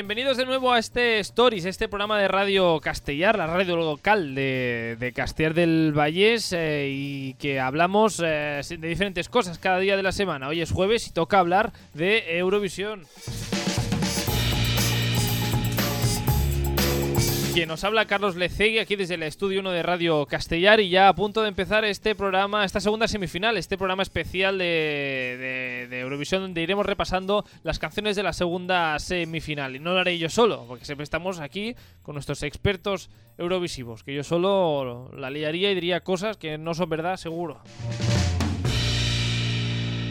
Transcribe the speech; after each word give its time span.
Bienvenidos 0.00 0.38
de 0.38 0.46
nuevo 0.46 0.72
a 0.72 0.78
este 0.78 1.18
Stories, 1.18 1.66
este 1.66 1.86
programa 1.86 2.18
de 2.18 2.26
Radio 2.26 2.80
Castellar, 2.80 3.36
la 3.36 3.46
radio 3.46 3.76
local 3.76 4.34
de, 4.34 5.12
Castellar 5.14 5.52
del 5.52 5.92
Vallés 5.94 6.54
eh, 6.54 6.88
y 6.90 7.34
que 7.34 7.60
hablamos 7.60 8.18
eh, 8.24 8.62
de 8.66 8.88
diferentes 8.88 9.28
cosas 9.28 9.58
cada 9.58 9.78
día 9.78 9.98
de 9.98 10.02
la 10.02 10.12
semana. 10.12 10.48
Hoy 10.48 10.62
es 10.62 10.72
jueves 10.72 11.06
y 11.06 11.10
toca 11.10 11.38
hablar 11.38 11.74
de 11.92 12.38
Eurovisión. 12.38 13.02
Quien 17.60 17.68
nos 17.68 17.84
habla 17.84 18.06
Carlos 18.06 18.36
Lecegui 18.36 18.78
aquí 18.78 18.96
desde 18.96 19.16
el 19.16 19.22
estudio 19.22 19.60
1 19.60 19.70
de 19.72 19.82
Radio 19.82 20.24
Castellar 20.24 20.80
y 20.80 20.88
ya 20.88 21.08
a 21.08 21.14
punto 21.14 21.42
de 21.42 21.48
empezar 21.48 21.84
este 21.84 22.14
programa, 22.14 22.64
esta 22.64 22.80
segunda 22.80 23.06
semifinal, 23.06 23.58
este 23.58 23.76
programa 23.76 24.02
especial 24.02 24.56
de 24.56 25.86
Eurovisión 26.00 26.40
donde 26.40 26.62
iremos 26.62 26.86
repasando 26.86 27.44
las 27.62 27.78
canciones 27.78 28.16
de 28.16 28.22
la 28.22 28.32
segunda 28.32 28.98
semifinal. 28.98 29.76
Y 29.76 29.78
no 29.78 29.92
lo 29.92 29.98
haré 29.98 30.16
yo 30.16 30.30
solo, 30.30 30.64
porque 30.66 30.86
siempre 30.86 31.04
estamos 31.04 31.38
aquí 31.38 31.74
con 32.00 32.14
nuestros 32.14 32.42
expertos 32.44 33.10
eurovisivos, 33.36 34.04
que 34.04 34.14
yo 34.14 34.24
solo 34.24 35.10
la 35.14 35.28
liaría 35.28 35.70
y 35.70 35.74
diría 35.74 36.00
cosas 36.00 36.38
que 36.38 36.56
no 36.56 36.72
son 36.72 36.88
verdad, 36.88 37.18
seguro. 37.18 37.60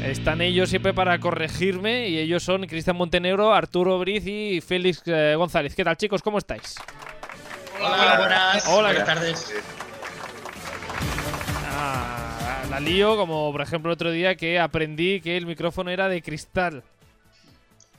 Están 0.06 0.42
ellos 0.42 0.70
siempre 0.70 0.94
para 0.94 1.20
corregirme 1.20 2.10
y 2.10 2.20
ellos 2.20 2.44
son 2.44 2.68
Cristian 2.68 2.96
Montenegro, 2.96 3.56
Arturo 3.56 3.98
Briz 3.98 4.28
y 4.28 4.62
Félix 4.62 5.02
eh, 5.08 5.34
González. 5.36 5.74
¿Qué 5.74 5.84
tal 5.84 5.98
chicos? 5.98 6.22
¿Cómo 6.22 6.38
estáis? 6.38 6.76
Hola, 7.80 8.16
buenas. 8.18 8.68
Hola, 8.68 8.90
buenas 8.90 8.98
¿qué 8.98 9.04
tardes. 9.06 9.54
Ah, 11.72 12.64
la 12.70 12.80
lío, 12.80 13.16
como 13.18 13.52
por 13.52 13.62
ejemplo 13.62 13.92
el 13.92 13.94
otro 13.94 14.12
día 14.12 14.36
que 14.36 14.60
aprendí 14.60 15.22
que 15.22 15.38
el 15.38 15.46
micrófono 15.46 15.90
era 15.92 16.10
de 16.10 16.22
cristal. 16.22 16.84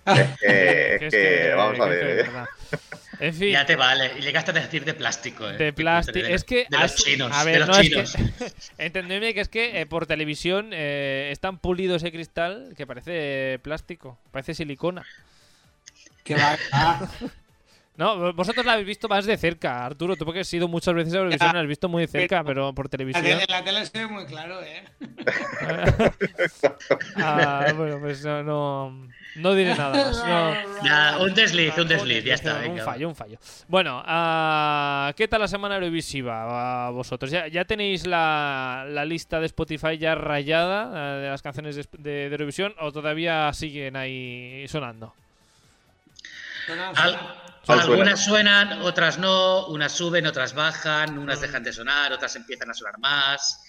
Que 0.05 0.13
es 1.01 1.03
es 1.03 1.11
que, 1.13 1.53
vamos 1.57 1.81
a 1.81 1.85
ver, 1.87 2.01
que- 2.01 2.11
eh. 2.13 2.15
verdad. 2.25 2.47
En 3.19 3.35
fin, 3.35 3.51
Ya 3.53 3.67
te 3.67 3.77
vale. 3.77 4.13
Y 4.19 4.23
llegaste 4.23 4.51
a 4.51 4.55
decir 4.55 4.85
de 4.85 4.95
plástico. 4.95 5.49
¿eh? 5.49 5.57
de 5.59 5.73
plástico. 5.75 6.27
De, 6.27 6.35
Es 6.35 6.45
que. 6.45 6.67
de 6.71 6.79
los 6.79 6.95
chinos. 6.95 7.31
A 7.33 7.45
ver, 7.45 7.55
de 7.55 7.59
los 7.61 7.69
no, 7.69 7.77
es 7.79 7.89
chinos. 7.89 8.13
que. 8.15 8.53
Entendedme 8.85 9.35
que 9.35 9.41
es 9.41 9.49
que 9.49 9.81
eh, 9.81 9.87
por 9.87 10.07
televisión 10.07 10.71
eh, 10.73 11.29
es 11.31 11.39
tan 11.41 11.59
pulido 11.59 11.97
ese 11.97 12.11
cristal 12.13 12.73
que 12.77 12.87
parece 12.87 13.59
plástico, 13.63 14.19
parece 14.31 14.55
silicona. 14.55 15.05
Que 16.25 16.35
va, 16.35 16.57
ah, 16.73 17.01
No, 18.01 18.33
vosotros 18.33 18.65
la 18.65 18.73
habéis 18.73 18.87
visto 18.87 19.09
más 19.09 19.27
de 19.27 19.37
cerca, 19.37 19.85
Arturo. 19.85 20.17
Tú 20.17 20.25
porque 20.25 20.41
has 20.41 20.53
ido 20.55 20.67
muchas 20.69 20.95
veces 20.95 21.13
a 21.13 21.19
Eurovisión, 21.19 21.53
la 21.53 21.61
has 21.61 21.67
visto 21.67 21.87
muy 21.87 22.03
de 22.03 22.09
cerca, 22.09 22.43
pero 22.43 22.73
por 22.75 22.89
televisión. 22.89 23.23
tele- 23.23 23.43
en 23.45 23.51
la 23.51 23.63
tele 23.63 23.85
se 23.85 23.99
ve 23.99 24.07
muy 24.07 24.25
claro, 24.25 24.59
¿eh? 24.63 24.85
Ah, 27.17 27.73
bueno, 27.77 27.99
pues 28.01 28.25
no, 28.25 28.43
no, 28.43 29.09
no 29.37 29.55
diré 29.55 29.75
nada 29.75 29.91
más. 30.05 30.25
no. 30.25 30.55
Ya, 30.85 31.19
un 31.21 31.35
desliz, 31.35 31.77
un 31.77 31.85
Ah, 31.85 31.89
desliz. 31.89 32.25
Ya 32.25 32.35
está. 32.35 32.63
Un 32.67 32.79
fallo, 32.79 33.09
un 33.09 33.15
fallo. 33.15 33.39
Bueno, 33.69 34.03
ah, 34.07 35.13
¿qué 35.17 35.29
tal 35.29 35.41
la 35.43 35.49
semana 35.49 35.75
Eurovisiva 35.77 36.87
a 36.87 36.91
vosotros? 36.91 37.31
¿Ya, 37.31 37.49
ya 37.49 37.65
tenéis 37.67 38.07
la, 38.07 38.87
la 38.89 39.05
lista 39.05 39.41
de 39.41 39.47
Spotify 39.47 39.99
ya 39.99 40.15
rayada 40.15 41.19
eh, 41.19 41.21
de 41.25 41.29
las 41.29 41.43
canciones 41.43 41.77
de, 41.77 41.85
de- 41.99 42.11
de 42.29 42.35
Eurovisión 42.35 42.75
o 42.81 42.93
todavía 42.93 43.53
siguen 43.53 43.97
ahí 43.97 44.67
sonando? 44.69 45.15
Al- 46.97 47.19
Al 47.67 47.81
algunas 47.81 48.25
suenan, 48.25 48.83
otras 48.83 49.19
no. 49.19 49.67
Unas 49.67 49.93
suben, 49.93 50.27
otras 50.27 50.55
bajan. 50.55 51.19
Unas 51.19 51.41
dejan 51.41 51.63
de 51.63 51.73
sonar, 51.73 52.13
otras 52.13 52.35
empiezan 52.37 52.71
a 52.71 52.75
sonar 52.75 52.99
más. 52.99 53.61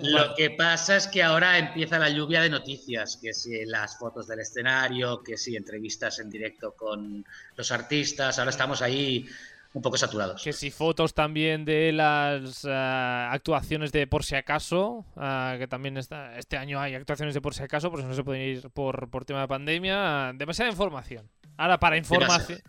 Lo 0.00 0.34
que 0.36 0.50
pasa 0.50 0.96
es 0.96 1.08
que 1.08 1.22
ahora 1.22 1.58
empieza 1.58 1.98
la 1.98 2.08
lluvia 2.08 2.40
de 2.40 2.48
noticias, 2.48 3.18
que 3.20 3.32
si 3.32 3.64
las 3.64 3.98
fotos 3.98 4.28
del 4.28 4.40
escenario, 4.40 5.22
que 5.22 5.36
si 5.36 5.56
entrevistas 5.56 6.20
en 6.20 6.30
directo 6.30 6.74
con 6.76 7.24
los 7.56 7.72
artistas, 7.72 8.38
ahora 8.38 8.50
estamos 8.50 8.80
ahí 8.80 9.26
un 9.74 9.82
poco 9.82 9.96
saturados. 9.96 10.42
Que 10.42 10.52
si 10.52 10.70
fotos 10.70 11.14
también 11.14 11.64
de 11.64 11.92
las 11.92 12.64
ah, 12.68 13.30
actuaciones 13.32 13.90
de 13.90 14.06
Por 14.06 14.24
si 14.24 14.36
acaso, 14.36 15.04
ah, 15.16 15.56
que 15.58 15.66
también 15.66 15.96
está, 15.96 16.38
este 16.38 16.56
año 16.56 16.80
hay 16.80 16.94
actuaciones 16.94 17.34
de 17.34 17.40
Por 17.40 17.54
si 17.54 17.62
acaso, 17.62 17.90
por 17.90 18.00
eso 18.00 18.08
no 18.08 18.14
se 18.14 18.22
pueden 18.22 18.42
ir 18.42 18.70
por, 18.70 19.10
por 19.10 19.24
tema 19.24 19.40
de 19.40 19.48
pandemia. 19.48 20.32
demasiada 20.34 20.70
información. 20.70 21.28
Ahora, 21.56 21.80
para 21.80 21.96
información... 21.96 22.60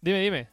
Dime, 0.00 0.20
dime. 0.20 0.48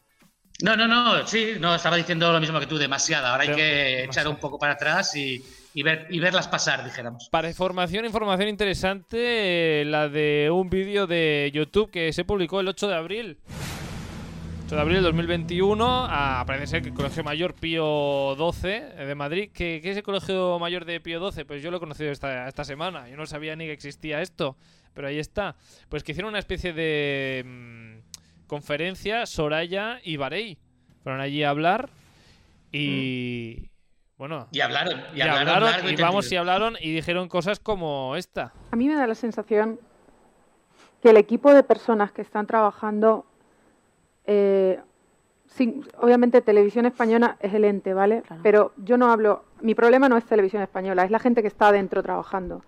No, 0.61 0.75
no, 0.77 0.87
no, 0.87 1.27
sí, 1.27 1.53
no, 1.59 1.75
estaba 1.75 1.97
diciendo 1.97 2.31
lo 2.31 2.39
mismo 2.39 2.59
que 2.59 2.67
tú, 2.67 2.77
demasiada. 2.77 3.31
Ahora 3.31 3.43
hay 3.43 3.49
que 3.49 3.61
demasiado. 3.61 4.05
echar 4.05 4.27
un 4.29 4.37
poco 4.37 4.57
para 4.57 4.73
atrás 4.73 5.15
y, 5.15 5.43
y 5.73 5.83
ver, 5.83 6.07
y 6.09 6.19
verlas 6.19 6.47
pasar, 6.47 6.85
dijéramos. 6.85 7.27
Para 7.29 7.49
información, 7.49 8.05
información 8.05 8.47
interesante, 8.47 9.81
eh, 9.81 9.85
la 9.85 10.07
de 10.07 10.49
un 10.49 10.69
vídeo 10.69 11.07
de 11.07 11.51
YouTube 11.53 11.91
que 11.91 12.13
se 12.13 12.23
publicó 12.23 12.61
el 12.61 12.69
8 12.69 12.87
de 12.87 12.95
abril. 12.95 13.37
8 14.67 14.75
de 14.75 14.81
abril 14.81 14.95
del 14.95 15.03
2021, 15.03 16.07
a, 16.09 16.43
parece 16.47 16.67
ser 16.67 16.81
que 16.81 16.87
el 16.87 16.95
Colegio 16.95 17.25
Mayor 17.25 17.53
Pío 17.53 18.35
XII 18.35 18.71
eh, 18.71 19.05
de 19.05 19.15
Madrid. 19.15 19.51
¿Qué, 19.53 19.81
qué 19.83 19.91
es 19.91 19.97
el 19.97 20.03
Colegio 20.03 20.57
Mayor 20.57 20.85
de 20.85 21.01
Pío 21.01 21.19
XII? 21.31 21.43
Pues 21.43 21.61
yo 21.61 21.69
lo 21.69 21.77
he 21.77 21.79
conocido 21.81 22.11
esta, 22.11 22.47
esta 22.47 22.63
semana. 22.63 23.09
Yo 23.09 23.17
no 23.17 23.25
sabía 23.25 23.57
ni 23.57 23.65
que 23.65 23.73
existía 23.73 24.21
esto, 24.21 24.55
pero 24.93 25.09
ahí 25.09 25.19
está. 25.19 25.57
Pues 25.89 26.03
que 26.03 26.13
hicieron 26.13 26.29
una 26.29 26.39
especie 26.39 26.71
de 26.71 27.43
mm, 27.45 28.04
conferencia 28.47 29.25
Soraya 29.25 29.99
y 30.03 30.17
Barey. 30.17 30.57
Fueron 31.03 31.21
allí 31.21 31.43
a 31.43 31.49
hablar 31.49 31.89
y... 32.71 33.69
Bueno, 34.17 34.47
Y 34.51 34.61
hablaron, 34.61 35.01
y, 35.13 35.17
y 35.17 35.21
hablaron, 35.21 35.89
y 35.89 35.95
vamos 35.97 36.31
y 36.31 36.37
hablaron 36.37 36.77
y 36.79 36.93
dijeron 36.93 37.27
cosas 37.27 37.59
como 37.59 38.15
esta. 38.15 38.53
A 38.71 38.75
mí 38.77 38.87
me 38.87 38.95
da 38.95 39.05
la 39.07 39.15
sensación 39.15 39.77
que 41.01 41.09
el 41.09 41.17
equipo 41.17 41.53
de 41.53 41.63
personas 41.63 42.13
que 42.13 42.21
están 42.21 42.47
trabajando, 42.47 43.25
eh, 44.25 44.79
sin- 45.47 45.85
obviamente 45.99 46.41
Televisión 46.41 46.85
Española 46.85 47.35
es 47.41 47.53
el 47.53 47.65
ente, 47.65 47.93
¿vale? 47.93 48.23
Pero 48.41 48.71
yo 48.77 48.95
no 48.97 49.11
hablo, 49.11 49.43
mi 49.59 49.75
problema 49.75 50.07
no 50.07 50.15
es 50.15 50.23
Televisión 50.25 50.61
Española, 50.63 51.03
es 51.03 51.11
la 51.11 51.19
gente 51.19 51.41
que 51.41 51.49
está 51.49 51.67
adentro 51.67 52.01
trabajando. 52.01 52.63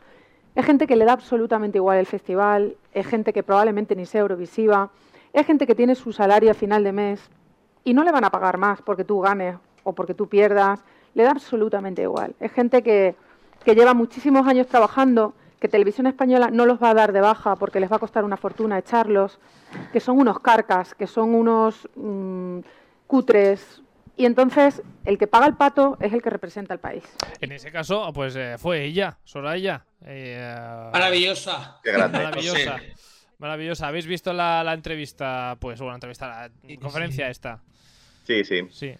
Es 0.53 0.65
gente 0.65 0.85
que 0.85 0.97
le 0.97 1.05
da 1.05 1.13
absolutamente 1.13 1.77
igual 1.77 1.97
el 1.97 2.05
festival, 2.07 2.75
es 2.91 3.07
gente 3.07 3.31
que 3.31 3.41
probablemente 3.43 3.95
ni 3.95 4.05
sea 4.05 4.19
Eurovisiva, 4.21 4.91
es 5.41 5.45
gente 5.45 5.67
que 5.67 5.75
tiene 5.75 5.95
su 5.95 6.11
salario 6.11 6.51
a 6.51 6.53
final 6.53 6.83
de 6.83 6.91
mes 6.91 7.21
y 7.83 7.93
no 7.93 8.03
le 8.03 8.11
van 8.11 8.25
a 8.25 8.31
pagar 8.31 8.57
más 8.57 8.81
porque 8.81 9.03
tú 9.03 9.19
ganes 9.21 9.55
o 9.83 9.93
porque 9.93 10.13
tú 10.13 10.27
pierdas, 10.27 10.83
le 11.13 11.23
da 11.23 11.31
absolutamente 11.31 12.01
igual. 12.01 12.35
Es 12.39 12.51
gente 12.51 12.83
que, 12.83 13.15
que 13.63 13.75
lleva 13.75 13.93
muchísimos 13.93 14.47
años 14.47 14.67
trabajando, 14.67 15.33
que 15.59 15.67
Televisión 15.67 16.07
Española 16.07 16.49
no 16.51 16.65
los 16.65 16.81
va 16.81 16.89
a 16.89 16.93
dar 16.93 17.13
de 17.13 17.21
baja 17.21 17.55
porque 17.55 17.79
les 17.79 17.91
va 17.91 17.95
a 17.95 17.99
costar 17.99 18.23
una 18.23 18.37
fortuna 18.37 18.77
echarlos, 18.77 19.39
que 19.93 19.99
son 19.99 20.19
unos 20.19 20.39
carcas, 20.39 20.93
que 20.93 21.07
son 21.07 21.33
unos 21.33 21.87
mm, 21.95 22.59
cutres. 23.07 23.81
Y 24.17 24.25
entonces 24.25 24.81
el 25.05 25.17
que 25.17 25.27
paga 25.27 25.45
el 25.45 25.55
pato 25.55 25.97
es 26.01 26.11
el 26.11 26.21
que 26.21 26.29
representa 26.31 26.73
al 26.73 26.79
país. 26.79 27.03
En 27.39 27.51
ese 27.51 27.71
caso, 27.71 28.11
pues 28.13 28.35
eh, 28.35 28.55
fue 28.57 28.83
ella, 28.83 29.17
Soraya. 29.23 29.85
Eh, 30.05 30.89
Maravillosa. 30.91 31.79
Qué 31.83 31.91
grande. 31.91 32.17
Maravillosa. 32.17 32.79
Sí. 32.79 33.06
Maravillosa. 33.39 33.87
¿Habéis 33.87 34.07
visto 34.07 34.33
la, 34.33 34.63
la 34.63 34.73
entrevista? 34.73 35.57
Pues, 35.59 35.79
bueno, 35.79 35.91
la 35.91 35.95
entrevista, 35.97 36.27
la 36.27 36.51
Sí, 36.67 36.77
conferencia 36.77 37.25
sí. 37.25 37.31
esta. 37.31 37.61
Sí, 38.25 38.43
sí, 38.43 38.67
Sí. 38.71 38.95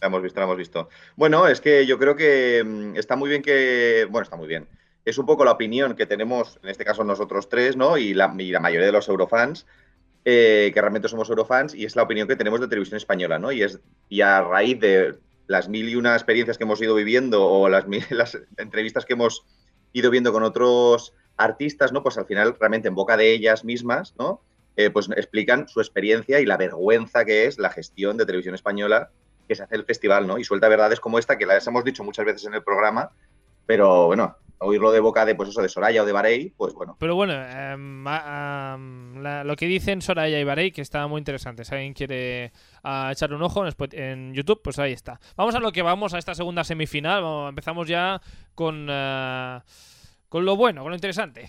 la 0.00 0.06
hemos 0.08 0.22
visto, 0.22 0.40
la 0.40 0.44
hemos 0.46 0.56
visto. 0.58 0.88
Bueno, 1.16 1.46
es 1.46 1.60
que 1.60 1.86
yo 1.86 1.98
creo 1.98 2.16
que 2.16 2.62
mm, 2.64 2.96
está 2.96 3.16
muy 3.16 3.28
bien 3.30 3.42
que. 3.42 4.06
Bueno, 4.10 4.24
está 4.24 4.36
muy 4.36 4.48
bien. 4.48 4.68
Es 5.04 5.16
un 5.16 5.26
poco 5.26 5.44
la 5.44 5.52
opinión 5.52 5.94
que 5.96 6.06
tenemos, 6.06 6.58
en 6.62 6.68
este 6.68 6.84
caso 6.84 7.02
nosotros 7.04 7.48
tres, 7.48 7.76
¿no? 7.76 7.96
Y 7.96 8.12
la, 8.14 8.34
y 8.38 8.50
la 8.50 8.60
mayoría 8.60 8.86
de 8.86 8.92
los 8.92 9.08
eurofans, 9.08 9.64
eh, 10.24 10.70
que 10.74 10.80
realmente 10.80 11.08
somos 11.08 11.30
eurofans, 11.30 11.74
y 11.74 11.84
es 11.86 11.96
la 11.96 12.02
opinión 12.02 12.28
que 12.28 12.36
tenemos 12.36 12.60
de 12.60 12.68
televisión 12.68 12.96
española, 12.98 13.38
¿no? 13.38 13.52
Y 13.52 13.62
es 13.62 13.80
y 14.08 14.20
a 14.20 14.42
raíz 14.42 14.78
de 14.80 15.18
las 15.46 15.68
mil 15.68 15.88
y 15.88 15.94
una 15.96 16.12
experiencias 16.14 16.58
que 16.58 16.64
hemos 16.64 16.82
ido 16.82 16.94
viviendo 16.94 17.46
o 17.46 17.68
las, 17.70 17.86
mil- 17.86 18.04
las 18.10 18.36
entrevistas 18.58 19.06
que 19.06 19.14
hemos 19.14 19.46
ido 19.94 20.10
viendo 20.10 20.32
con 20.32 20.42
otros 20.42 21.14
artistas, 21.38 21.92
¿no? 21.92 22.02
Pues 22.02 22.18
al 22.18 22.26
final, 22.26 22.56
realmente 22.58 22.88
en 22.88 22.94
boca 22.94 23.16
de 23.16 23.32
ellas 23.32 23.64
mismas, 23.64 24.14
¿no? 24.18 24.42
Eh, 24.76 24.90
pues 24.90 25.08
explican 25.16 25.68
su 25.68 25.80
experiencia 25.80 26.40
y 26.40 26.46
la 26.46 26.56
vergüenza 26.56 27.24
que 27.24 27.46
es 27.46 27.58
la 27.58 27.70
gestión 27.70 28.16
de 28.16 28.26
televisión 28.26 28.54
española 28.54 29.10
que 29.48 29.54
se 29.54 29.62
hace 29.62 29.76
el 29.76 29.84
festival, 29.84 30.26
¿no? 30.26 30.38
Y 30.38 30.44
suelta 30.44 30.68
verdades 30.68 31.00
como 31.00 31.18
esta, 31.18 31.38
que 31.38 31.46
las 31.46 31.66
hemos 31.66 31.84
dicho 31.84 32.04
muchas 32.04 32.26
veces 32.26 32.44
en 32.44 32.54
el 32.54 32.62
programa, 32.62 33.10
pero 33.66 34.06
bueno, 34.06 34.36
oírlo 34.58 34.92
de 34.92 35.00
boca 35.00 35.24
de, 35.24 35.34
pues 35.34 35.48
eso, 35.48 35.62
de 35.62 35.68
Soraya 35.68 36.02
o 36.02 36.06
de 36.06 36.12
Barey, 36.12 36.52
pues 36.56 36.74
bueno. 36.74 36.96
Pero 36.98 37.14
bueno, 37.14 37.34
la- 37.34 38.76
lo 39.44 39.56
que 39.56 39.66
dicen 39.66 40.02
Soraya 40.02 40.38
y 40.38 40.44
Barey, 40.44 40.70
que 40.70 40.82
está 40.82 41.06
muy 41.06 41.18
interesante. 41.18 41.64
Si 41.64 41.74
alguien 41.74 41.94
quiere 41.94 42.52
ah, 42.82 43.10
echarle 43.12 43.36
un 43.36 43.42
ojo 43.42 43.64
en, 43.92 44.34
YouTube, 44.34 44.60
pues 44.62 44.78
ahí 44.78 44.92
está. 44.92 45.20
Vamos 45.36 45.54
a 45.54 45.60
lo 45.60 45.72
que 45.72 45.82
vamos, 45.82 46.14
a 46.14 46.18
esta 46.18 46.34
segunda 46.34 46.64
semifinal. 46.64 47.48
Empezamos 47.48 47.88
ya 47.88 48.20
con, 48.54 48.86
ah, 48.90 49.64
con 50.28 50.44
lo 50.44 50.56
bueno, 50.56 50.82
con 50.82 50.90
lo 50.90 50.96
interesante. 50.96 51.48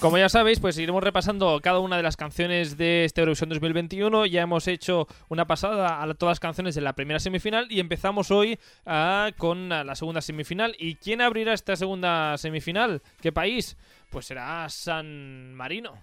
Como 0.00 0.18
ya 0.18 0.28
sabéis, 0.28 0.60
pues 0.60 0.76
iremos 0.78 1.02
repasando 1.02 1.58
cada 1.62 1.80
una 1.80 1.96
de 1.96 2.02
las 2.02 2.18
canciones 2.18 2.76
de 2.76 3.06
este 3.06 3.22
Eurovisión 3.22 3.48
2021. 3.48 4.26
Ya 4.26 4.42
hemos 4.42 4.68
hecho 4.68 5.08
una 5.28 5.46
pasada 5.46 6.02
a 6.02 6.14
todas 6.14 6.32
las 6.32 6.40
canciones 6.40 6.74
de 6.74 6.82
la 6.82 6.92
primera 6.92 7.18
semifinal 7.18 7.66
y 7.70 7.80
empezamos 7.80 8.30
hoy 8.30 8.58
ah, 8.84 9.30
con 9.38 9.70
la 9.70 9.94
segunda 9.94 10.20
semifinal. 10.20 10.76
¿Y 10.78 10.96
quién 10.96 11.22
abrirá 11.22 11.54
esta 11.54 11.76
segunda 11.76 12.36
semifinal? 12.36 13.02
¿Qué 13.22 13.32
país? 13.32 13.78
Pues 14.10 14.26
será 14.26 14.68
San 14.68 15.54
Marino. 15.54 15.94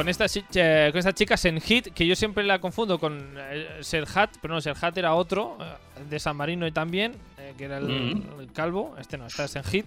Con 0.00 0.08
esta, 0.08 0.24
eh, 0.54 0.88
con 0.92 0.98
esta 0.98 1.12
chica 1.12 1.36
Senhit, 1.36 1.92
que 1.92 2.06
yo 2.06 2.16
siempre 2.16 2.42
la 2.42 2.58
confundo 2.58 2.98
con 2.98 3.34
eh, 3.36 3.78
Serhat, 3.82 4.30
pero 4.40 4.54
no, 4.54 4.60
Serhat 4.62 4.96
era 4.96 5.12
otro, 5.14 5.58
eh, 5.60 5.64
de 6.08 6.18
San 6.18 6.36
Marino 6.36 6.66
y 6.66 6.72
también, 6.72 7.12
eh, 7.38 7.52
que 7.58 7.64
era 7.66 7.76
el, 7.76 7.84
Mm. 8.14 8.40
el 8.40 8.52
calvo, 8.52 8.96
este 8.98 9.18
no, 9.18 9.26
esta 9.26 9.44
es 9.44 9.50
Senhit. 9.50 9.84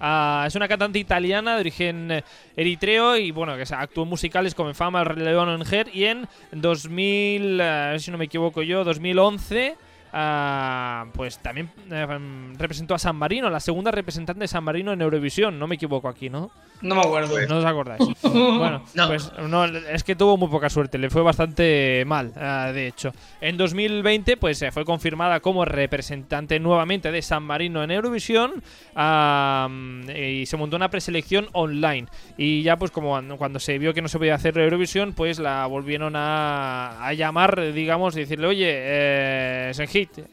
Ah, 0.00 0.44
es 0.46 0.54
una 0.54 0.68
cantante 0.68 0.98
italiana 0.98 1.54
de 1.54 1.60
origen 1.60 2.22
eritreo 2.56 3.16
y 3.16 3.30
bueno, 3.30 3.56
que 3.56 3.64
se- 3.64 3.74
actuó 3.74 4.02
en 4.02 4.10
musicales 4.10 4.54
como 4.54 4.68
en 4.68 4.74
Fama, 4.74 5.00
El 5.00 5.24
León 5.24 5.48
en 5.48 5.62
Her 5.74 5.88
y 5.94 6.04
en 6.04 6.28
2000, 6.52 7.58
eh, 7.58 7.62
a 7.64 7.90
ver 7.92 8.00
si 8.02 8.10
no 8.10 8.18
me 8.18 8.26
equivoco 8.26 8.60
yo, 8.62 8.84
2011 8.84 9.76
ah, 10.16 11.06
pues 11.12 11.38
también 11.38 11.70
eh, 11.90 12.06
mm, 12.06 12.56
representó 12.56 12.94
a 12.94 12.98
San 12.98 13.16
Marino, 13.16 13.50
la 13.50 13.60
segunda 13.60 13.90
representante 13.90 14.40
de 14.40 14.48
San 14.48 14.62
Marino 14.62 14.92
en 14.92 15.02
Eurovisión, 15.02 15.58
no 15.58 15.66
me 15.66 15.74
equivoco 15.74 16.08
aquí, 16.08 16.30
¿no? 16.30 16.50
No 16.82 16.94
me 16.96 17.00
acuerdo. 17.00 17.34
No 17.48 17.58
os 17.58 17.64
acordáis. 17.64 18.02
bueno, 18.22 18.84
No. 18.94 19.06
pues 19.08 19.32
no, 19.48 19.64
es 19.64 20.04
que 20.04 20.14
tuvo 20.16 20.36
muy 20.36 20.48
poca 20.48 20.68
suerte, 20.70 20.98
le 20.98 21.10
fue 21.10 21.22
bastante 21.22 22.04
mal, 22.06 22.32
ah, 22.36 22.70
de 22.72 22.86
hecho. 22.86 23.12
En 23.40 23.56
2020, 23.56 24.36
pues 24.36 24.60
eh, 24.62 24.70
fue 24.70 24.84
confirmada 24.84 25.40
como 25.40 25.64
representante 25.64 26.60
nuevamente 26.60 27.10
de 27.10 27.22
San 27.22 27.42
Marino 27.42 27.82
en 27.82 27.90
Eurovisión 27.90 28.62
ah, 28.94 29.68
y 30.14 30.46
se 30.46 30.56
montó 30.56 30.76
una 30.76 30.90
preselección 30.90 31.48
online. 31.52 32.06
Y 32.36 32.62
ya, 32.62 32.76
pues, 32.76 32.90
como 32.90 33.20
cuando, 33.36 33.58
se 33.58 33.78
vio 33.78 33.94
que 33.94 34.02
no 34.02 34.08
se 34.08 34.18
podía 34.18 34.34
hacer 34.34 34.58
Eurovisión, 34.58 35.12
pues 35.14 35.38
la 35.38 35.66
volvieron 35.66 36.14
a, 36.16 37.04
a 37.06 37.12
llamar, 37.14 37.72
digamos, 37.72 38.16
y 38.16 38.20
decirle, 38.20 38.46
oye, 38.46 38.68
eh, 38.70 39.70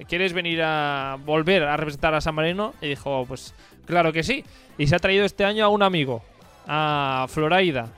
¿quieres 0.07 0.33
venir 0.33 0.61
a 0.63 1.17
volver 1.25 1.63
a 1.63 1.77
representar 1.77 2.13
a 2.13 2.21
San 2.21 2.35
Marino? 2.35 2.73
Y 2.81 2.89
dijo, 2.89 3.25
pues, 3.27 3.53
claro 3.85 4.11
que 4.13 4.23
sí. 4.23 4.43
Y 4.77 4.87
se 4.87 4.95
ha 4.95 4.99
traído 4.99 5.25
este 5.25 5.45
año 5.45 5.65
a 5.65 5.69
un 5.69 5.83
amigo 5.83 6.23
a 6.67 7.25
Floraida, 7.29 7.89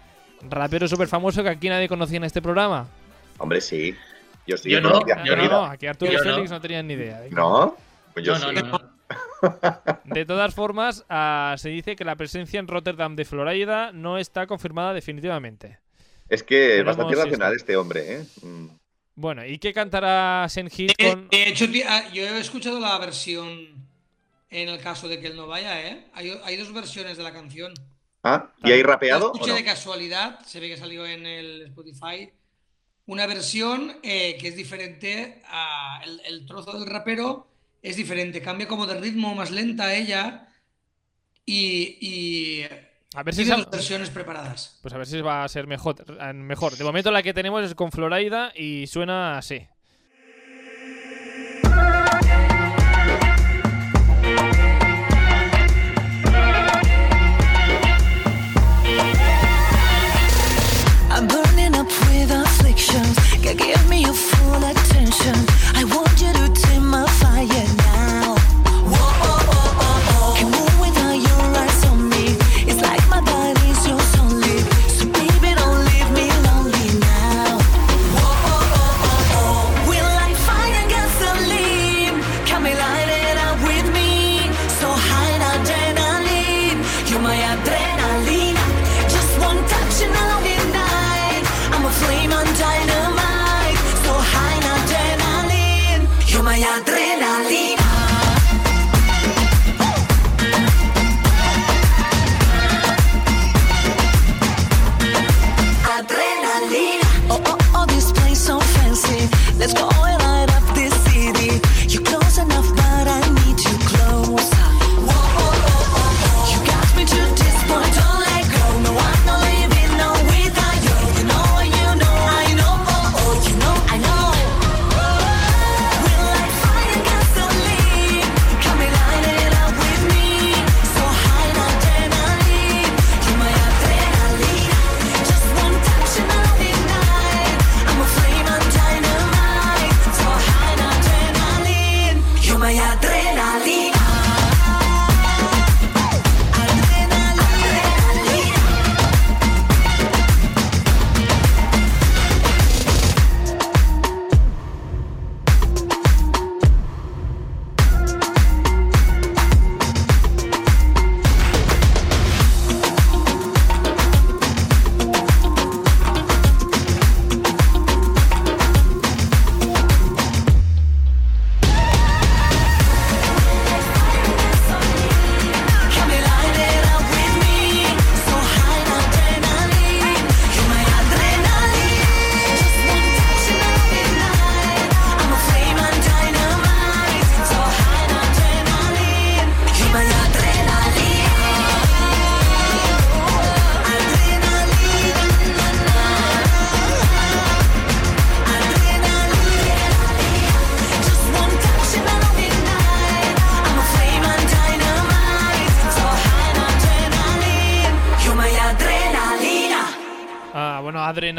rapero 0.49 0.87
súper 0.87 1.07
famoso 1.07 1.43
que 1.43 1.49
aquí 1.49 1.69
nadie 1.69 1.87
conocía 1.87 2.17
en 2.17 2.23
este 2.23 2.41
programa. 2.41 2.87
Hombre, 3.37 3.61
sí. 3.61 3.95
Yo 4.47 4.57
sí. 4.57 4.69
Yo 4.69 4.81
no, 4.81 5.05
yo 5.25 5.35
No, 5.35 5.65
aquí 5.65 5.87
Arturo 5.87 6.11
y 6.11 6.15
no. 6.15 6.21
Félix 6.23 6.51
no 6.51 6.59
tenían 6.61 6.87
ni 6.87 6.93
idea. 6.95 7.21
¿No? 7.31 7.77
Pues 8.13 8.25
yo 8.25 8.37
No, 8.37 8.51
no, 8.51 8.59
sí. 8.59 8.65
no, 8.65 8.79
no. 8.79 8.93
De 10.05 10.25
todas 10.25 10.55
formas, 10.55 11.05
ah, 11.09 11.55
se 11.57 11.69
dice 11.69 11.95
que 11.95 12.05
la 12.05 12.15
presencia 12.15 12.59
en 12.59 12.67
Rotterdam 12.67 13.15
de 13.15 13.25
Floraida 13.25 13.91
no 13.91 14.17
está 14.17 14.47
confirmada 14.47 14.93
definitivamente. 14.93 15.79
Es 16.29 16.43
que 16.43 16.79
es 16.79 16.85
bastante 16.85 17.15
racional 17.15 17.53
este 17.53 17.75
hombre, 17.75 18.15
¿eh? 18.21 18.25
Bueno, 19.15 19.45
¿y 19.45 19.59
qué 19.59 19.73
cantará 19.73 20.47
Senhit 20.49 20.97
De, 20.97 21.09
con...? 21.11 21.29
de 21.29 21.47
hecho, 21.47 21.65
ah, 21.87 22.03
yo 22.13 22.23
he 22.23 22.39
escuchado 22.39 22.79
la 22.79 22.97
versión 22.97 23.83
en 24.49 24.69
el 24.69 24.79
caso 24.79 25.07
de 25.07 25.19
que 25.19 25.27
él 25.27 25.35
no 25.35 25.47
vaya, 25.47 25.81
¿eh? 25.87 26.07
Hay, 26.13 26.39
hay 26.43 26.57
dos 26.57 26.71
versiones 26.73 27.17
de 27.17 27.23
la 27.23 27.33
canción. 27.33 27.73
Ah, 28.23 28.51
¿y 28.63 28.71
hay 28.71 28.83
rapeado? 28.83 29.33
escuché 29.33 29.51
no? 29.51 29.57
de 29.57 29.63
casualidad, 29.63 30.39
se 30.45 30.59
ve 30.59 30.69
que 30.69 30.77
salió 30.77 31.05
en 31.05 31.25
el 31.25 31.63
Spotify. 31.63 32.31
Una 33.05 33.27
versión 33.27 33.97
eh, 34.01 34.37
que 34.39 34.47
es 34.47 34.55
diferente 34.55 35.41
a 35.47 36.01
el, 36.05 36.21
el 36.25 36.45
trozo 36.45 36.79
del 36.79 36.87
rapero 36.87 37.47
es 37.81 37.97
diferente, 37.97 38.41
cambia 38.41 38.67
como 38.67 38.87
de 38.87 38.99
ritmo 38.99 39.35
más 39.35 39.51
lenta 39.51 39.93
ella 39.93 40.47
y, 41.45 41.97
y 41.99 42.65
A 43.15 43.21
ver 43.21 43.35
si 43.35 43.43
versiones 43.45 44.09
preparadas. 44.09 44.79
Pues 44.81 44.93
a 44.93 44.97
ver 44.97 45.05
si 45.05 45.21
va 45.21 45.43
a 45.43 45.47
ser 45.47 45.67
mejor. 45.67 45.95
mejor. 46.33 46.75
De 46.75 46.83
momento 46.83 47.11
la 47.11 47.21
que 47.21 47.33
tenemos 47.33 47.63
es 47.63 47.75
con 47.75 47.91
Floraida 47.91 48.51
y 48.55 48.87
suena 48.87 49.37
así. 49.37 49.67
I'm 61.11 61.27
burning 61.27 61.75
up 61.75 61.87
with 62.07 62.31
afflictions. 62.31 63.15
Can 63.43 63.55
give 63.55 63.87
me 63.87 64.01
your 64.01 64.15
full 64.15 64.63
attention. 64.63 65.35
I 65.75 65.83
want 65.85 66.19
you 66.19 66.33
to 66.33 66.61
tame 66.61 66.87
my 66.87 67.05
fire 67.05 67.67
now. 67.77 68.22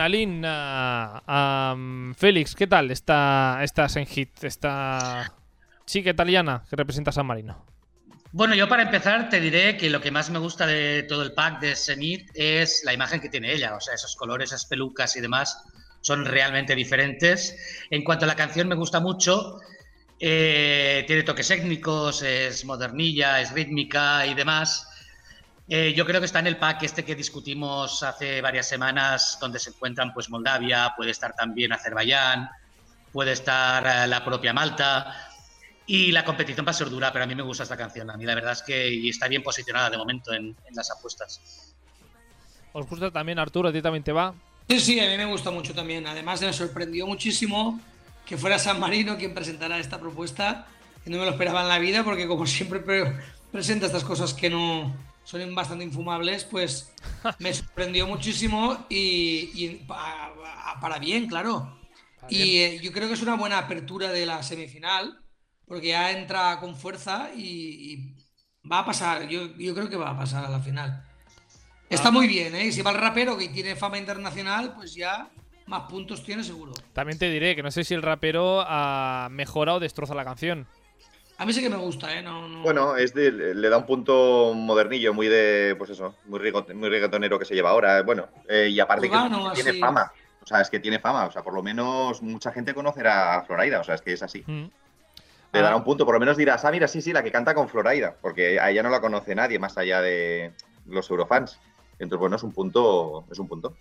Bueno, 0.09 0.47
adrenalina. 0.49 1.23
Am, 1.27 2.15
Félix, 2.15 2.55
¿qué 2.55 2.67
tal 2.67 2.91
esta, 2.91 3.61
esta 3.63 3.89
Senhit? 3.89 4.45
Esta 4.45 5.33
chica 5.87 6.11
italiana 6.11 6.63
que 6.69 6.77
representa 6.77 7.13
San 7.13 7.27
Marino. 7.27 7.65
Bueno, 8.33 8.55
yo 8.55 8.69
para 8.69 8.83
empezar 8.83 9.29
te 9.29 9.41
diré 9.41 9.77
que 9.77 9.91
lo 9.91 10.01
que 10.01 10.11
más 10.11 10.31
me 10.31 10.39
gusta 10.39 10.67
de 10.67 11.05
todo 11.05 11.23
el 11.23 11.33
pack 11.33 11.61
de 11.61 11.77
Zenith 11.77 12.31
es 12.35 12.83
la 12.85 12.93
imagen 12.93 13.21
que 13.21 13.29
tiene 13.29 13.53
ella, 13.53 13.77
o 13.77 13.81
sea, 13.81 13.95
esos 13.95 14.17
colores, 14.17 14.51
esas 14.51 14.67
pelucas 14.67 15.17
y 15.17 15.21
demás 15.21 15.63
son 16.01 16.25
realmente 16.25 16.75
diferentes. 16.75 17.57
En 17.91 18.03
cuanto 18.03 18.25
a 18.25 18.29
la 18.29 18.35
canción 18.37 18.69
me 18.69 18.75
gusta 18.75 19.01
mucho 19.01 19.61
Eh, 20.21 21.05
tiene 21.07 21.23
toques 21.25 21.51
étnicos, 21.51 22.23
es 22.23 22.65
modernilla, 22.65 23.41
es 23.41 23.51
rítmica 23.53 24.25
y 24.27 24.35
demás. 24.35 24.89
Eh, 25.69 25.95
yo 25.97 26.05
creo 26.05 26.21
que 26.21 26.27
está 26.27 26.41
en 26.41 26.47
el 26.47 26.59
pack 26.59 26.83
este 26.83 27.05
que 27.05 27.15
discutimos 27.15 28.03
hace 28.03 28.41
varias 28.43 28.69
semanas, 28.69 29.39
donde 29.41 29.59
se 29.59 29.71
encuentran 29.71 30.13
pues 30.13 30.29
Moldavia, 30.29 30.93
puede 30.97 31.11
estar 31.11 31.35
también 31.35 31.73
Azerbaiyán, 31.73 32.51
puede 33.13 33.33
estar 33.33 33.87
eh, 33.87 34.07
la 34.07 34.25
propia 34.25 34.53
Malta. 34.53 35.31
Y 35.87 36.13
la 36.13 36.25
competición 36.25 36.67
va 36.67 36.71
a 36.71 36.75
ser 36.75 36.89
dura, 36.89 37.13
pero 37.13 37.25
a 37.25 37.27
mí 37.27 37.35
me 37.35 37.43
gusta 37.43 37.63
esta 37.63 37.77
canción. 37.77 38.11
A 38.11 38.17
mí 38.17 38.25
la 38.25 38.35
verdad 38.35 38.53
es 38.53 38.63
que 38.63 38.91
y 38.91 39.09
está 39.09 39.29
bien 39.29 39.43
posicionada 39.43 39.91
de 39.91 39.99
momento 39.99 40.33
en, 40.33 40.47
en 40.47 40.75
las 40.75 40.91
apuestas. 40.91 41.75
¿Os 42.73 42.87
gusta 42.87 43.11
también, 43.11 43.39
Arturo? 43.39 43.69
¿A 43.69 43.73
ti 43.73 43.81
también 43.83 44.03
te 44.03 44.13
va? 44.13 44.35
Sí, 44.69 44.81
sí, 44.81 45.01
a 45.01 45.09
mí 45.11 45.17
me 45.17 45.27
gusta 45.27 45.51
mucho 45.51 45.75
también. 45.75 46.07
Además, 46.07 46.41
me 46.41 46.53
sorprendió 46.53 47.07
muchísimo 47.07 47.81
que 48.27 48.39
fuera 48.39 48.59
San 48.59 48.81
Marino 48.81 49.19
quien 49.19 49.35
presentara 49.35 49.79
esta 49.79 50.01
propuesta, 50.01 50.67
que 51.05 51.11
no 51.11 51.19
me 51.19 51.25
lo 51.27 51.33
esperaba 51.33 51.61
en 51.63 51.69
la 51.69 51.79
vida, 51.79 52.03
porque 52.03 52.27
como 52.27 52.47
siempre 52.47 52.81
pre- 52.81 53.15
presenta 53.53 53.85
estas 53.87 54.05
cosas 54.05 54.33
que 54.33 54.49
no 54.49 54.91
son 55.25 55.55
bastante 55.55 55.85
infumables, 55.85 56.45
pues 56.45 56.93
me 57.39 57.53
sorprendió 57.53 58.07
muchísimo 58.07 58.87
y, 58.89 59.51
y 59.55 59.69
pa- 59.87 60.33
pa- 60.35 60.79
para 60.81 60.99
bien, 60.99 61.27
claro. 61.27 61.79
Y 62.29 62.59
eh, 62.59 62.81
yo 62.83 62.93
creo 62.93 63.09
que 63.09 63.15
es 63.15 63.23
una 63.23 63.35
buena 63.35 63.59
apertura 63.59 64.11
de 64.11 64.25
la 64.27 64.43
semifinal, 64.43 65.19
porque 65.67 65.89
ya 65.89 66.11
entra 66.13 66.59
con 66.61 66.77
fuerza 66.77 67.31
y, 67.35 67.93
y 67.93 68.15
va 68.71 68.81
a 68.81 68.85
pasar, 68.87 69.29
yo, 69.29 69.57
yo 69.57 69.75
creo 69.75 69.89
que 69.91 69.97
va 69.97 70.11
a 70.11 70.19
pasar 70.19 70.45
a 70.45 70.49
la 70.51 70.61
final. 70.61 71.05
Está 71.91 72.11
muy 72.11 72.27
bien, 72.27 72.55
¿eh? 72.55 72.73
Si 72.73 72.83
va 72.83 72.91
el 72.93 72.97
rapero 72.99 73.37
que 73.37 73.49
tiene 73.49 73.77
fama 73.77 73.99
internacional, 73.99 74.75
pues 74.75 74.95
ya 74.95 75.31
más 75.67 75.83
puntos 75.83 76.25
tiene 76.25 76.43
seguro. 76.43 76.73
También 76.93 77.19
te 77.19 77.31
diré 77.31 77.55
que 77.55 77.63
no 77.63 77.71
sé 77.71 77.85
si 77.85 77.95
el 77.95 78.03
rapero 78.03 78.65
ha 78.67 79.29
mejorado 79.31 79.77
o 79.79 79.81
destroza 79.81 80.15
la 80.15 80.25
canción. 80.25 80.67
A 81.37 81.45
mí 81.45 81.53
sí 81.53 81.61
que 81.61 81.69
me 81.71 81.77
gusta, 81.77 82.13
¿eh? 82.17 82.23
No, 82.23 82.47
no- 82.47 82.63
Bueno, 82.63 82.97
es 82.97 83.13
de- 83.13 83.33
le 83.33 83.69
da 83.69 83.77
un 83.79 83.87
punto 83.87 84.53
modernillo, 84.55 85.13
muy 85.13 85.27
de, 85.29 85.75
pues 85.77 85.91
eso, 85.91 86.15
muy, 86.27 86.39
rigo- 86.39 86.65
muy 86.75 86.89
reggaetonero 86.89 87.39
que 87.39 87.45
se 87.45 87.55
lleva 87.55 87.71
ahora. 87.71 88.03
Bueno, 88.03 88.29
eh, 88.49 88.69
y 88.71 88.79
aparte 88.79 89.11
que 89.11 89.17
tiene 89.55 89.71
así. 89.71 89.81
fama. 89.81 90.13
O 90.43 90.47
sea, 90.47 90.61
es 90.61 90.71
que 90.71 90.79
tiene 90.79 91.01
fama. 91.01 91.25
O 91.27 91.33
sea, 91.33 91.43
por 91.43 91.55
lo 91.55 91.63
menos 91.63 92.23
mucha 92.23 92.53
gente 92.53 92.73
conocerá 92.75 93.35
a 93.37 93.43
Floraida. 93.45 93.81
O 93.81 93.85
sea, 93.85 93.97
es 93.97 94.03
que 94.03 94.13
es 94.13 94.23
así. 94.23 94.45
Mm. 94.47 94.65
Le 95.53 95.61
Ah. 95.61 95.63
dará 95.63 95.77
un 95.77 95.85
punto. 95.85 96.05
Por 96.05 96.15
lo 96.15 96.21
menos 96.21 96.37
dirás, 96.37 96.65
ah, 96.65 96.71
mira, 96.71 96.87
sí, 96.87 97.01
sí, 97.01 97.13
la 97.13 97.23
que 97.25 97.33
canta 97.33 97.55
con 97.55 97.69
Floraida. 97.69 98.15
Porque 98.21 98.61
a 98.61 98.71
ella 98.71 98.83
no 98.83 98.91
la 98.91 99.01
conoce 99.01 99.35
nadie 99.35 99.59
más 99.59 99.77
allá 99.79 100.01
de 100.03 100.53
los 100.87 101.11
eurofans. 101.11 101.59
Entonces, 101.99 102.21
bueno, 102.21 102.37
es 102.37 102.43
un 102.45 102.53
punto. 102.53 103.25
Es 103.31 103.39
un 103.41 103.49
punto. 103.49 103.77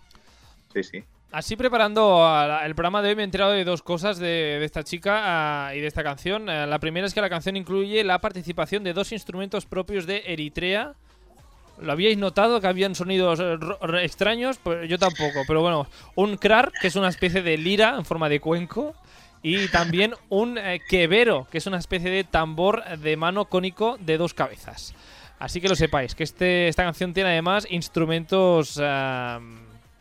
Sí, 0.74 0.84
sí. 0.84 1.04
Así 1.34 1.56
preparando 1.56 2.24
el 2.64 2.76
programa 2.76 3.02
de 3.02 3.10
hoy 3.10 3.16
me 3.16 3.24
he 3.24 3.26
enterado 3.26 3.54
de 3.54 3.64
dos 3.64 3.82
cosas 3.82 4.20
de, 4.20 4.64
esta 4.64 4.84
chica 4.84 5.22
ah, 5.66 5.76
y 5.76 5.80
de 5.80 5.88
esta 5.88 6.04
canción. 6.04 6.48
Eh, 6.48 6.68
la 6.68 6.78
primera 6.78 7.08
es 7.08 7.14
que 7.16 7.22
la 7.22 7.30
canción 7.30 7.58
incluye 7.58 8.04
la 8.04 8.20
participación 8.20 8.84
de 8.84 8.94
dos 8.94 9.12
instrumentos 9.12 9.66
propios 9.66 10.06
de 10.06 10.22
Eritrea. 10.28 10.94
¿Lo 11.82 11.92
habíais 11.92 12.20
notado 12.20 12.62
que 12.62 12.68
habían 12.68 12.94
sonidos 12.94 13.40
eh, 13.40 13.58
extraños? 14.04 14.60
Pues 14.62 14.88
yo 14.88 15.00
tampoco, 15.00 15.42
pero 15.48 15.62
bueno, 15.62 15.88
un 16.14 16.38
krar, 16.38 16.72
que 16.80 16.86
es 16.86 16.96
una 16.96 17.10
especie 17.10 17.42
de 17.42 17.58
lira 17.58 17.96
en 17.98 18.06
forma 18.06 18.30
de 18.30 18.40
cuenco, 18.40 18.94
y 19.42 19.70
también 19.70 20.14
un 20.30 20.60
eh, 20.60 20.82
quebero, 20.88 21.48
que 21.50 21.58
es 21.58 21.66
una 21.66 21.80
especie 21.80 22.12
de 22.12 22.26
tambor 22.26 22.84
de 23.00 23.18
mano 23.18 23.46
cónico 23.46 23.98
de 24.00 24.20
dos 24.20 24.36
cabezas. 24.36 24.94
Así 25.40 25.62
que 25.62 25.68
lo 25.68 25.76
sepáis, 25.76 26.14
que 26.14 26.26
este, 26.26 26.68
esta 26.68 26.84
canción 26.84 27.12
tiene 27.12 27.32
además 27.32 27.66
instrumentos... 27.72 28.80
ah, 28.80 29.40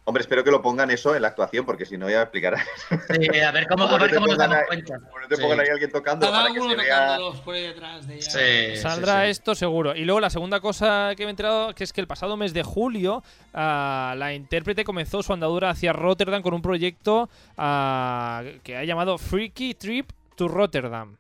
Hombre, 0.05 0.23
espero 0.23 0.43
que 0.43 0.51
lo 0.51 0.61
pongan 0.63 0.91
eso 0.91 1.15
en 1.15 1.23
la 1.23 1.29
actuación, 1.29 1.65
porque 1.65 1.87
si 1.87 1.97
no, 1.97 2.11
ya 2.11 2.23
explicarás. 2.23 2.67
Sí, 3.09 3.39
a 3.39 3.53
ver 3.53 3.69
cómo, 3.69 3.85
a 3.89 3.99
ver 3.99 4.13
cómo 4.13 4.27
nos 4.27 4.37
damos 4.37 4.57
ahí- 4.57 4.65
cuenta. 4.67 4.99
No 4.99 5.29
te 5.29 5.37
Sí. 5.37 5.43
pongan 5.43 5.61
ahí 5.61 5.67
alguien 5.69 5.93
tocando 5.93 6.27
Cada 6.27 6.43
para 6.43 6.53
que 6.55 6.61
se 6.61 6.67
vea. 6.77 6.77
tocándolos 7.07 7.41
por 7.43 7.55
ahí 7.55 7.63
detrás 7.63 8.07
de 8.09 8.15
ella. 8.17 8.31
Sí, 8.75 8.77
Saldrá 8.81 9.21
sí, 9.21 9.25
sí. 9.27 9.31
esto 9.31 9.55
seguro. 9.55 9.95
Y 9.95 10.05
luego 10.05 10.19
la 10.19 10.31
segunda 10.31 10.59
cosa 10.59 11.13
que 11.17 11.23
me 11.23 11.29
he 11.29 11.31
enterado 11.31 11.73
que 11.75 11.85
es 11.85 11.93
que 11.93 12.01
el 12.01 12.09
pasado 12.09 12.37
mes 12.37 12.53
de 12.53 12.65
julio 12.65 13.23
ah, 13.55 14.15
la 14.19 14.35
intérprete 14.35 14.83
comenzó 14.85 15.23
su 15.23 15.33
andadura 15.33 15.71
hacia 15.71 15.93
Rotterdam 15.93 16.43
con 16.43 16.53
un 16.55 16.63
proyecto 16.63 17.31
ah, 17.57 18.43
que 18.65 18.77
ha 18.77 18.83
llamado 18.85 19.19
Freaky 19.19 19.75
Trip 19.75 20.11
to 20.35 20.49
Rotterdam. 20.49 21.17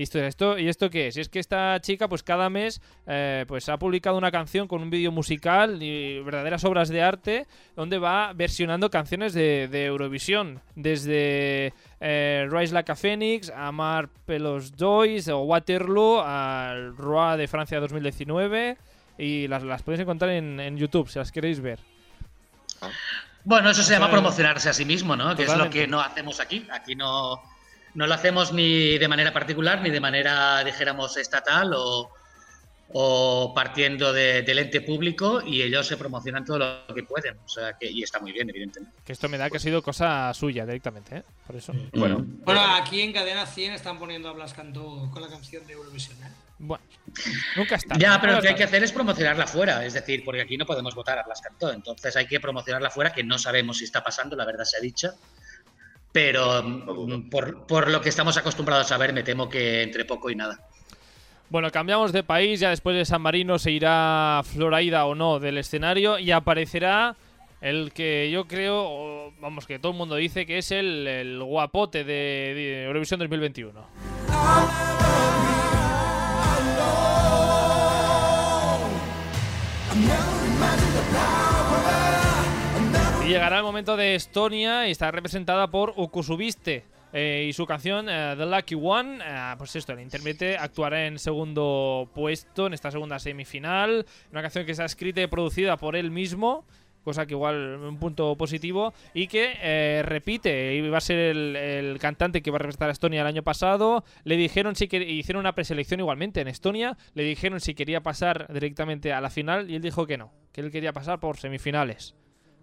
¿Y 0.00 0.04
esto, 0.04 0.18
esto, 0.18 0.58
¿Y 0.58 0.66
esto 0.70 0.88
qué 0.88 1.08
es? 1.08 1.18
Y 1.18 1.20
es 1.20 1.28
que 1.28 1.38
esta 1.40 1.78
chica, 1.82 2.08
pues 2.08 2.22
cada 2.22 2.48
mes, 2.48 2.80
eh, 3.06 3.44
pues 3.46 3.68
ha 3.68 3.78
publicado 3.78 4.16
una 4.16 4.30
canción 4.30 4.66
con 4.66 4.80
un 4.80 4.88
vídeo 4.88 5.12
musical 5.12 5.82
y 5.82 6.20
verdaderas 6.20 6.64
obras 6.64 6.88
de 6.88 7.02
arte, 7.02 7.46
donde 7.76 7.98
va 7.98 8.32
versionando 8.32 8.88
canciones 8.88 9.34
de, 9.34 9.68
de 9.68 9.84
Eurovisión, 9.84 10.62
desde 10.74 11.74
eh, 12.00 12.48
Rise 12.50 12.72
Like 12.72 12.92
a 12.92 12.96
Phoenix, 12.96 13.50
Amar 13.54 14.08
Pelos 14.24 14.74
Dois 14.74 15.28
o 15.28 15.40
Waterloo, 15.40 16.20
al 16.20 16.96
Roi 16.96 17.36
de 17.36 17.46
Francia 17.46 17.78
2019, 17.78 18.78
y 19.18 19.48
las, 19.48 19.62
las 19.64 19.82
podéis 19.82 20.00
encontrar 20.00 20.30
en, 20.30 20.60
en 20.60 20.78
YouTube, 20.78 21.10
si 21.10 21.18
las 21.18 21.30
queréis 21.30 21.60
ver. 21.60 21.78
Bueno, 23.44 23.68
eso 23.68 23.82
se 23.82 23.92
llama 23.92 24.06
Totalmente. 24.06 24.22
promocionarse 24.22 24.68
a 24.70 24.72
sí 24.72 24.86
mismo, 24.86 25.14
¿no? 25.14 25.36
Que 25.36 25.42
es 25.42 25.48
lo 25.48 25.54
Totalmente. 25.56 25.78
que 25.78 25.86
no 25.86 26.00
hacemos 26.00 26.40
aquí. 26.40 26.66
Aquí 26.72 26.94
no, 26.94 27.42
no 27.94 28.06
lo 28.06 28.14
hacemos 28.14 28.52
ni 28.52 28.98
de 28.98 29.08
manera 29.08 29.32
particular, 29.32 29.80
ni 29.82 29.90
de 29.90 30.00
manera, 30.00 30.62
dijéramos, 30.64 31.16
estatal 31.16 31.72
o, 31.74 32.10
o 32.92 33.52
partiendo 33.54 34.12
de- 34.12 34.42
del 34.42 34.58
ente 34.58 34.80
público 34.80 35.40
y 35.44 35.62
ellos 35.62 35.86
se 35.86 35.96
promocionan 35.96 36.44
todo 36.44 36.58
lo 36.58 36.94
que 36.94 37.04
pueden. 37.04 37.36
O 37.44 37.48
sea, 37.48 37.74
que, 37.78 37.88
y 37.90 38.02
está 38.02 38.18
muy 38.18 38.32
bien, 38.32 38.48
evidentemente. 38.50 38.96
Que 39.04 39.12
esto 39.12 39.28
me 39.28 39.38
da 39.38 39.48
que 39.48 39.58
ha 39.58 39.60
sido 39.60 39.82
cosa 39.82 40.32
suya 40.34 40.66
directamente, 40.66 41.18
¿eh? 41.18 41.22
Por 41.46 41.56
eso. 41.56 41.72
Bueno, 41.92 42.24
Bueno, 42.44 42.60
aquí 42.74 43.00
en 43.00 43.12
Cadena 43.12 43.46
100 43.46 43.72
están 43.74 43.98
poniendo 43.98 44.28
a 44.28 44.32
Blas 44.32 44.54
Cantó 44.54 45.08
con 45.12 45.22
la 45.22 45.28
canción 45.28 45.66
de 45.66 45.72
Eurovisión. 45.74 46.16
¿eh? 46.22 46.30
Bueno, 46.58 46.84
nunca 47.56 47.76
está. 47.76 47.96
Ya, 47.96 48.20
pero 48.20 48.34
lo 48.34 48.42
que 48.42 48.48
hay 48.48 48.54
que 48.54 48.64
hacer 48.64 48.82
es 48.84 48.92
promocionarla 48.92 49.46
fuera, 49.46 49.84
es 49.86 49.94
decir, 49.94 50.22
porque 50.24 50.42
aquí 50.42 50.56
no 50.58 50.66
podemos 50.66 50.94
votar 50.94 51.18
a 51.18 51.22
Blas 51.22 51.40
Cantó, 51.40 51.72
entonces 51.72 52.14
hay 52.16 52.26
que 52.26 52.38
promocionarla 52.40 52.90
fuera, 52.90 53.12
que 53.12 53.22
no 53.24 53.38
sabemos 53.38 53.78
si 53.78 53.84
está 53.84 54.02
pasando, 54.04 54.36
la 54.36 54.44
verdad 54.44 54.64
se 54.64 54.76
ha 54.76 54.80
dicho, 54.80 55.10
pero 56.12 56.62
dudo. 56.62 57.18
mm, 57.18 57.30
por, 57.30 57.66
por 57.66 57.90
lo 57.90 58.00
que 58.00 58.08
estamos 58.08 58.36
acostumbrados 58.36 58.90
a 58.92 58.98
ver, 58.98 59.12
me 59.12 59.22
temo 59.22 59.48
que 59.48 59.82
entre 59.82 60.04
poco 60.04 60.30
y 60.30 60.36
nada. 60.36 60.68
Bueno, 61.48 61.70
cambiamos 61.70 62.12
de 62.12 62.22
país, 62.22 62.60
ya 62.60 62.70
después 62.70 62.96
de 62.96 63.04
San 63.04 63.22
Marino 63.22 63.58
se 63.58 63.72
irá 63.72 64.40
Floraida 64.44 65.04
o 65.06 65.16
no 65.16 65.40
del 65.40 65.58
escenario 65.58 66.18
y 66.18 66.30
aparecerá 66.30 67.16
el 67.60 67.92
que 67.92 68.30
yo 68.30 68.46
creo, 68.46 68.84
o, 68.86 69.32
vamos, 69.40 69.66
que 69.66 69.78
todo 69.80 69.92
el 69.92 69.98
mundo 69.98 70.14
dice 70.14 70.46
que 70.46 70.58
es 70.58 70.70
el, 70.70 71.06
el 71.06 71.42
guapote 71.42 72.04
de, 72.04 72.54
de 72.54 72.84
Eurovisión 72.84 73.18
2021. 73.18 73.84
Llegará 83.30 83.58
el 83.58 83.62
momento 83.62 83.96
de 83.96 84.16
Estonia 84.16 84.88
y 84.88 84.90
está 84.90 85.08
representada 85.12 85.70
por 85.70 85.94
Ukusubiste. 85.96 86.82
eh, 87.12 87.46
y 87.48 87.52
su 87.52 87.64
canción 87.64 88.08
eh, 88.08 88.34
The 88.36 88.44
Lucky 88.44 88.74
One, 88.74 89.20
eh, 89.24 89.54
pues 89.56 89.76
esto, 89.76 89.92
el 89.92 90.00
intérprete 90.00 90.56
actuará 90.56 91.06
en 91.06 91.16
segundo 91.16 92.10
puesto 92.12 92.66
en 92.66 92.74
esta 92.74 92.90
segunda 92.90 93.20
semifinal. 93.20 94.04
Una 94.32 94.42
canción 94.42 94.66
que 94.66 94.72
está 94.72 94.84
escrita 94.84 95.22
y 95.22 95.28
producida 95.28 95.76
por 95.76 95.94
él 95.94 96.10
mismo, 96.10 96.64
cosa 97.04 97.24
que 97.24 97.34
igual 97.34 97.76
un 97.76 97.98
punto 98.00 98.34
positivo. 98.36 98.94
Y 99.14 99.28
que 99.28 99.54
eh, 99.62 100.02
repite, 100.04 100.90
va 100.90 100.98
a 100.98 101.00
ser 101.00 101.36
el, 101.36 101.98
cantante 102.00 102.42
que 102.42 102.50
va 102.50 102.56
a 102.56 102.58
representar 102.58 102.88
a 102.88 102.92
Estonia 102.92 103.20
el 103.20 103.28
año 103.28 103.44
pasado. 103.44 104.02
Le 104.24 104.36
dijeron 104.36 104.74
si 104.74 104.88
hicieron 104.90 105.38
una 105.38 105.54
preselección 105.54 106.00
igualmente 106.00 106.40
en 106.40 106.48
Estonia. 106.48 106.98
Le 107.14 107.22
dijeron 107.22 107.60
si 107.60 107.76
quería 107.76 108.02
pasar 108.02 108.52
directamente 108.52 109.12
a 109.12 109.20
la 109.20 109.30
final 109.30 109.70
y 109.70 109.76
él 109.76 109.82
dijo 109.82 110.04
que 110.08 110.18
no, 110.18 110.32
que 110.52 110.62
él 110.62 110.72
quería 110.72 110.92
pasar 110.92 111.20
por 111.20 111.36
semifinales. 111.36 112.16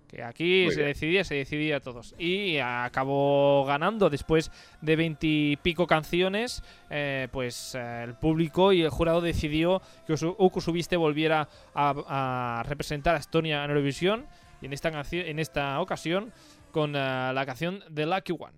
Que 0.07 0.23
aquí 0.23 0.63
Muy 0.65 0.73
se 0.73 0.79
bien. 0.81 0.87
decidía, 0.93 1.23
se 1.25 1.35
decidía 1.35 1.77
a 1.77 1.79
todos. 1.81 2.15
Y 2.17 2.59
acabó 2.59 3.65
ganando 3.65 4.09
después 4.09 4.51
de 4.81 4.95
veintipico 4.95 5.85
canciones. 5.85 6.63
eh, 6.89 7.27
pues 7.31 7.75
eh, 7.75 8.03
el 8.05 8.13
público 8.15 8.71
y 8.71 8.81
el 8.81 8.89
jurado 8.89 9.19
decidió 9.19 9.81
que 10.05 10.13
Uku 10.13 10.61
Subiste 10.61 10.95
volviera 10.95 11.49
a, 11.75 12.59
a 12.59 12.63
representar 12.63 13.15
a 13.15 13.19
Estonia 13.19 13.63
en 13.65 13.69
Eurovisión. 13.71 14.25
Y 14.61 14.65
en 14.67 14.73
esta, 14.73 14.89
en 15.11 15.39
esta 15.39 15.79
ocasión 15.81 16.31
con 16.71 16.95
eh, 16.95 16.99
la 17.33 17.45
canción 17.45 17.83
The 17.93 18.05
Lucky 18.05 18.33
One. 18.33 18.57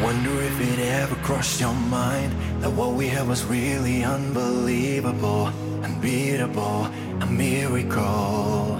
Wonder 0.00 0.42
if 0.42 0.60
it 0.60 0.78
ever 0.78 1.16
crossed 1.16 1.60
your 1.60 1.74
mind 1.74 2.32
that 2.62 2.70
what 2.70 2.92
we 2.92 3.08
had 3.08 3.26
was 3.26 3.44
really 3.44 4.04
unbelievable, 4.04 5.46
unbeatable, 5.82 6.84
a 7.20 7.26
miracle. 7.26 8.76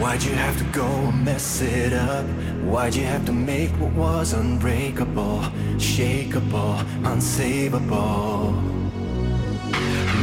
Why'd 0.00 0.22
you 0.22 0.32
have 0.32 0.56
to 0.56 0.64
go 0.72 0.86
and 0.86 1.22
mess 1.22 1.60
it 1.60 1.92
up? 1.92 2.24
Why'd 2.64 2.94
you 2.94 3.04
have 3.04 3.26
to 3.26 3.32
make 3.32 3.70
what 3.72 3.92
was 3.92 4.32
unbreakable, 4.32 5.40
shakeable, 5.76 6.78
unsavable? 7.02 8.54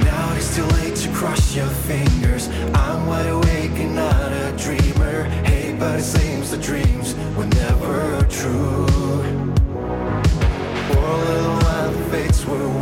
Now 0.04 0.34
it's 0.36 0.56
too 0.56 0.66
late 0.78 0.96
to 0.96 1.10
cross 1.14 1.56
your 1.56 1.70
fingers. 1.88 2.50
I'm 2.74 3.06
wide 3.06 3.28
awake 3.28 3.78
and 3.78 3.96
not 3.96 4.32
a 4.32 4.52
dreamer. 4.58 5.24
Hey, 5.46 5.61
but 5.82 6.00
it 6.00 6.04
seems 6.04 6.52
the 6.52 6.58
dreams 6.58 7.16
were 7.36 7.48
never 7.48 8.24
true. 8.30 8.86
A 10.90 11.18
little 11.28 11.58
while, 11.64 11.92
the 11.92 12.04
fates 12.12 12.46
were 12.46 12.81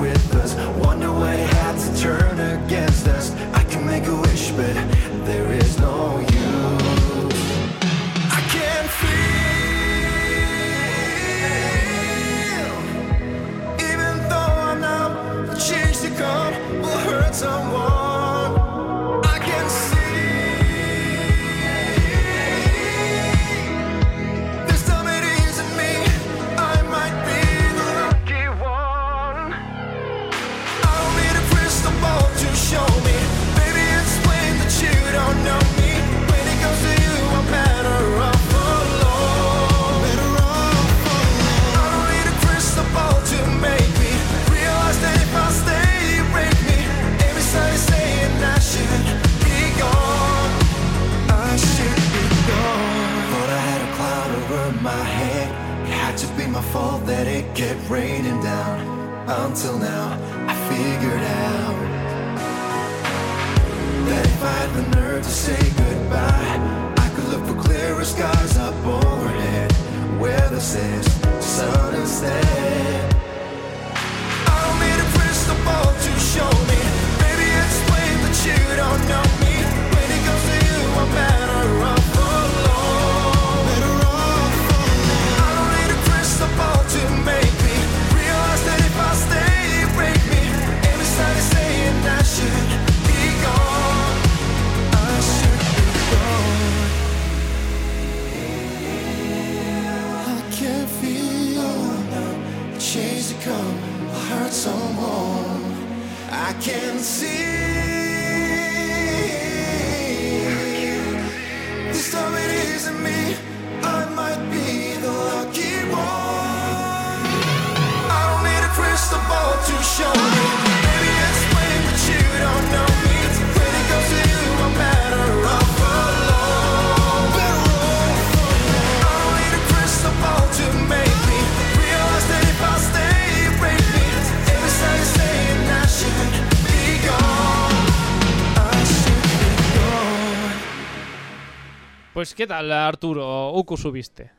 ¿qué 142.40 142.48
tal, 142.48 142.72
Arturo? 142.72 143.52
Uku 143.52 143.76
subiste. 143.76 144.32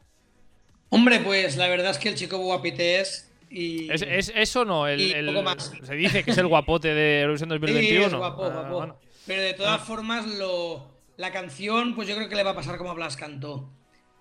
Hombre, 0.89 1.21
pues 1.21 1.59
la 1.59 1.69
verdad 1.69 1.91
es 1.91 1.99
que 1.99 2.09
el 2.09 2.15
chico 2.15 2.39
guapite 2.39 2.99
es. 3.01 3.31
Y... 3.51 3.93
¿Es, 3.93 4.01
es 4.01 4.33
eso 4.35 4.65
no? 4.65 4.87
El, 4.89 5.01
Y 5.03 5.13
el- 5.13 5.27
poco 5.27 5.43
más. 5.43 5.71
Se 5.83 5.95
dice 5.97 6.25
que 6.25 6.31
es 6.31 6.39
el 6.39 6.47
guapote 6.47 6.95
de 6.95 7.21
Eurovisión 7.21 7.51
2021. 7.51 8.01
Sí, 8.01 8.05
es 8.07 8.15
guapo, 8.15 8.45
Ah, 8.45 8.49
guapo. 8.49 8.75
bueno. 8.77 8.97
Pero 9.27 9.43
de 9.43 9.53
todas 9.53 9.83
formas, 9.83 10.27
lo, 10.27 10.87
la 11.19 11.31
canción, 11.31 11.95
pues 11.95 12.09
yo 12.09 12.17
creo 12.17 12.31
que 12.31 12.37
le 12.37 12.43
va 12.43 12.53
a 12.53 12.55
pasar 12.55 12.79
como 12.79 12.91
a 12.91 12.95
Blas 12.95 13.19
cantó. 13.19 13.69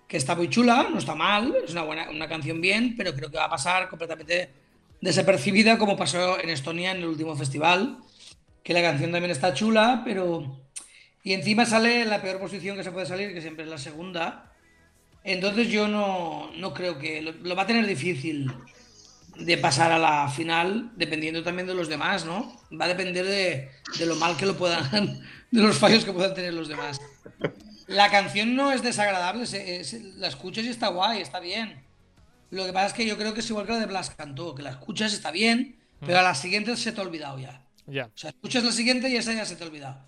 Que 0.06 0.18
está 0.18 0.34
muy 0.34 0.50
chula, 0.50 0.88
no 0.90 0.98
está 0.98 1.14
mal, 1.14 1.54
es 1.64 1.72
una 1.72 1.82
buena 1.84 2.10
una 2.10 2.28
canción 2.28 2.60
bien, 2.60 2.96
pero 2.98 3.14
creo 3.14 3.30
que 3.30 3.38
va 3.38 3.44
a 3.46 3.50
pasar 3.50 3.88
completamente 3.88 4.50
desapercibida 5.00 5.78
como 5.78 5.96
pasó 5.96 6.38
en 6.38 6.50
Estonia 6.50 6.90
en 6.90 6.98
el 6.98 7.06
último 7.06 7.34
festival. 7.34 7.96
Que 8.62 8.74
la 8.74 8.82
canción 8.82 9.10
también 9.10 9.30
está 9.30 9.54
chula, 9.54 10.02
pero. 10.04 10.58
Y 11.22 11.32
encima 11.34 11.66
sale 11.66 12.02
en 12.02 12.10
la 12.10 12.22
peor 12.22 12.38
posición 12.38 12.76
que 12.76 12.84
se 12.84 12.92
puede 12.92 13.06
salir, 13.06 13.34
que 13.34 13.40
siempre 13.42 13.64
es 13.64 13.70
la 13.70 13.78
segunda. 13.78 14.52
Entonces 15.22 15.68
yo 15.68 15.86
no, 15.88 16.50
no 16.56 16.72
creo 16.72 16.98
que. 16.98 17.20
Lo, 17.22 17.32
lo 17.32 17.54
va 17.56 17.62
a 17.62 17.66
tener 17.66 17.86
difícil 17.86 18.50
de 19.36 19.58
pasar 19.58 19.92
a 19.92 19.98
la 19.98 20.28
final, 20.28 20.92
dependiendo 20.96 21.42
también 21.42 21.66
de 21.66 21.74
los 21.74 21.88
demás, 21.88 22.24
¿no? 22.24 22.60
Va 22.78 22.86
a 22.86 22.88
depender 22.88 23.24
de, 23.26 23.70
de 23.98 24.06
lo 24.06 24.16
mal 24.16 24.36
que 24.36 24.46
lo 24.46 24.56
puedan, 24.56 24.90
de 25.50 25.62
los 25.62 25.78
fallos 25.78 26.04
que 26.04 26.12
puedan 26.12 26.34
tener 26.34 26.52
los 26.54 26.68
demás. 26.68 27.00
La 27.86 28.10
canción 28.10 28.54
no 28.54 28.70
es 28.72 28.82
desagradable, 28.82 29.46
se- 29.46 29.80
es- 29.80 29.92
la 30.16 30.28
escuchas 30.28 30.64
y 30.64 30.68
está 30.68 30.88
guay, 30.88 31.20
está 31.20 31.40
bien. 31.40 31.82
Lo 32.50 32.64
que 32.66 32.72
pasa 32.72 32.86
es 32.88 32.92
que 32.94 33.06
yo 33.06 33.16
creo 33.16 33.32
que 33.34 33.40
es 33.40 33.48
igual 33.50 33.66
que 33.66 33.72
la 33.72 33.78
de 33.78 33.86
Blas 33.86 34.10
Cantó, 34.10 34.54
que 34.54 34.62
la 34.62 34.70
escuchas 34.70 35.12
está 35.12 35.30
bien, 35.30 35.76
pero 36.04 36.18
a 36.18 36.22
la 36.22 36.34
siguiente 36.34 36.76
se 36.76 36.92
te 36.92 37.00
ha 37.00 37.04
olvidado 37.04 37.38
ya. 37.38 37.62
Ya. 37.86 38.06
O 38.06 38.10
sea, 38.18 38.30
escuchas 38.30 38.64
la 38.64 38.72
siguiente 38.72 39.08
y 39.08 39.16
esa 39.16 39.32
ya 39.34 39.44
se 39.44 39.56
te 39.56 39.64
ha 39.64 39.66
olvidado. 39.66 39.98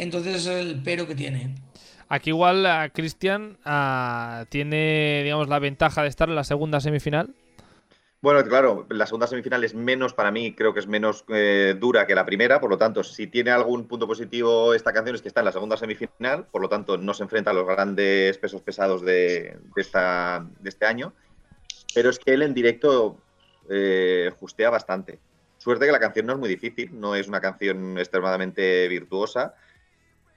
Entonces 0.00 0.36
es 0.36 0.46
el 0.46 0.80
pero 0.82 1.06
que 1.06 1.14
tiene. 1.14 1.54
Aquí 2.08 2.30
igual 2.30 2.64
a 2.64 2.88
Cristian 2.88 3.58
ah, 3.64 4.46
tiene, 4.48 5.20
digamos, 5.22 5.48
la 5.48 5.58
ventaja 5.58 6.02
de 6.02 6.08
estar 6.08 6.28
en 6.28 6.34
la 6.34 6.44
segunda 6.44 6.80
semifinal. 6.80 7.34
Bueno, 8.22 8.42
claro, 8.44 8.86
la 8.90 9.06
segunda 9.06 9.26
semifinal 9.26 9.62
es 9.62 9.74
menos, 9.74 10.12
para 10.12 10.30
mí, 10.30 10.54
creo 10.54 10.74
que 10.74 10.80
es 10.80 10.86
menos 10.86 11.24
eh, 11.28 11.74
dura 11.78 12.06
que 12.06 12.14
la 12.14 12.26
primera, 12.26 12.60
por 12.60 12.68
lo 12.68 12.76
tanto, 12.76 13.02
si 13.02 13.26
tiene 13.28 13.50
algún 13.50 13.86
punto 13.86 14.06
positivo 14.06 14.74
esta 14.74 14.92
canción 14.92 15.16
es 15.16 15.22
que 15.22 15.28
está 15.28 15.40
en 15.40 15.46
la 15.46 15.52
segunda 15.52 15.76
semifinal, 15.76 16.46
por 16.50 16.60
lo 16.60 16.68
tanto, 16.68 16.98
no 16.98 17.14
se 17.14 17.22
enfrenta 17.22 17.50
a 17.50 17.54
los 17.54 17.66
grandes 17.66 18.36
pesos 18.38 18.60
pesados 18.60 19.02
de, 19.02 19.58
de 19.74 19.82
esta, 19.82 20.46
de 20.60 20.68
este 20.68 20.84
año, 20.84 21.14
pero 21.94 22.10
es 22.10 22.18
que 22.18 22.34
él 22.34 22.42
en 22.42 22.52
directo 22.52 23.18
eh, 23.70 24.30
justea 24.38 24.68
bastante. 24.68 25.18
Suerte 25.56 25.86
que 25.86 25.92
la 25.92 26.00
canción 26.00 26.26
no 26.26 26.32
es 26.32 26.38
muy 26.38 26.48
difícil, 26.48 26.98
no 26.98 27.14
es 27.14 27.28
una 27.28 27.40
canción 27.40 27.98
extremadamente 27.98 28.88
virtuosa, 28.88 29.54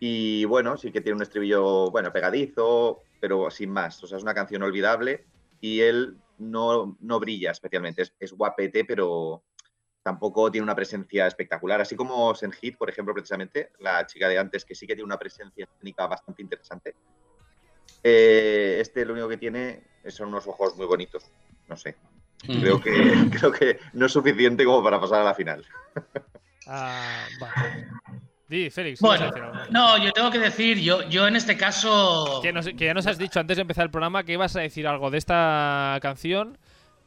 y 0.06 0.44
bueno, 0.44 0.76
sí 0.76 0.92
que 0.92 1.00
tiene 1.00 1.16
un 1.16 1.22
estribillo, 1.22 1.90
bueno, 1.90 2.12
pegadizo, 2.12 3.04
pero 3.22 3.50
sin 3.50 3.70
más, 3.70 4.04
o 4.04 4.08
sea, 4.08 4.18
es 4.18 4.24
una 4.24 4.34
canción 4.34 4.62
olvidable, 4.62 5.24
y 5.62 5.80
él 5.80 6.18
no, 6.40 6.98
no 7.00 7.22
brilla 7.22 7.52
especialmente. 7.52 8.02
Es, 8.02 8.14
es 8.20 8.34
guapete, 8.34 8.84
pero 8.84 9.44
tampoco 10.04 10.52
tiene 10.52 10.64
una 10.64 10.76
presencia 10.76 11.26
espectacular. 11.26 11.80
Así 11.80 11.96
como 11.96 12.36
Senhit, 12.36 12.78
por 12.78 12.90
ejemplo, 12.90 13.14
precisamente, 13.14 13.72
la 13.80 14.06
chica 14.06 14.28
de 14.28 14.40
antes, 14.40 14.66
que 14.66 14.76
sí 14.76 14.86
que 14.86 14.94
tiene 14.94 15.06
una 15.06 15.18
presencia 15.18 15.64
escénica 15.64 16.06
bastante 16.06 16.42
interesante. 16.42 16.96
Eh, 18.04 18.80
este 18.82 19.06
lo 19.06 19.14
único 19.14 19.30
que 19.30 19.38
tiene 19.38 19.84
son 20.10 20.28
unos 20.28 20.46
ojos 20.48 20.76
muy 20.76 20.86
bonitos. 20.86 21.32
No 21.70 21.78
sé. 21.78 21.96
Creo 22.40 22.82
que, 22.82 22.92
creo 23.40 23.54
que 23.54 23.80
no 23.94 24.08
es 24.08 24.12
suficiente 24.12 24.66
como 24.66 24.84
para 24.84 25.00
pasar 25.00 25.22
a 25.22 25.24
la 25.24 25.34
final. 25.34 25.66
Ah, 26.68 27.26
vale. 27.40 27.88
Di, 28.48 28.70
Félix. 28.70 29.00
Bueno, 29.00 29.32
no, 29.72 29.98
yo 29.98 30.12
tengo 30.12 30.30
que 30.30 30.38
decir, 30.40 30.78
yo, 30.80 31.08
yo 31.10 31.28
en 31.28 31.36
este 31.36 31.56
caso. 31.58 32.40
Que, 32.42 32.52
nos, 32.54 32.66
que 32.66 32.86
ya 32.86 32.94
nos 32.94 33.08
has 33.08 33.18
dicho 33.18 33.40
antes 33.40 33.58
de 33.58 33.62
empezar 33.62 33.86
el 33.86 33.92
programa 33.92 34.24
que 34.24 34.34
ibas 34.34 34.56
a 34.56 34.60
decir 34.62 34.86
algo 34.88 35.10
de 35.10 35.18
esta 35.18 35.98
canción 36.02 36.58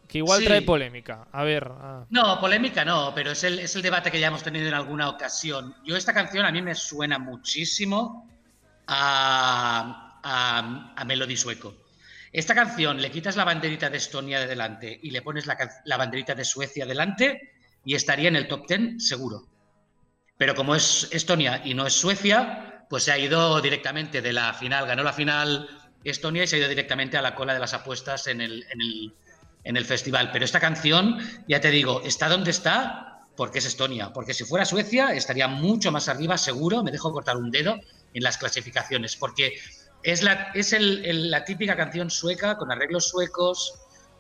que 0.08 0.18
igual 0.18 0.38
Sí. 0.40 0.46
trae 0.46 0.62
polémica. 0.62 1.26
A 1.32 1.42
ver. 1.44 1.68
ah, 1.70 2.04
No, 2.10 2.40
polémica 2.40 2.84
no, 2.84 3.12
pero 3.14 3.32
es 3.32 3.42
el, 3.44 3.58
es 3.58 3.74
el 3.76 3.82
debate 3.82 4.10
que 4.10 4.18
ya 4.20 4.28
hemos 4.28 4.42
tenido 4.42 4.66
en 4.68 4.74
alguna 4.74 5.08
ocasión. 5.08 5.74
Yo 5.84 5.96
esta 5.96 6.14
canción 6.14 6.46
a 6.46 6.52
mí 6.52 6.62
me 6.62 6.74
suena 6.74 7.18
muchísimo 7.18 8.28
a, 8.86 10.20
a, 10.22 10.92
a 10.96 11.04
Melody 11.04 11.36
Sueco. 11.36 11.74
Esta 12.32 12.54
canción 12.54 13.00
le 13.00 13.10
quitas 13.10 13.36
la 13.36 13.44
banderita 13.44 13.88
de 13.90 13.96
Estonia 13.98 14.40
de 14.40 14.46
delante 14.46 14.98
y 15.02 15.10
le 15.10 15.22
pones 15.22 15.46
la, 15.46 15.56
la 15.84 15.96
banderita 15.96 16.34
de 16.34 16.44
Suecia 16.44 16.86
delante 16.86 17.52
y 17.84 17.94
estaría 17.94 18.28
en 18.28 18.36
el 18.36 18.46
top 18.48 18.66
10 18.68 19.04
seguro. 19.06 19.44
Pero 20.38 20.54
como 20.54 20.74
es 20.74 21.08
Estonia 21.12 21.62
y 21.64 21.74
no 21.74 21.86
es 21.86 21.94
Suecia, 21.94 22.84
pues 22.90 23.04
se 23.04 23.12
ha 23.12 23.18
ido 23.18 23.60
directamente 23.60 24.22
de 24.22 24.32
la 24.32 24.52
final, 24.54 24.86
ganó 24.86 25.02
la 25.02 25.12
final 25.12 25.68
Estonia 26.04 26.44
y 26.44 26.46
se 26.46 26.56
ha 26.56 26.58
ido 26.60 26.68
directamente 26.68 27.16
a 27.16 27.22
la 27.22 27.34
cola 27.34 27.54
de 27.54 27.58
las 27.60 27.74
apuestas 27.74 28.26
en 28.26 28.40
el, 28.40 28.64
en 28.70 28.80
el, 28.80 29.14
en 29.64 29.76
el 29.76 29.84
festival. 29.84 30.30
Pero 30.32 30.44
esta 30.44 30.60
canción, 30.60 31.18
ya 31.48 31.60
te 31.60 31.70
digo, 31.70 32.02
está 32.02 32.28
donde 32.28 32.50
está 32.50 33.22
porque 33.36 33.58
es 33.58 33.66
Estonia. 33.66 34.12
Porque 34.12 34.34
si 34.34 34.44
fuera 34.44 34.64
Suecia, 34.64 35.12
estaría 35.12 35.48
mucho 35.48 35.90
más 35.92 36.08
arriba, 36.08 36.38
seguro, 36.38 36.82
me 36.82 36.90
dejo 36.92 37.12
cortar 37.12 37.36
un 37.36 37.50
dedo, 37.50 37.76
en 38.14 38.22
las 38.22 38.38
clasificaciones. 38.38 39.16
Porque 39.16 39.54
es 40.02 40.22
la, 40.22 40.52
es 40.54 40.72
el- 40.72 41.30
la 41.30 41.44
típica 41.44 41.76
canción 41.76 42.10
sueca, 42.10 42.56
con 42.56 42.70
arreglos 42.70 43.08
suecos, 43.08 43.74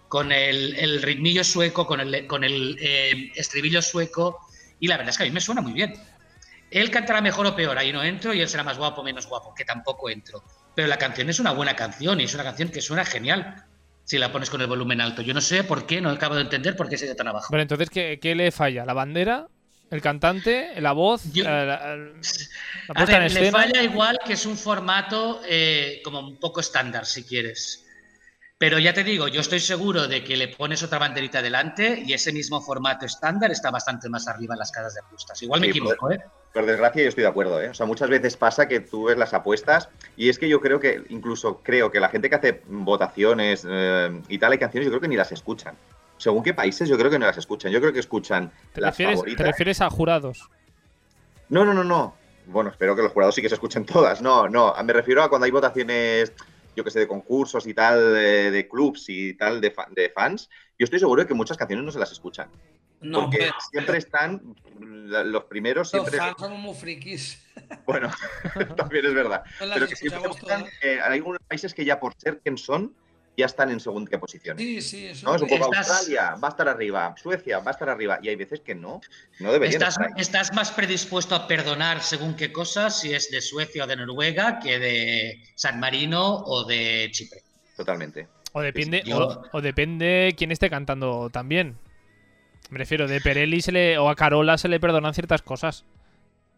con 0.08 0.32
el, 0.32 0.74
el 0.76 1.02
ritmillo 1.02 1.44
sueco, 1.44 1.86
con 1.86 2.00
el, 2.00 2.26
con 2.26 2.42
el 2.44 2.76
eh, 2.80 3.30
estribillo 3.36 3.80
sueco. 3.82 4.38
Y 4.80 4.88
la 4.88 4.96
verdad 4.96 5.10
es 5.10 5.18
que 5.18 5.24
a 5.24 5.26
mí 5.26 5.32
me 5.32 5.40
suena 5.40 5.60
muy 5.60 5.72
bien. 5.72 5.94
Él 6.70 6.90
cantará 6.90 7.20
mejor 7.20 7.46
o 7.46 7.54
peor, 7.56 7.78
ahí 7.78 7.92
no 7.92 8.02
entro, 8.02 8.34
y 8.34 8.40
él 8.40 8.48
será 8.48 8.64
más 8.64 8.76
guapo 8.76 9.00
o 9.00 9.04
menos 9.04 9.26
guapo, 9.26 9.54
que 9.54 9.64
tampoco 9.64 10.10
entro. 10.10 10.42
Pero 10.74 10.88
la 10.88 10.98
canción 10.98 11.30
es 11.30 11.38
una 11.38 11.52
buena 11.52 11.74
canción 11.76 12.20
y 12.20 12.24
es 12.24 12.34
una 12.34 12.42
canción 12.44 12.70
que 12.70 12.80
suena 12.82 13.04
genial 13.04 13.64
si 14.04 14.18
la 14.18 14.30
pones 14.32 14.50
con 14.50 14.60
el 14.60 14.66
volumen 14.66 15.00
alto. 15.00 15.22
Yo 15.22 15.32
no 15.32 15.40
sé 15.40 15.64
por 15.64 15.86
qué, 15.86 16.00
no 16.00 16.10
acabo 16.10 16.34
de 16.34 16.42
entender 16.42 16.76
por 16.76 16.88
qué 16.88 16.98
se 16.98 17.14
tan 17.14 17.28
abajo. 17.28 17.46
Bueno, 17.50 17.62
entonces, 17.62 17.88
¿qué, 17.88 18.18
qué 18.20 18.34
le 18.34 18.50
falla? 18.50 18.84
¿La 18.84 18.92
bandera? 18.92 19.46
¿El 19.90 20.00
cantante? 20.02 20.80
¿La 20.80 20.92
voz? 20.92 21.22
Yo- 21.32 21.44
la, 21.44 21.64
la- 21.64 21.96
la 21.96 22.12
A 22.94 23.04
ver, 23.04 23.32
le 23.32 23.50
falla 23.50 23.82
igual 23.82 24.18
que 24.26 24.32
es 24.32 24.44
un 24.44 24.56
formato 24.56 25.40
eh, 25.48 26.00
como 26.04 26.20
un 26.20 26.38
poco 26.38 26.60
estándar, 26.60 27.06
si 27.06 27.24
quieres. 27.24 27.85
Pero 28.58 28.78
ya 28.78 28.94
te 28.94 29.04
digo, 29.04 29.28
yo 29.28 29.42
estoy 29.42 29.60
seguro 29.60 30.08
de 30.08 30.24
que 30.24 30.34
le 30.34 30.48
pones 30.48 30.82
otra 30.82 30.98
banderita 30.98 31.42
delante 31.42 32.02
y 32.06 32.14
ese 32.14 32.32
mismo 32.32 32.62
formato 32.62 33.04
estándar 33.04 33.50
está 33.50 33.70
bastante 33.70 34.08
más 34.08 34.28
arriba 34.28 34.54
en 34.54 34.58
las 34.60 34.72
casas 34.72 34.94
de 34.94 35.00
apuestas. 35.00 35.42
Igual 35.42 35.60
me 35.60 35.66
Sí, 35.66 35.70
equivoco, 35.72 36.10
¿eh? 36.10 36.20
Por 36.54 36.64
desgracia, 36.64 37.02
yo 37.02 37.08
estoy 37.10 37.22
de 37.22 37.28
acuerdo, 37.28 37.60
¿eh? 37.60 37.68
O 37.68 37.74
sea, 37.74 37.84
muchas 37.84 38.08
veces 38.08 38.34
pasa 38.38 38.66
que 38.66 38.80
tú 38.80 39.04
ves 39.04 39.18
las 39.18 39.34
apuestas 39.34 39.90
y 40.16 40.30
es 40.30 40.38
que 40.38 40.48
yo 40.48 40.62
creo 40.62 40.80
que, 40.80 41.02
incluso 41.10 41.58
creo 41.62 41.90
que 41.90 42.00
la 42.00 42.08
gente 42.08 42.30
que 42.30 42.36
hace 42.36 42.62
votaciones 42.66 43.66
eh, 43.68 44.22
y 44.28 44.38
tal, 44.38 44.52
hay 44.52 44.58
canciones, 44.58 44.86
yo 44.86 44.90
creo 44.90 45.02
que 45.02 45.08
ni 45.08 45.16
las 45.16 45.32
escuchan. 45.32 45.74
Según 46.16 46.42
qué 46.42 46.54
países, 46.54 46.88
yo 46.88 46.96
creo 46.96 47.10
que 47.10 47.18
no 47.18 47.26
las 47.26 47.36
escuchan. 47.36 47.70
Yo 47.72 47.80
creo 47.82 47.92
que 47.92 48.00
escuchan 48.00 48.50
¿Te 48.72 48.80
las 48.80 48.92
refieres, 48.92 49.16
te 49.16 49.16
favoritas. 49.18 49.46
refieres 49.48 49.80
a 49.82 49.90
jurados? 49.90 50.48
No, 51.50 51.62
no, 51.66 51.74
no, 51.74 51.84
no. 51.84 52.14
Bueno, 52.46 52.70
espero 52.70 52.96
que 52.96 53.02
los 53.02 53.12
jurados 53.12 53.34
sí 53.34 53.42
que 53.42 53.50
se 53.50 53.56
escuchen 53.56 53.84
todas. 53.84 54.22
No, 54.22 54.48
no. 54.48 54.74
Me 54.82 54.94
refiero 54.94 55.22
a 55.22 55.28
cuando 55.28 55.44
hay 55.44 55.50
votaciones, 55.50 56.32
yo 56.76 56.84
que 56.84 56.90
sé, 56.90 57.00
de 57.00 57.08
concursos 57.08 57.66
y 57.66 57.74
tal, 57.74 58.12
de, 58.14 58.50
de 58.50 58.68
clubs 58.68 59.06
y 59.08 59.34
tal, 59.34 59.60
de, 59.60 59.70
fa- 59.70 59.88
de 59.90 60.10
fans. 60.10 60.48
Yo 60.78 60.84
estoy 60.84 60.98
seguro 61.00 61.22
de 61.22 61.28
que 61.28 61.34
muchas 61.34 61.56
canciones 61.56 61.84
no 61.84 61.90
se 61.90 61.98
las 61.98 62.12
escuchan. 62.12 62.50
No, 63.00 63.22
porque 63.22 63.38
pero 63.38 63.54
siempre 63.70 63.98
están 63.98 64.42
los 64.78 65.44
primeros, 65.44 65.92
los 65.92 66.02
siempre. 66.04 66.18
fans 66.18 66.36
somos 66.38 66.58
muy 66.58 66.74
frikis. 66.74 67.42
Bueno, 67.86 68.10
también 68.76 69.06
es 69.06 69.14
verdad. 69.14 69.42
No 69.60 69.66
Pero 69.72 69.86
que 69.88 69.96
siempre 69.96 70.26
buscan, 70.28 70.66
eh, 70.82 71.00
hay 71.02 71.18
algunos 71.18 71.38
países 71.46 71.72
que 71.72 71.84
ya 71.84 71.98
por 72.00 72.14
ser 72.18 72.40
quien 72.40 72.58
son, 72.58 72.94
ya 73.36 73.46
están 73.46 73.70
en 73.70 73.80
segunda 73.80 74.18
posición. 74.18 74.56
Sí, 74.58 74.80
sí, 74.80 75.06
eso 75.08 75.26
¿no? 75.28 75.34
Es 75.36 75.42
un 75.42 75.48
poco 75.48 75.66
Estás- 75.72 75.90
Australia, 75.90 76.34
va 76.42 76.48
a 76.48 76.50
estar 76.50 76.68
arriba, 76.68 77.14
Suecia, 77.22 77.58
va 77.58 77.70
a 77.70 77.72
estar 77.72 77.88
arriba, 77.88 78.18
y 78.22 78.28
hay 78.28 78.36
veces 78.36 78.60
que 78.60 78.74
no, 78.74 79.00
no 79.40 79.52
deberían 79.52 79.74
Estás, 79.82 79.94
estar 79.94 80.06
ahí. 80.06 80.20
estás 80.20 80.52
más 80.54 80.70
predispuesto 80.70 81.34
a 81.34 81.46
perdonar 81.46 82.02
según 82.02 82.34
qué 82.34 82.50
cosas, 82.52 83.00
si 83.00 83.12
es 83.12 83.30
de 83.30 83.40
Suecia 83.40 83.84
o 83.84 83.86
de 83.86 83.96
Noruega, 83.96 84.58
que 84.58 84.78
de 84.78 85.42
San 85.54 85.78
Marino 85.80 86.36
o 86.36 86.64
de 86.64 87.08
Chipre. 87.12 87.42
Totalmente. 87.76 88.26
O 88.52 88.60
depende, 88.62 89.02
yo- 89.04 89.18
o, 89.52 89.58
o 89.58 89.60
depende 89.60 90.34
quién 90.38 90.50
esté 90.50 90.70
cantando 90.70 91.28
también. 91.30 91.76
Me 92.70 92.78
refiero, 92.78 93.06
de 93.06 93.20
Perelli 93.20 93.60
se 93.60 93.70
le, 93.70 93.98
o 93.98 94.08
a 94.08 94.16
Carola 94.16 94.56
se 94.58 94.68
le 94.68 94.80
perdonan 94.80 95.12
ciertas 95.14 95.42
cosas. 95.42 95.84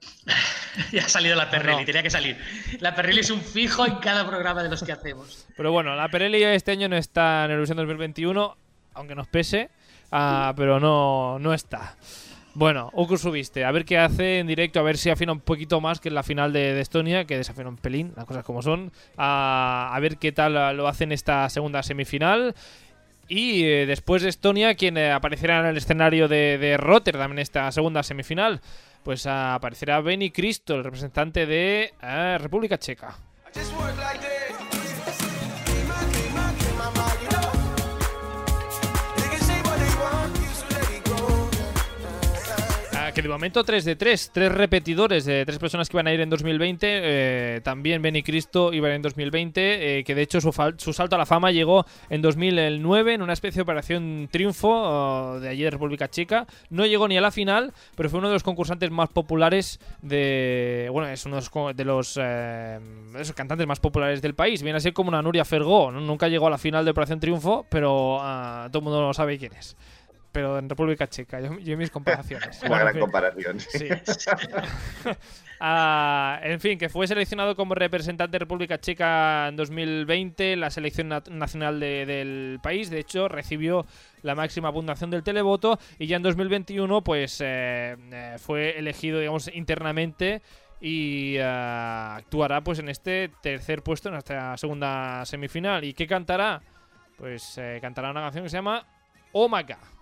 ya 0.93 1.05
ha 1.05 1.09
salido 1.09 1.37
la 1.37 1.51
Perrelli, 1.51 1.81
no. 1.81 1.85
tenía 1.87 2.03
que 2.03 2.11
salir. 2.11 2.37
La 2.81 2.95
Perrelli 2.95 3.21
es 3.21 3.31
un 3.31 3.41
fijo 3.41 3.87
en 3.87 3.97
cada 3.97 4.27
programa 4.27 4.63
de 4.63 4.69
los 4.69 4.83
que 4.83 4.93
hacemos. 4.93 5.47
Pero 5.57 5.73
bueno, 5.73 5.95
la 5.97 6.09
Perelli 6.09 6.43
este 6.45 6.73
año 6.73 6.89
no 6.89 6.97
está 6.97 7.45
en 7.45 7.53
Eurovisión 7.53 7.77
2021, 7.77 8.57
aunque 8.95 9.15
nos 9.15 9.29
pese, 9.29 9.71
ah, 10.13 10.53
pero 10.57 10.81
no, 10.81 11.39
no 11.39 11.55
está. 11.55 11.97
Bueno, 12.55 12.91
Uku 12.93 13.17
subiste, 13.17 13.65
a 13.65 13.71
ver 13.71 13.85
qué 13.85 13.99
hace 13.99 14.41
en 14.41 14.49
directo, 14.49 14.81
a 14.81 14.83
ver 14.83 14.97
si 14.97 15.11
afina 15.11 15.31
un 15.31 15.41
poquito 15.41 15.81
más 15.81 16.01
que 16.01 16.09
en 16.09 16.17
la 16.17 16.25
final 16.25 16.53
de, 16.53 16.75
de 16.75 16.81
Estonia, 16.81 17.25
que 17.25 17.37
desafina 17.37 17.69
un 17.69 17.77
pelín, 17.77 18.13
las 18.17 18.25
cosas 18.25 18.45
como 18.45 18.63
son. 18.63 18.91
Ah, 19.17 19.91
a 19.93 20.01
ver 20.01 20.17
qué 20.17 20.33
tal 20.33 20.77
lo 20.77 20.89
hace 20.89 21.05
en 21.05 21.13
esta 21.13 21.49
segunda 21.51 21.83
semifinal. 21.83 22.55
Y 23.29 23.65
eh, 23.65 23.85
después 23.87 24.23
de 24.23 24.31
Estonia, 24.31 24.75
quien 24.75 24.97
eh, 24.97 25.13
aparecerá 25.13 25.61
en 25.61 25.67
el 25.67 25.77
escenario 25.77 26.29
de, 26.29 26.57
de 26.59 26.79
Rotterdam 26.79 27.33
en 27.33 27.39
esta 27.41 27.71
segunda 27.71 28.03
semifinal, 28.03 28.63
pues 29.09 29.25
aparecerá 29.27 30.03
Benny 30.03 30.31
Cristo, 30.31 30.75
el 30.75 30.85
representante 30.85 31.47
de 31.47 31.95
ah, 32.03 32.37
República 32.39 32.77
Checa. 32.77 33.17
Que 43.19 43.23
de 43.23 43.29
momento 43.31 43.65
3 43.65 43.85
de 43.85 43.97
3, 43.97 44.31
tres 44.33 44.53
repetidores 44.53 45.25
de 45.25 45.45
tres 45.45 45.59
personas 45.59 45.89
que 45.89 45.97
van 45.97 46.07
a 46.07 46.13
ir 46.13 46.21
en 46.21 46.31
2020. 46.31 46.87
eh, 46.87 47.61
también 47.65 48.01
Benny 48.01 48.23
Cristo 48.23 48.73
iba 48.73 48.95
en 48.95 49.03
2020, 49.03 49.99
eh, 49.99 50.05
que 50.05 50.15
de 50.15 50.23
hecho 50.23 50.41
su, 50.41 50.53
su 50.77 50.93
salto 50.93 51.17
a 51.17 51.19
la 51.19 51.27
fama 51.27 51.51
llegó 51.51 51.85
en 52.11 52.23
2009 52.23 53.15
en 53.15 53.23
una 53.23 53.33
especie 53.33 53.59
de 53.59 53.63
operación 53.65 54.29
triunfo 54.31 54.69
oh, 54.71 55.41
de 55.41 55.49
allí 55.49 55.65
de 55.65 55.71
República 55.71 56.09
Checa. 56.09 56.47
No 56.71 56.87
llegó 56.87 57.09
ni 57.09 57.19
a 57.19 57.21
la 57.21 57.33
final, 57.33 57.73
pero 57.97 58.09
fue 58.09 58.21
uno 58.21 58.29
de 58.29 58.35
los 58.35 58.45
concursantes 58.45 58.89
más 58.93 59.09
populares 59.09 59.81
de. 60.01 60.89
Bueno, 60.93 61.09
es 61.09 61.27
uno 61.27 61.35
de 61.37 61.41
los, 61.41 61.51
co- 61.51 61.73
de 61.75 61.85
los, 61.85 62.17
eh, 62.23 62.79
cantantes 63.35 63.67
más 63.67 63.81
populares 63.81 64.23
del 64.23 64.35
país. 64.37 64.63
Viene 64.63 64.77
a 64.77 64.81
ser 64.81 64.93
como 64.93 65.09
una 65.09 65.23
Nuria 65.23 65.45
Fergó. 65.45 65.91
Nunca 65.91 66.29
llegó 66.29 66.47
a 66.47 66.51
la 66.51 66.59
final 66.59 66.85
de 66.85 66.93
Operación 66.93 67.19
Triunfo, 67.19 67.67
pero 67.69 68.19
ah, 68.21 68.69
todo 68.71 68.79
el 68.79 68.85
mundo 68.85 69.01
lo 69.03 69.13
sabe 69.13 69.39
quién 69.39 69.55
es. 69.55 69.77
Pero 70.33 70.59
en 70.59 70.69
República 70.69 71.07
Checa, 71.09 71.41
yo, 71.41 71.59
yo 71.59 71.77
mis 71.77 71.91
comparaciones. 71.91 72.61
Una 72.63 72.69
Bueno, 72.69 72.75
en 72.77 72.81
gran 72.85 72.93
fin. 72.95 73.01
comparación. 73.01 73.61
Sí. 73.61 73.89
Ah, 75.61 76.39
en 76.45 76.61
fin, 76.61 76.79
que 76.79 76.89
fue 76.89 77.09
seleccionado 77.09 77.57
como 77.57 77.75
representante 77.75 78.31
de 78.31 78.39
República 78.39 78.79
Checa 78.79 79.49
en 79.49 79.57
2020, 79.57 80.55
la 80.55 80.71
selección 80.71 81.09
nacional 81.09 81.81
de- 81.81 82.07
del 82.07 82.61
país. 82.63 82.91
De 82.91 83.01
hecho, 83.01 83.27
recibió 83.27 83.85
la 84.23 84.37
máxima 84.37 84.73
puntuación 84.73 85.11
del 85.11 85.25
televoto 85.25 85.81
y 85.99 86.07
ya 86.07 86.15
en 86.17 86.23
2021, 86.23 87.03
pues 87.03 87.41
eh, 87.45 87.97
eh, 88.13 88.37
fue 88.39 88.79
elegido, 88.79 89.19
digamos, 89.19 89.51
internamente 89.53 90.43
y 90.81 91.39
ah, 91.39 92.15
actuará, 92.19 92.61
pues, 92.61 92.79
en 92.79 92.89
este 92.89 93.33
tercer 93.43 93.83
puesto 93.83 94.11
en 94.11 94.15
esta 94.15 94.57
segunda 94.57 95.25
semifinal. 95.25 95.83
¿Y 95.83 95.93
qué 95.93 96.07
cantará? 96.07 96.63
Pues 97.17 97.59
eh, 97.59 97.79
cantará 97.83 98.13
una 98.13 98.21
canción 98.21 98.45
que 98.45 98.51
se 98.51 98.57
llama 98.59 98.87
God. 99.33 99.98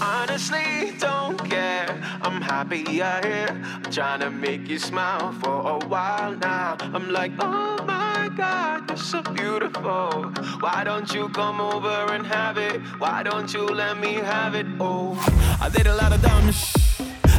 Honestly, 0.00 0.92
don't 0.98 1.38
care. 1.48 1.86
I'm 2.22 2.40
happy 2.40 2.84
you're 2.90 3.20
here. 3.22 3.62
I'm 3.84 3.90
trying 3.92 4.20
to 4.20 4.30
make 4.30 4.68
you 4.68 4.78
smile 4.78 5.32
for 5.32 5.60
a 5.70 5.86
while 5.86 6.34
now. 6.36 6.76
I'm 6.80 7.10
like, 7.10 7.32
oh 7.38 7.76
my 7.86 8.30
god, 8.36 8.88
you're 8.88 8.96
so 8.96 9.22
beautiful. 9.22 10.32
Why 10.60 10.82
don't 10.84 11.12
you 11.12 11.28
come 11.28 11.60
over 11.60 12.12
and 12.12 12.26
have 12.26 12.58
it? 12.58 12.80
Why 12.98 13.22
don't 13.22 13.52
you 13.52 13.66
let 13.66 13.98
me 13.98 14.14
have 14.14 14.54
it? 14.54 14.66
Oh, 14.80 15.14
I 15.60 15.68
did 15.68 15.86
a 15.86 15.94
lot 15.94 16.12
of 16.12 16.20
dumb 16.22 16.50
sh, 16.50 16.74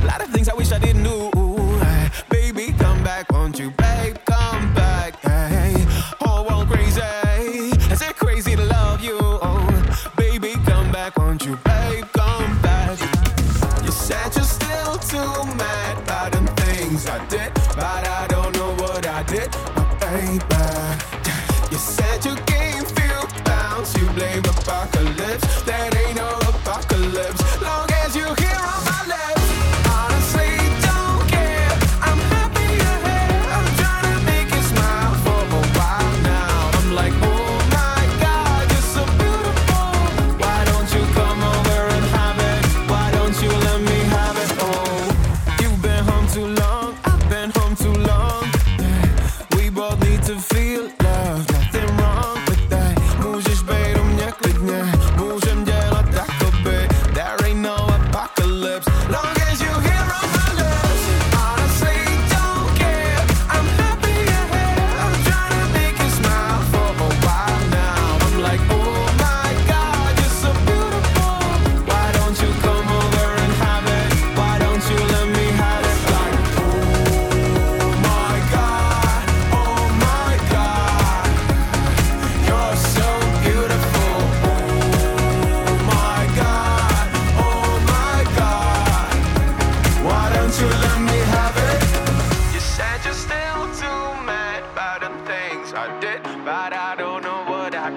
a 0.02 0.06
lot 0.06 0.22
of 0.22 0.30
things 0.30 0.48
I 0.50 0.54
wish 0.54 0.72
I 0.72 0.80
didn't 0.80 1.04
do. 1.04 1.32
Hey, 1.80 2.10
Baby, 2.30 2.74
come 2.78 3.04
back, 3.04 3.32
won't 3.32 3.60
you, 3.60 3.72
babe? 3.72 4.18
Come 4.26 4.74
back. 4.74 5.20
Hey, 5.22 5.76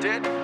it. 0.08 0.37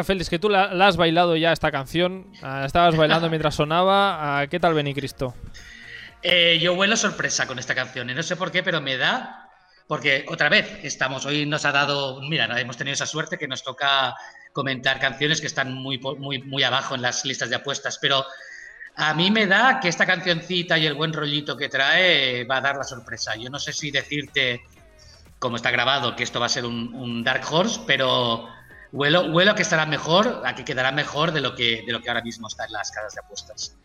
Venga, 0.00 0.04
Félix, 0.06 0.30
que 0.30 0.38
tú 0.38 0.48
la, 0.48 0.72
la 0.72 0.86
has 0.86 0.96
bailado 0.96 1.36
ya 1.36 1.52
esta 1.52 1.70
canción. 1.70 2.32
ah, 2.42 2.64
estabas 2.64 2.96
bailando 2.96 3.28
mientras 3.28 3.54
sonaba. 3.54 4.40
ah, 4.40 4.46
¿Qué 4.46 4.58
tal, 4.58 4.72
Beni 4.72 4.94
Cristo? 4.94 5.34
Eh, 6.22 6.58
yo 6.58 6.72
huelo 6.72 6.96
sorpresa 6.96 7.46
con 7.46 7.58
esta 7.58 7.74
canción 7.74 8.08
y 8.08 8.14
no 8.14 8.22
sé 8.22 8.34
por 8.36 8.50
qué, 8.50 8.62
pero 8.62 8.80
me 8.80 8.96
da. 8.96 9.46
Porque 9.86 10.24
otra 10.28 10.48
vez 10.48 10.78
estamos, 10.84 11.26
hoy 11.26 11.44
nos 11.44 11.66
ha 11.66 11.72
dado, 11.72 12.22
mira, 12.22 12.46
hemos 12.58 12.78
tenido 12.78 12.94
esa 12.94 13.04
suerte 13.04 13.36
que 13.36 13.46
nos 13.46 13.62
toca 13.62 14.14
comentar 14.54 14.98
canciones 15.00 15.38
que 15.40 15.48
están 15.48 15.74
muy, 15.74 15.98
muy, 15.98 16.40
muy 16.44 16.62
abajo 16.62 16.94
en 16.94 17.02
las 17.02 17.26
listas 17.26 17.50
de 17.50 17.56
apuestas, 17.56 17.98
pero 18.00 18.24
a 18.96 19.12
mí 19.12 19.30
me 19.30 19.46
da 19.46 19.80
que 19.80 19.88
esta 19.88 20.06
cancioncita 20.06 20.78
y 20.78 20.86
el 20.86 20.94
buen 20.94 21.12
rollito 21.12 21.58
que 21.58 21.68
trae 21.68 22.40
eh, 22.40 22.44
va 22.44 22.56
a 22.58 22.60
dar 22.62 22.76
la 22.76 22.84
sorpresa. 22.84 23.34
Yo 23.36 23.50
no 23.50 23.58
sé 23.58 23.72
si 23.74 23.90
decirte, 23.90 24.62
como 25.38 25.56
está 25.56 25.70
grabado, 25.70 26.16
que 26.16 26.22
esto 26.22 26.40
va 26.40 26.46
a 26.46 26.50
ser 26.50 26.64
un, 26.64 26.94
un 26.94 27.22
Dark 27.22 27.42
Horse, 27.50 27.80
pero 27.86 28.48
huelo, 28.92 29.32
huelo 29.32 29.52
a 29.52 29.54
que 29.54 29.62
estará 29.62 29.86
mejor, 29.86 30.42
a 30.44 30.54
que 30.54 30.64
quedará 30.64 30.92
mejor 30.92 31.32
de 31.32 31.40
lo 31.40 31.54
que, 31.54 31.82
de 31.86 31.92
lo 31.92 32.00
que 32.00 32.08
ahora 32.08 32.22
mismo 32.22 32.48
está 32.48 32.66
en 32.66 32.72
las 32.72 32.90
casas 32.90 33.14
de 33.14 33.20
apuestas. 33.20 33.76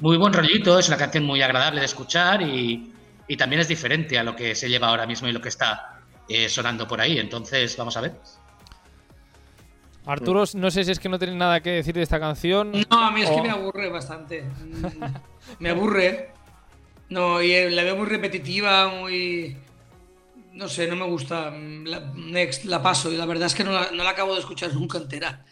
Muy 0.00 0.16
buen 0.16 0.32
rollito, 0.32 0.78
es 0.78 0.88
una 0.88 0.96
canción 0.96 1.24
muy 1.24 1.42
agradable 1.42 1.80
de 1.80 1.86
escuchar 1.86 2.42
y, 2.42 2.92
y 3.28 3.36
también 3.36 3.60
es 3.60 3.68
diferente 3.68 4.18
a 4.18 4.24
lo 4.24 4.34
que 4.34 4.54
se 4.54 4.68
lleva 4.68 4.88
ahora 4.88 5.06
mismo 5.06 5.28
y 5.28 5.32
lo 5.32 5.40
que 5.40 5.48
está 5.48 6.00
eh, 6.28 6.48
sonando 6.48 6.86
por 6.88 7.00
ahí. 7.00 7.18
Entonces, 7.18 7.76
vamos 7.76 7.96
a 7.96 8.00
ver. 8.00 8.14
Arturo, 10.06 10.44
no 10.54 10.70
sé 10.70 10.84
si 10.84 10.90
es 10.90 10.98
que 10.98 11.08
no 11.08 11.18
tienes 11.18 11.36
nada 11.36 11.60
que 11.60 11.70
decir 11.70 11.94
de 11.94 12.02
esta 12.02 12.20
canción. 12.20 12.72
No, 12.90 13.06
a 13.06 13.10
mí 13.10 13.22
es 13.22 13.30
que 13.30 13.40
me 13.40 13.50
aburre 13.50 13.88
bastante. 13.88 14.42
Mm, 14.42 15.04
me 15.60 15.70
aburre. 15.70 16.30
No, 17.08 17.40
y 17.42 17.52
eh, 17.52 17.70
la 17.70 17.82
veo 17.84 17.96
muy 17.96 18.06
repetitiva, 18.06 18.88
muy. 18.88 19.56
No 20.54 20.68
sé, 20.68 20.86
no 20.86 20.96
me 20.96 21.04
gusta. 21.04 21.50
Mm, 21.50 21.84
La, 21.86 22.00
next, 22.14 22.64
la 22.64 22.82
paso 22.82 23.10
y 23.12 23.16
la 23.16 23.26
verdad 23.26 23.46
es 23.46 23.54
que 23.54 23.64
no 23.64 23.72
la, 23.72 23.90
no 23.90 24.04
la 24.04 24.10
acabo 24.10 24.34
de 24.34 24.40
escuchar 24.40 24.72
nunca 24.72 24.98
entera. 24.98 25.44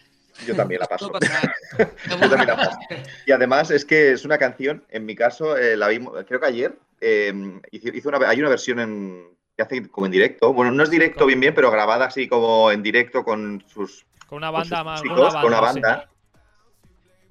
Yo 0.46 0.56
también 0.56 0.80
la 0.80 0.86
paso. 0.86 1.12
Yo 2.08 2.18
también 2.28 2.46
la 2.46 2.56
paso. 2.56 2.78
Y 3.26 3.32
además 3.32 3.70
es 3.70 3.84
que 3.84 4.12
es 4.12 4.24
una 4.24 4.38
canción, 4.38 4.84
en 4.88 5.04
mi 5.04 5.14
caso, 5.14 5.56
eh, 5.56 5.76
la 5.76 5.88
vimos, 5.88 6.14
creo 6.26 6.40
que 6.40 6.46
ayer, 6.46 6.78
eh, 7.00 7.60
hizo 7.72 8.08
una, 8.08 8.28
hay 8.28 8.40
una 8.40 8.48
versión 8.48 8.80
en, 8.80 9.28
que 9.56 9.62
hace 9.62 9.88
como 9.88 10.06
en 10.06 10.12
directo. 10.12 10.52
Bueno, 10.52 10.72
no 10.72 10.82
es 10.84 10.90
directo 10.90 11.26
bien 11.26 11.40
bien, 11.40 11.54
pero 11.54 11.70
grabada 11.70 12.06
así 12.06 12.28
como 12.28 12.70
en 12.70 12.82
directo 12.82 13.24
con 13.24 13.62
sus, 13.66 14.06
Con 14.26 14.38
una 14.38 14.50
con 14.50 14.60
banda 14.60 14.84
más. 14.84 15.02
con 15.02 15.12
una 15.44 15.58
sí. 15.58 15.60
banda. 15.60 16.08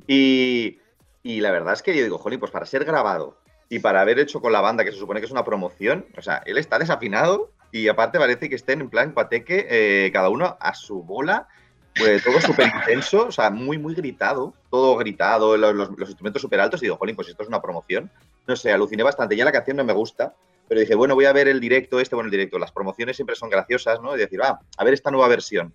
Y, 0.07 0.79
y 1.23 1.39
la 1.41 1.51
verdad 1.51 1.73
es 1.73 1.81
que 1.81 1.95
yo 1.95 2.03
digo, 2.03 2.17
jolín, 2.17 2.39
pues 2.39 2.51
para 2.51 2.65
ser 2.65 2.85
grabado 2.85 3.39
y 3.69 3.79
para 3.79 4.01
haber 4.01 4.19
hecho 4.19 4.41
con 4.41 4.51
la 4.51 4.61
banda, 4.61 4.83
que 4.83 4.91
se 4.91 4.97
supone 4.99 5.19
que 5.21 5.25
es 5.25 5.31
una 5.31 5.45
promoción, 5.45 6.05
o 6.17 6.21
sea, 6.21 6.43
él 6.45 6.57
está 6.57 6.77
desafinado 6.77 7.51
y 7.71 7.87
aparte 7.87 8.19
parece 8.19 8.49
que 8.49 8.55
estén 8.55 8.81
en 8.81 8.89
plan 8.89 9.13
pateque, 9.13 9.67
eh, 9.69 10.11
cada 10.11 10.29
uno 10.29 10.57
a 10.59 10.73
su 10.73 11.03
bola, 11.03 11.47
pues 11.95 12.23
todo 12.23 12.39
súper 12.39 12.71
intenso, 12.75 13.27
o 13.27 13.31
sea, 13.31 13.49
muy, 13.49 13.77
muy 13.77 13.93
gritado, 13.93 14.53
todo 14.69 14.95
gritado, 14.97 15.57
los, 15.57 15.89
instrumentos 15.99 16.41
súper 16.41 16.59
altos 16.59 16.81
y 16.81 16.85
digo, 16.85 16.97
jolín, 16.97 17.15
pues 17.15 17.27
esto 17.29 17.43
es 17.43 17.49
una 17.49 17.61
promoción. 17.61 18.11
No 18.47 18.55
sé, 18.55 18.71
aluciné 18.71 19.03
bastante. 19.03 19.35
Ya 19.35 19.45
la 19.45 19.51
canción 19.51 19.77
no 19.77 19.83
me 19.83 19.93
gusta, 19.93 20.33
pero 20.67 20.81
dije, 20.81 20.95
bueno, 20.95 21.15
voy 21.15 21.25
a 21.25 21.33
ver 21.33 21.47
el 21.47 21.59
directo 21.59 21.99
este, 21.99 22.15
bueno, 22.15 22.27
el 22.27 22.31
directo, 22.31 22.57
las 22.57 22.71
promociones 22.71 23.15
siempre 23.15 23.35
son 23.35 23.49
graciosas, 23.49 24.01
¿no? 24.01 24.15
Y 24.15 24.19
decir, 24.19 24.39
ah, 24.41 24.59
a 24.77 24.83
ver 24.83 24.93
esta 24.93 25.11
nueva 25.11 25.27
versión. 25.27 25.73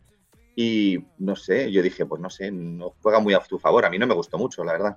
Y 0.54 1.04
no 1.18 1.37
sé, 1.37 1.70
yo 1.70 1.82
dije, 1.82 2.06
pues 2.06 2.20
no 2.20 2.30
sé, 2.30 2.50
no 2.50 2.94
juega 3.02 3.20
muy 3.20 3.35
a 3.35 3.40
tu 3.40 3.59
favor. 3.59 3.85
A 3.85 3.90
mí 3.90 3.98
no 3.98 4.06
me 4.06 4.14
gustó 4.14 4.38
mucho, 4.38 4.64
la 4.64 4.72
verdad. 4.72 4.96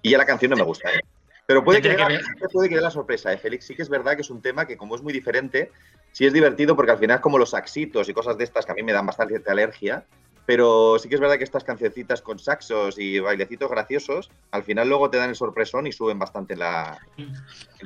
Y 0.00 0.10
ya 0.10 0.18
la 0.18 0.26
canción 0.26 0.50
no 0.50 0.56
me 0.56 0.62
gusta. 0.62 0.90
¿eh? 0.90 1.00
Pero 1.46 1.64
puede 1.64 1.82
que, 1.82 1.96
la, 1.96 2.08
puede 2.52 2.68
que 2.68 2.76
la 2.76 2.90
sorpresa, 2.90 3.32
¿eh, 3.32 3.38
Félix? 3.38 3.66
Sí 3.66 3.74
que 3.74 3.82
es 3.82 3.88
verdad 3.88 4.14
que 4.14 4.22
es 4.22 4.30
un 4.30 4.42
tema 4.42 4.66
que 4.66 4.76
como 4.76 4.94
es 4.94 5.02
muy 5.02 5.12
diferente, 5.12 5.72
sí 6.16 6.24
es 6.24 6.32
divertido 6.32 6.74
porque 6.74 6.92
al 6.92 6.98
final 6.98 7.16
es 7.16 7.20
como 7.20 7.36
los 7.36 7.50
saxitos 7.50 8.08
y 8.08 8.14
cosas 8.14 8.38
de 8.38 8.44
estas 8.44 8.64
que 8.64 8.72
a 8.72 8.74
mí 8.74 8.82
me 8.82 8.94
dan 8.94 9.04
bastante 9.04 9.42
alergia. 9.50 10.06
Pero 10.46 10.98
sí 10.98 11.10
que 11.10 11.16
es 11.16 11.20
verdad 11.20 11.36
que 11.36 11.44
estas 11.44 11.62
cancioncitas 11.62 12.22
con 12.22 12.38
saxos 12.38 12.98
y 12.98 13.18
bailecitos 13.18 13.68
graciosos, 13.68 14.30
al 14.50 14.62
final 14.62 14.88
luego 14.88 15.10
te 15.10 15.18
dan 15.18 15.28
el 15.28 15.36
sorpresón 15.36 15.86
y 15.86 15.92
suben 15.92 16.18
bastante 16.18 16.56
la, 16.56 16.98
en 17.18 17.34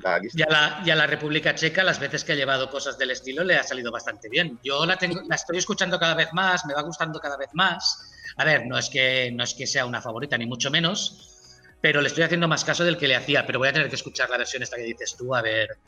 la, 0.05 0.83
y 0.85 0.90
a 0.90 0.95
la 0.95 1.07
República 1.09 1.57
Checa, 1.57 1.83
las 1.83 1.99
veces 1.99 2.23
que 2.23 2.33
ha 2.33 2.37
llevado 2.37 2.71
cosas 2.71 2.99
del 2.99 3.11
estilo, 3.11 3.43
le 3.43 3.57
ha 3.57 3.64
salido 3.64 3.90
bastante 3.90 4.29
bien. 4.29 4.61
Yo 4.62 4.87
la, 4.87 4.97
tengo, 4.97 5.23
la 5.27 5.35
estoy 5.35 5.57
escuchando 5.57 5.99
cada 5.99 6.14
vez 6.14 6.33
más, 6.33 6.64
me 6.66 6.75
va 6.75 6.83
gustando 6.83 7.19
cada 7.19 7.37
vez 7.37 7.49
más. 7.55 8.12
A 8.37 8.45
ver, 8.45 8.64
no 8.66 8.79
es, 8.79 8.90
que, 8.90 9.33
no 9.33 9.43
es 9.43 9.55
que 9.55 9.66
sea 9.66 9.87
una 9.87 10.01
favorita, 10.01 10.38
ni 10.38 10.47
mucho 10.47 10.71
menos, 10.71 11.59
pero 11.81 12.01
le 12.01 12.07
estoy 12.07 12.23
haciendo 12.23 12.47
más 12.47 12.64
caso 12.64 12.85
del 12.85 12.97
que 12.97 13.09
le 13.09 13.16
hacía. 13.16 13.45
Pero 13.45 13.59
voy 13.59 13.69
a 13.69 13.73
tener 13.73 13.88
que 13.88 13.97
escuchar 13.97 14.31
la 14.31 14.38
versión 14.38 14.62
esta 14.62 14.77
que 14.77 14.83
dices 14.83 15.16
tú, 15.16 15.35
a 15.35 15.43
ver, 15.43 15.79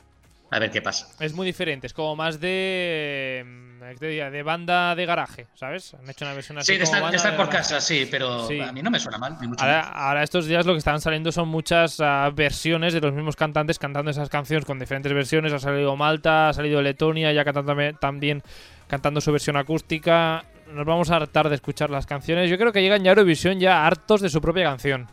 a 0.53 0.59
ver 0.59 0.71
qué 0.71 0.81
pasa. 0.81 1.07
Es 1.19 1.33
muy 1.33 1.45
diferente, 1.45 1.87
es 1.87 1.93
como 1.93 2.15
más 2.15 2.39
de. 2.39 3.43
mm. 3.45 3.73
De 3.99 4.43
banda 4.43 4.95
de 4.95 5.05
garaje, 5.05 5.47
¿sabes? 5.55 5.93
Han 5.93 6.09
hecho 6.09 6.23
una 6.23 6.33
versión 6.33 6.57
así. 6.57 6.71
Sí, 6.71 6.77
de 6.77 6.85
estar, 6.85 6.99
de 6.99 7.03
banda 7.03 7.17
estar 7.17 7.35
por 7.35 7.49
casa, 7.49 7.81
sí, 7.81 8.07
pero 8.09 8.47
Sí. 8.47 8.59
a 8.61 8.71
mí 8.71 8.81
no 8.81 8.89
me 8.89 8.97
suena 8.97 9.17
mal, 9.17 9.37
mucho 9.41 9.61
ahora 9.61 10.23
estos 10.23 10.45
días 10.45 10.65
lo 10.65 10.71
que 10.71 10.77
están 10.77 11.01
saliendo 11.01 11.33
son 11.33 11.49
muchas 11.49 11.99
ah, 11.99 12.31
versiones 12.33 12.93
de 12.93 13.01
los 13.01 13.13
mismos 13.13 13.35
cantantes 13.35 13.79
cantando 13.79 14.09
esas 14.09 14.29
canciones 14.29 14.65
con 14.65 14.79
diferentes 14.79 15.11
versiones. 15.11 15.51
Ha 15.51 15.59
salido 15.59 15.97
Malta, 15.97 16.47
ha 16.49 16.53
salido 16.53 16.81
Letonia, 16.81 17.33
ya 17.33 17.43
cantando 17.43 17.75
también 17.99 18.41
cantando 18.87 19.19
su 19.19 19.31
versión 19.33 19.57
acústica. 19.57 20.45
Nos 20.71 20.85
vamos 20.85 21.11
a 21.11 21.17
hartar 21.17 21.49
de 21.49 21.55
escuchar 21.55 21.89
las 21.89 22.05
canciones. 22.05 22.49
Yo 22.49 22.57
creo 22.57 22.71
que 22.71 22.81
llegan 22.81 23.03
ya 23.03 23.11
a 23.11 23.13
Eurovisión 23.13 23.59
ya 23.59 23.85
hartos 23.85 24.21
de 24.21 24.29
su 24.29 24.39
propia 24.39 24.63
canción. 24.63 25.07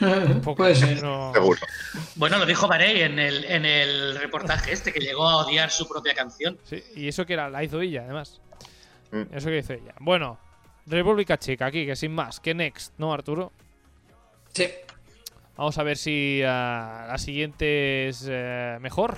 Un 0.00 0.40
poco, 0.40 0.56
Puede 0.56 0.74
ser. 0.74 1.02
no- 1.02 1.32
Seguro. 1.32 1.60
Bueno, 2.16 2.38
lo 2.38 2.46
dijo 2.46 2.66
Varey 2.66 3.02
en 3.02 3.18
el, 3.18 3.44
en 3.44 3.64
el 3.64 4.16
reportaje 4.18 4.72
este, 4.72 4.92
que 4.92 5.00
llegó 5.00 5.28
a 5.28 5.36
odiar 5.44 5.70
su 5.70 5.86
propia 5.88 6.14
canción. 6.14 6.58
Sí, 6.64 6.82
y 6.96 7.08
eso 7.08 7.24
que 7.26 7.34
era, 7.34 7.48
la 7.50 7.62
hizo 7.62 7.80
ella, 7.80 8.02
además. 8.04 8.40
Mm. 9.12 9.22
Eso 9.34 9.48
que 9.48 9.58
hizo 9.58 9.72
ella. 9.74 9.94
Bueno, 10.00 10.38
República 10.86 11.38
Checa, 11.38 11.66
aquí, 11.66 11.86
que 11.86 11.96
sin 11.96 12.12
más, 12.14 12.40
que 12.40 12.54
next, 12.54 12.94
¿no, 12.98 13.12
Arturo? 13.12 13.52
Sí. 14.52 14.68
Vamos 15.56 15.78
a 15.78 15.82
ver 15.84 15.96
si 15.96 16.42
ah, 16.44 17.06
la 17.08 17.18
siguiente 17.18 18.08
es 18.08 18.26
eh, 18.28 18.76
mejor. 18.80 19.16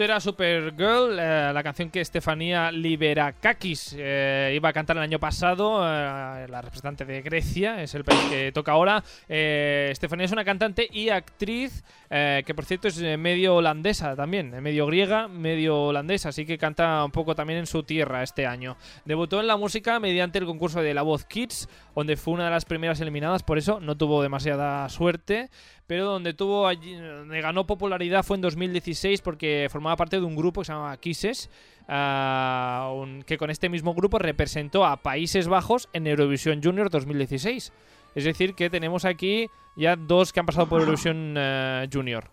Era 0.00 0.20
Supergirl, 0.20 1.18
eh, 1.18 1.50
la 1.52 1.62
canción 1.64 1.90
que 1.90 2.00
Estefanía 2.00 2.70
Liberakakis 2.70 3.96
eh, 3.98 4.52
iba 4.54 4.68
a 4.68 4.72
cantar 4.72 4.96
el 4.96 5.02
año 5.02 5.18
pasado, 5.18 5.80
eh, 5.82 6.46
la 6.48 6.62
representante 6.62 7.04
de 7.04 7.20
Grecia, 7.20 7.82
es 7.82 7.96
el 7.96 8.04
país 8.04 8.20
que 8.30 8.52
toca 8.52 8.72
ahora. 8.72 9.02
Estefanía 9.28 10.26
es 10.26 10.32
una 10.32 10.44
cantante 10.44 10.88
y 10.90 11.08
actriz 11.08 11.82
que, 12.08 12.54
por 12.54 12.64
cierto, 12.64 12.88
es 12.88 13.00
medio 13.18 13.56
holandesa 13.56 14.14
también, 14.14 14.62
medio 14.62 14.86
griega, 14.86 15.28
medio 15.28 15.86
holandesa, 15.86 16.30
así 16.30 16.46
que 16.46 16.58
canta 16.58 17.04
un 17.04 17.10
poco 17.10 17.34
también 17.34 17.58
en 17.58 17.66
su 17.66 17.82
tierra 17.82 18.22
este 18.22 18.46
año. 18.46 18.76
Debutó 19.04 19.40
en 19.40 19.46
la 19.46 19.56
música 19.56 19.98
mediante 20.00 20.38
el 20.38 20.46
concurso 20.46 20.80
de 20.80 20.94
La 20.94 21.02
Voz 21.02 21.24
Kids, 21.24 21.68
donde 21.98 22.16
fue 22.16 22.34
una 22.34 22.44
de 22.46 22.50
las 22.50 22.64
primeras 22.64 23.00
eliminadas, 23.00 23.42
por 23.42 23.58
eso 23.58 23.80
no 23.80 23.96
tuvo 23.96 24.22
demasiada 24.22 24.88
suerte 24.88 25.50
pero 25.86 26.04
donde 26.04 26.34
tuvo 26.34 26.66
allí- 26.66 26.96
donde 26.96 27.40
ganó 27.40 27.66
popularidad 27.66 28.22
fue 28.22 28.36
en 28.36 28.42
2016 28.42 29.22
porque 29.22 29.68
formaba 29.70 29.96
parte 29.96 30.18
de 30.20 30.22
un 30.26 30.36
grupo 30.36 30.60
que 30.60 30.66
se 30.66 30.72
llamaba 30.72 30.94
Kisses, 30.98 31.48
un- 31.88 33.22
que 33.26 33.38
con 33.38 33.50
este 33.50 33.68
mismo 33.68 33.94
grupo 33.94 34.18
representó 34.18 34.84
a 34.84 34.98
Países 34.98 35.48
Bajos 35.48 35.88
en 35.94 36.06
Eurovisión 36.06 36.60
Junior 36.62 36.90
2016. 36.90 37.72
Es 38.18 38.24
decir, 38.24 38.54
que 38.54 38.68
tenemos 38.68 39.04
aquí 39.04 39.48
ya 39.76 39.94
dos 39.94 40.32
que 40.32 40.40
han 40.40 40.46
pasado 40.46 40.68
por 40.68 40.80
Eurovisión 40.80 41.34
eh, 41.36 41.88
Junior. 41.92 42.24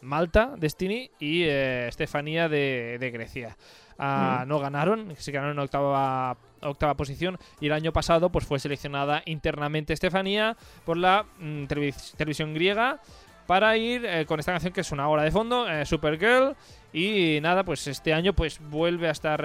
Malta, 0.00 0.54
Destiny 0.56 1.10
y 1.18 1.42
eh, 1.42 1.88
Estefanía 1.88 2.48
de, 2.48 2.96
de 2.98 3.10
Grecia. 3.10 3.56
Ah, 3.98 4.44
No 4.48 4.58
ganaron, 4.58 5.14
se 5.18 5.30
quedaron 5.32 5.50
en 5.52 5.58
octava, 5.58 6.38
octava 6.62 6.96
posición 6.96 7.36
y 7.60 7.66
el 7.66 7.72
año 7.72 7.92
pasado 7.92 8.30
pues 8.32 8.46
fue 8.46 8.58
seleccionada 8.58 9.22
internamente 9.26 9.92
Estefanía 9.92 10.56
por 10.86 10.96
la 10.96 11.26
mm, 11.38 11.64
televis- 11.64 12.14
televisión 12.16 12.54
griega 12.54 13.00
para 13.46 13.76
ir 13.76 14.06
eh, 14.06 14.24
con 14.24 14.40
esta 14.40 14.52
canción 14.52 14.72
que 14.72 14.80
es 14.80 14.92
una 14.92 15.08
hora 15.08 15.24
de 15.24 15.30
fondo, 15.30 15.68
eh, 15.68 15.84
Supergirl. 15.84 16.56
Y 16.94 17.38
nada, 17.42 17.64
pues 17.64 17.86
este 17.86 18.14
año 18.14 18.32
pues 18.32 18.58
vuelve 18.70 19.08
a 19.08 19.10
estar 19.12 19.42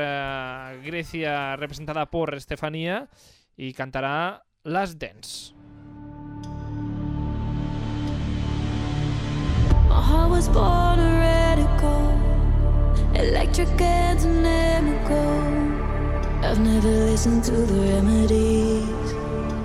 Grecia 0.82 1.58
representada 1.58 2.06
por 2.06 2.34
Estefanía 2.36 3.10
y 3.58 3.74
cantará 3.74 4.44
Last 4.67 4.97
Dance. 4.97 5.54
My 9.88 10.01
heart 10.01 10.32
was 10.32 10.49
born 10.49 10.97
a 10.97 11.19
radical, 11.19 12.10
electric 13.13 13.80
and 13.80 14.19
dynamical. 14.19 15.43
I've 16.43 16.60
never 16.60 16.88
listened 16.88 17.43
to 17.43 17.51
the 17.51 17.80
remedies, 17.93 19.13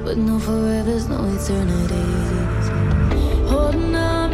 but 0.04 0.18
no 0.18 0.38
forever's 0.38 1.08
no 1.08 1.24
eternities. 1.34 2.68
Holding 3.48 3.94
on 3.94 4.30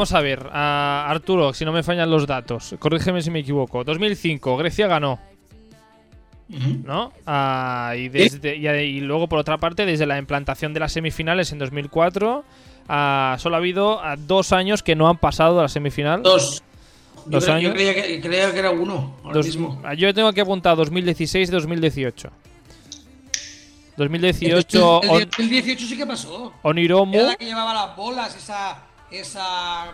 Vamos 0.00 0.14
a 0.14 0.20
ver, 0.22 0.48
a 0.50 1.04
Arturo, 1.10 1.52
si 1.52 1.66
no 1.66 1.72
me 1.72 1.82
fallan 1.82 2.10
los 2.10 2.26
datos, 2.26 2.74
corrígeme 2.78 3.20
si 3.20 3.30
me 3.30 3.40
equivoco. 3.40 3.84
2005, 3.84 4.56
Grecia 4.56 4.86
ganó, 4.86 5.18
¿no? 6.48 7.12
Ah, 7.26 7.92
y, 7.98 8.08
desde, 8.08 8.56
y, 8.56 8.66
y 8.66 9.00
luego, 9.00 9.28
por 9.28 9.38
otra 9.38 9.58
parte, 9.58 9.84
desde 9.84 10.06
la 10.06 10.16
implantación 10.16 10.72
de 10.72 10.80
las 10.80 10.92
semifinales 10.92 11.52
en 11.52 11.58
2004, 11.58 12.44
ah, 12.88 13.36
solo 13.38 13.56
ha 13.56 13.58
habido 13.58 14.02
ah, 14.02 14.16
dos 14.16 14.54
años 14.54 14.82
que 14.82 14.96
no 14.96 15.06
han 15.06 15.18
pasado 15.18 15.58
a 15.58 15.64
la 15.64 15.68
semifinal. 15.68 16.22
Dos. 16.22 16.62
Yo, 17.16 17.22
Dos 17.32 17.44
cre- 17.44 17.46
yo 17.48 17.52
años. 17.56 17.72
creía, 17.74 17.94
que, 17.94 18.20
creía 18.22 18.52
que 18.54 18.58
era 18.58 18.70
uno 18.70 19.16
ahora 19.22 19.34
Dos- 19.34 19.44
mismo. 19.48 19.82
yo 19.98 20.14
tengo 20.14 20.32
que 20.32 20.40
apuntar 20.40 20.78
2016 20.78 21.46
y 21.46 21.52
2018. 21.52 22.30
El 23.98 24.08
2018, 24.08 25.00
de 25.02 25.08
On- 25.10 25.20
2018 25.36 25.86
sí 25.86 25.94
que 25.94 26.06
pasó. 26.06 26.54
Oniromu. 26.62 27.12
Era 27.14 27.26
la 27.26 27.36
que 27.36 27.44
llevaba 27.44 27.74
las 27.74 27.94
bolas, 27.94 28.34
esa, 28.34 28.84
esa 29.10 29.86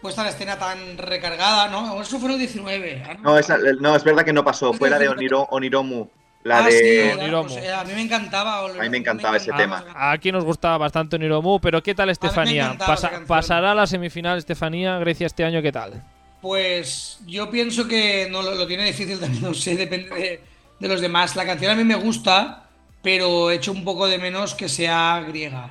puesta 0.00 0.22
en 0.22 0.28
escena 0.28 0.58
tan 0.58 0.98
recargada, 0.98 1.68
¿no? 1.68 2.00
Eso 2.02 2.18
fue 2.18 2.28
en 2.30 2.32
el 2.34 2.38
19. 2.40 3.02
ah, 3.08 3.14
No, 3.22 3.38
esa- 3.38 3.58
no, 3.80 3.94
es 3.94 4.02
verdad 4.04 4.24
que 4.24 4.32
no 4.32 4.44
pasó. 4.44 4.72
Fue 4.72 4.90
la 4.90 4.98
de 4.98 5.08
Oniro- 5.10 5.46
Oniromu. 5.50 6.08
La 6.44 6.58
Ah, 6.58 6.66
sí, 6.68 6.74
de. 6.76 7.04
era, 7.12 7.14
Oniromu. 7.22 7.48
pues, 7.48 7.64
eh, 7.64 7.72
a 7.72 7.84
mí 7.84 7.92
me 7.94 8.02
encantaba. 8.02 8.66
A 8.68 8.72
mí 8.82 8.88
me 8.90 8.96
encantaba 8.98 9.36
ese 9.36 9.52
tema. 9.52 9.84
A- 9.94 10.10
Aquí 10.10 10.32
nos 10.32 10.44
gustaba 10.44 10.76
bastante 10.76 11.14
Oniromu, 11.16 11.60
pero 11.60 11.80
¿qué 11.82 11.94
tal 11.94 12.10
Estefanía? 12.10 12.76
Pasa-. 12.76 13.20
¿Pasará 13.28 13.70
a 13.72 13.74
la 13.76 13.86
semifinal 13.86 14.38
Estefanía? 14.38 14.98
Grecia 14.98 15.26
este 15.28 15.44
año, 15.44 15.62
¿qué 15.62 15.70
tal? 15.70 16.02
Pues 16.40 17.20
yo 17.26 17.48
pienso 17.48 17.86
que 17.86 18.26
no 18.28 18.42
lo, 18.42 18.56
lo 18.56 18.66
tiene 18.66 18.84
difícil 18.84 19.20
también, 19.20 19.40
no 19.44 19.54
sé, 19.54 19.76
depende 19.76 20.08
de, 20.12 20.40
de 20.80 20.88
los 20.88 21.00
demás. 21.00 21.36
La 21.36 21.46
canción 21.46 21.70
a 21.70 21.76
mí 21.76 21.84
me 21.84 21.94
gusta, 21.94 22.64
pero 23.04 23.52
echo 23.52 23.70
un 23.70 23.84
poco 23.84 24.08
de 24.08 24.18
menos 24.18 24.56
que 24.56 24.68
sea 24.68 25.24
griega. 25.28 25.70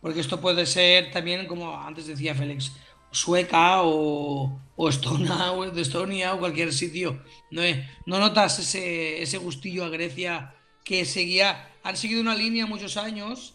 Porque 0.00 0.20
esto 0.20 0.40
puede 0.40 0.66
ser 0.66 1.10
también, 1.10 1.46
como 1.46 1.78
antes 1.80 2.06
decía 2.06 2.34
Félix, 2.34 2.72
sueca 3.10 3.82
o, 3.82 4.60
o 4.76 4.88
estona 4.88 5.52
o 5.56 5.70
de 5.70 5.82
Estonia 5.82 6.34
o 6.34 6.38
cualquier 6.38 6.72
sitio. 6.72 7.22
No, 7.50 7.62
Eh, 7.62 7.88
no 8.06 8.18
notas 8.18 8.58
ese, 8.58 9.22
ese 9.22 9.38
gustillo 9.38 9.84
a 9.84 9.88
Grecia 9.88 10.54
que 10.84 11.04
seguía, 11.04 11.68
han 11.82 11.96
seguido 11.96 12.20
una 12.20 12.34
línea 12.34 12.66
muchos 12.66 12.96
años, 12.96 13.54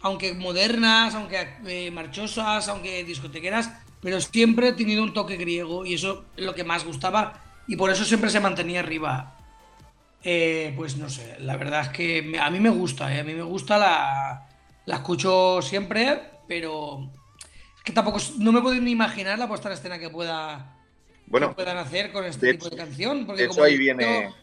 aunque 0.00 0.34
modernas, 0.34 1.14
aunque 1.14 1.48
eh, 1.66 1.90
marchosas, 1.90 2.68
aunque 2.68 3.04
discotequeras, 3.04 3.70
pero 4.00 4.20
siempre 4.20 4.68
he 4.68 4.72
tenido 4.72 5.02
un 5.02 5.12
toque 5.12 5.36
griego 5.36 5.86
y 5.86 5.94
eso 5.94 6.26
es 6.36 6.44
lo 6.44 6.54
que 6.54 6.64
más 6.64 6.84
gustaba 6.84 7.42
y 7.66 7.76
por 7.76 7.90
eso 7.90 8.04
siempre 8.04 8.30
se 8.30 8.40
mantenía 8.40 8.80
arriba. 8.80 9.34
Eh, 10.22 10.74
pues 10.76 10.96
no 10.96 11.08
sé, 11.08 11.36
la 11.40 11.56
verdad 11.56 11.82
es 11.82 11.88
que 11.90 12.38
a 12.40 12.50
mí 12.50 12.60
me 12.60 12.70
gusta, 12.70 13.14
eh, 13.14 13.20
a 13.20 13.24
mí 13.24 13.34
me 13.34 13.42
gusta, 13.42 13.78
la, 13.78 14.48
la 14.88 14.96
escucho 14.96 15.60
siempre, 15.60 16.18
pero 16.48 17.10
es 17.76 17.82
que 17.84 17.92
tampoco 17.92 18.18
no 18.38 18.52
me 18.52 18.62
puedo 18.62 18.74
ni 18.80 18.90
imaginar 18.90 19.38
la 19.38 19.46
puesta 19.46 19.68
en 19.68 19.74
escena 19.74 19.98
que 19.98 20.08
pueda 20.08 20.76
Bueno, 21.26 21.50
que 21.50 21.56
puedan 21.56 21.76
hacer 21.76 22.10
con 22.10 22.24
este 22.24 22.46
de 22.46 22.52
tipo 22.54 22.64
de 22.70 22.74
hecho- 22.74 22.84
canción. 22.84 23.26
Porque 23.26 23.42
de 23.42 23.46
hecho 23.48 23.54
como 23.56 23.64
ahí 23.66 23.74
el 23.74 23.78
viene. 23.78 24.04
vídeo- 24.06 24.34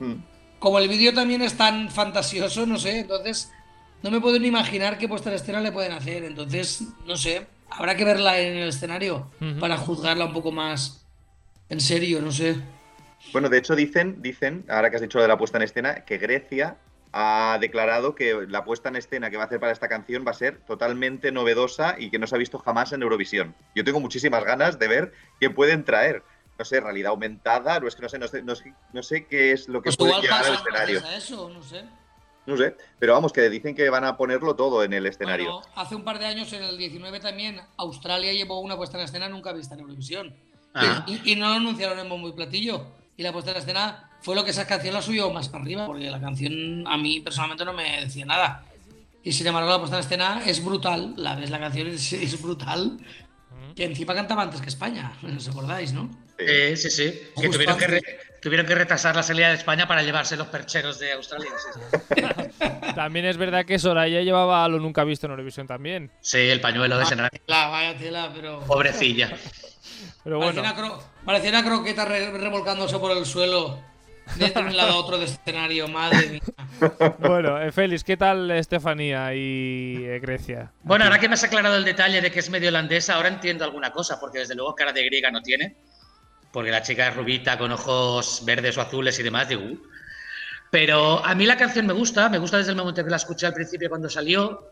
Mm. 0.00 0.22
como 0.58 0.78
el 0.78 0.88
vídeo 0.88 1.14
también 1.14 1.40
es 1.42 1.56
tan 1.56 1.88
fantasioso, 1.90 2.66
no 2.66 2.78
sé, 2.78 2.98
entonces 3.00 3.50
no 4.02 4.10
me 4.10 4.20
puedo 4.20 4.38
ni 4.38 4.48
imaginar 4.48 4.98
qué 4.98 5.08
puesta 5.08 5.30
en 5.30 5.36
escena 5.36 5.60
le 5.60 5.72
pueden 5.72 5.92
hacer. 5.92 6.24
Entonces, 6.24 6.82
no 7.06 7.16
sé, 7.16 7.46
habrá 7.70 7.96
que 7.96 8.04
verla 8.04 8.38
en 8.38 8.56
el 8.58 8.68
escenario 8.68 9.30
para 9.58 9.78
juzgarla 9.78 10.26
un 10.26 10.32
poco 10.34 10.52
más 10.52 11.06
en 11.70 11.80
serio, 11.80 12.20
no 12.20 12.30
sé. 12.30 12.56
Bueno, 13.32 13.48
de 13.48 13.56
hecho 13.56 13.74
dicen, 13.74 14.20
dicen, 14.20 14.66
ahora 14.68 14.90
que 14.90 14.96
has 14.96 15.02
dicho 15.02 15.16
lo 15.16 15.22
de 15.22 15.28
la 15.28 15.38
puesta 15.38 15.56
en 15.56 15.62
escena, 15.64 16.04
que 16.04 16.18
Grecia 16.18 16.76
ha 17.16 17.58
declarado 17.60 18.16
que 18.16 18.44
la 18.48 18.64
puesta 18.64 18.88
en 18.88 18.96
escena 18.96 19.30
que 19.30 19.36
va 19.36 19.44
a 19.44 19.46
hacer 19.46 19.60
para 19.60 19.70
esta 19.70 19.86
canción 19.88 20.24
va 20.26 20.32
a 20.32 20.34
ser 20.34 20.58
totalmente 20.66 21.30
novedosa 21.30 21.94
y 21.96 22.10
que 22.10 22.18
no 22.18 22.26
se 22.26 22.34
ha 22.34 22.38
visto 22.38 22.58
jamás 22.58 22.92
en 22.92 23.02
Eurovisión. 23.02 23.54
Yo 23.72 23.84
tengo 23.84 24.00
muchísimas 24.00 24.42
ganas 24.42 24.80
de 24.80 24.88
ver 24.88 25.12
qué 25.38 25.48
pueden 25.48 25.84
traer. 25.84 26.24
No 26.58 26.64
sé, 26.64 26.80
realidad 26.80 27.10
aumentada, 27.10 27.78
no 27.78 27.86
es 27.86 27.94
que 27.94 28.02
no 28.02 28.08
sé, 28.08 28.18
no 28.18 28.26
sé, 28.26 28.42
no 28.42 28.56
sé, 28.56 28.74
no 28.92 29.02
sé 29.04 29.26
qué 29.26 29.52
es 29.52 29.68
lo 29.68 29.80
que 29.80 29.90
Pues 29.90 29.96
puede 29.96 30.20
llegar 30.22 30.44
al 30.44 30.54
escenario. 30.54 31.04
a 31.04 31.16
eso, 31.16 31.48
no 31.50 31.62
sé. 31.62 31.84
No 32.46 32.56
sé, 32.56 32.76
pero 32.98 33.12
vamos, 33.12 33.32
que 33.32 33.48
dicen 33.48 33.76
que 33.76 33.88
van 33.90 34.04
a 34.04 34.16
ponerlo 34.16 34.56
todo 34.56 34.82
en 34.82 34.92
el 34.92 35.06
escenario. 35.06 35.52
Bueno, 35.52 35.66
hace 35.76 35.94
un 35.94 36.02
par 36.02 36.18
de 36.18 36.26
años, 36.26 36.52
en 36.52 36.64
el 36.64 36.76
19 36.76 37.20
también, 37.20 37.60
Australia 37.76 38.32
llevó 38.32 38.58
una 38.58 38.76
puesta 38.76 38.98
en 38.98 39.04
escena 39.04 39.28
nunca 39.28 39.52
vista 39.52 39.74
en 39.74 39.80
Eurovisión. 39.80 40.34
Ah. 40.74 41.04
Y, 41.06 41.32
y 41.32 41.36
no 41.36 41.48
lo 41.48 41.54
anunciaron 41.54 41.96
en 42.00 42.08
bombo 42.08 42.28
y 42.28 42.32
platillo. 42.32 42.86
Y 43.16 43.22
la 43.22 43.32
puesta 43.32 43.52
en 43.52 43.58
escena 43.58 44.10
fue 44.24 44.34
lo 44.34 44.42
que 44.42 44.52
esa 44.52 44.66
canción 44.66 44.94
la 44.94 45.02
subió 45.02 45.30
más 45.30 45.48
para 45.50 45.62
arriba, 45.62 45.84
porque 45.86 46.08
la 46.10 46.18
canción 46.18 46.86
a 46.88 46.96
mí 46.96 47.20
personalmente 47.20 47.64
no 47.66 47.74
me 47.74 48.00
decía 48.00 48.24
nada. 48.24 48.64
Y 49.22 49.32
sin 49.32 49.46
embargo, 49.46 49.68
la 49.70 49.78
puesta 49.78 49.96
en 49.96 50.02
escena 50.02 50.42
es 50.46 50.64
brutal. 50.64 51.12
La 51.18 51.34
ves, 51.34 51.50
la 51.50 51.60
canción 51.60 51.88
es, 51.88 52.12
es 52.12 52.40
brutal. 52.40 52.98
Que 53.76 53.84
encima 53.84 54.14
cantaba 54.14 54.42
antes 54.42 54.60
que 54.60 54.68
España, 54.68 55.12
¿os 55.36 55.48
acordáis, 55.48 55.92
no? 55.92 56.08
Eh, 56.38 56.74
sí, 56.76 56.90
sí. 56.90 57.12
Que 57.40 57.48
tuvieron 57.48 57.76
que, 57.76 57.86
re- 57.86 57.96
antes. 57.98 58.40
tuvieron 58.40 58.66
que 58.66 58.74
retrasar 58.74 59.14
la 59.16 59.22
salida 59.22 59.48
de 59.48 59.54
España 59.56 59.86
para 59.86 60.02
llevarse 60.02 60.36
los 60.36 60.46
percheros 60.48 60.98
de 61.00 61.12
Australia. 61.12 61.50
Sí, 61.58 61.80
sí. 62.14 62.22
También 62.94 63.24
es 63.26 63.36
verdad 63.36 63.64
que 63.66 63.78
Soraya 63.78 64.20
llevaba 64.22 64.66
lo 64.68 64.78
nunca 64.80 65.04
visto 65.04 65.26
en 65.26 65.32
Eurovisión 65.32 65.66
también. 65.66 66.10
Sí, 66.20 66.38
el 66.38 66.60
pañuelo 66.60 66.96
de 66.96 67.04
Vaya 67.04 67.30
tela, 67.46 67.98
tela, 67.98 68.30
pero. 68.34 68.60
Pobrecilla. 68.60 69.36
Pero 70.22 70.38
Parecía, 70.40 70.60
una 70.62 70.76
cro- 70.76 71.00
parecía 71.24 71.50
una 71.50 71.64
croqueta 71.64 72.04
re- 72.04 72.30
revolcándose 72.38 72.98
por 72.98 73.16
el 73.16 73.26
suelo 73.26 73.80
de 74.36 74.52
un 74.60 74.76
lado 74.76 74.92
a 74.92 74.96
otro 74.96 75.18
de 75.18 75.26
escenario, 75.26 75.86
madre 75.88 76.28
mía. 76.28 76.40
bueno, 77.18 77.60
eh, 77.60 77.70
Félix, 77.72 78.02
¿qué 78.04 78.16
tal 78.16 78.50
Estefanía 78.50 79.34
y 79.34 80.04
eh, 80.04 80.18
Grecia? 80.20 80.72
Bueno, 80.82 81.04
ahora 81.04 81.18
que 81.18 81.28
me 81.28 81.34
has 81.34 81.44
aclarado 81.44 81.76
el 81.76 81.84
detalle 81.84 82.20
de 82.20 82.30
que 82.30 82.40
es 82.40 82.50
medio 82.50 82.68
holandesa, 82.68 83.14
ahora 83.14 83.28
entiendo 83.28 83.64
alguna 83.64 83.92
cosa, 83.92 84.18
porque 84.18 84.40
desde 84.40 84.54
luego 84.54 84.74
cara 84.74 84.92
de 84.92 85.04
griega 85.04 85.30
no 85.30 85.40
tiene. 85.42 85.76
Porque 86.52 86.70
la 86.70 86.82
chica 86.82 87.08
es 87.08 87.16
rubita, 87.16 87.58
con 87.58 87.72
ojos 87.72 88.42
verdes 88.44 88.76
o 88.78 88.80
azules 88.80 89.18
y 89.18 89.22
demás, 89.22 89.48
digo. 89.48 89.62
"Uh". 89.62 89.78
Pero 90.70 91.24
a 91.24 91.34
mí 91.34 91.46
la 91.46 91.56
canción 91.56 91.86
me 91.86 91.92
gusta, 91.92 92.28
me 92.28 92.38
gusta 92.38 92.58
desde 92.58 92.70
el 92.72 92.76
momento 92.76 93.04
que 93.04 93.10
la 93.10 93.16
escuché 93.16 93.46
al 93.46 93.54
principio 93.54 93.88
cuando 93.88 94.08
salió. 94.10 94.70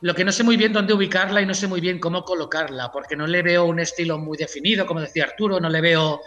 Lo 0.00 0.14
que 0.14 0.24
no 0.24 0.32
sé 0.32 0.42
muy 0.42 0.56
bien 0.56 0.72
dónde 0.72 0.94
ubicarla 0.94 1.40
y 1.42 1.46
no 1.46 1.54
sé 1.54 1.68
muy 1.68 1.80
bien 1.80 1.98
cómo 2.00 2.24
colocarla, 2.24 2.90
porque 2.90 3.16
no 3.16 3.26
le 3.26 3.42
veo 3.42 3.64
un 3.66 3.78
estilo 3.78 4.18
muy 4.18 4.36
definido, 4.36 4.86
como 4.86 5.00
decía 5.00 5.24
Arturo, 5.24 5.60
no 5.60 5.68
le 5.68 5.80
veo 5.80 6.20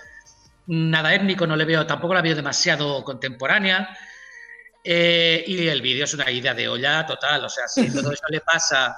nada 0.68 1.14
étnico, 1.14 1.46
no 1.48 1.56
le 1.56 1.66
veo, 1.66 1.86
tampoco 1.86 2.14
la 2.14 2.22
veo 2.22 2.36
demasiado 2.36 3.04
contemporánea. 3.04 3.90
Eh, 4.84 5.44
y 5.48 5.68
el 5.68 5.82
vídeo 5.82 6.04
es 6.04 6.14
una 6.14 6.30
ida 6.30 6.54
de 6.54 6.68
olla 6.68 7.06
total. 7.06 7.46
O 7.46 7.50
sea, 7.50 7.68
si 7.68 7.92
todo 7.94 8.12
eso 8.12 8.24
le 8.30 8.42
pasa 8.42 8.96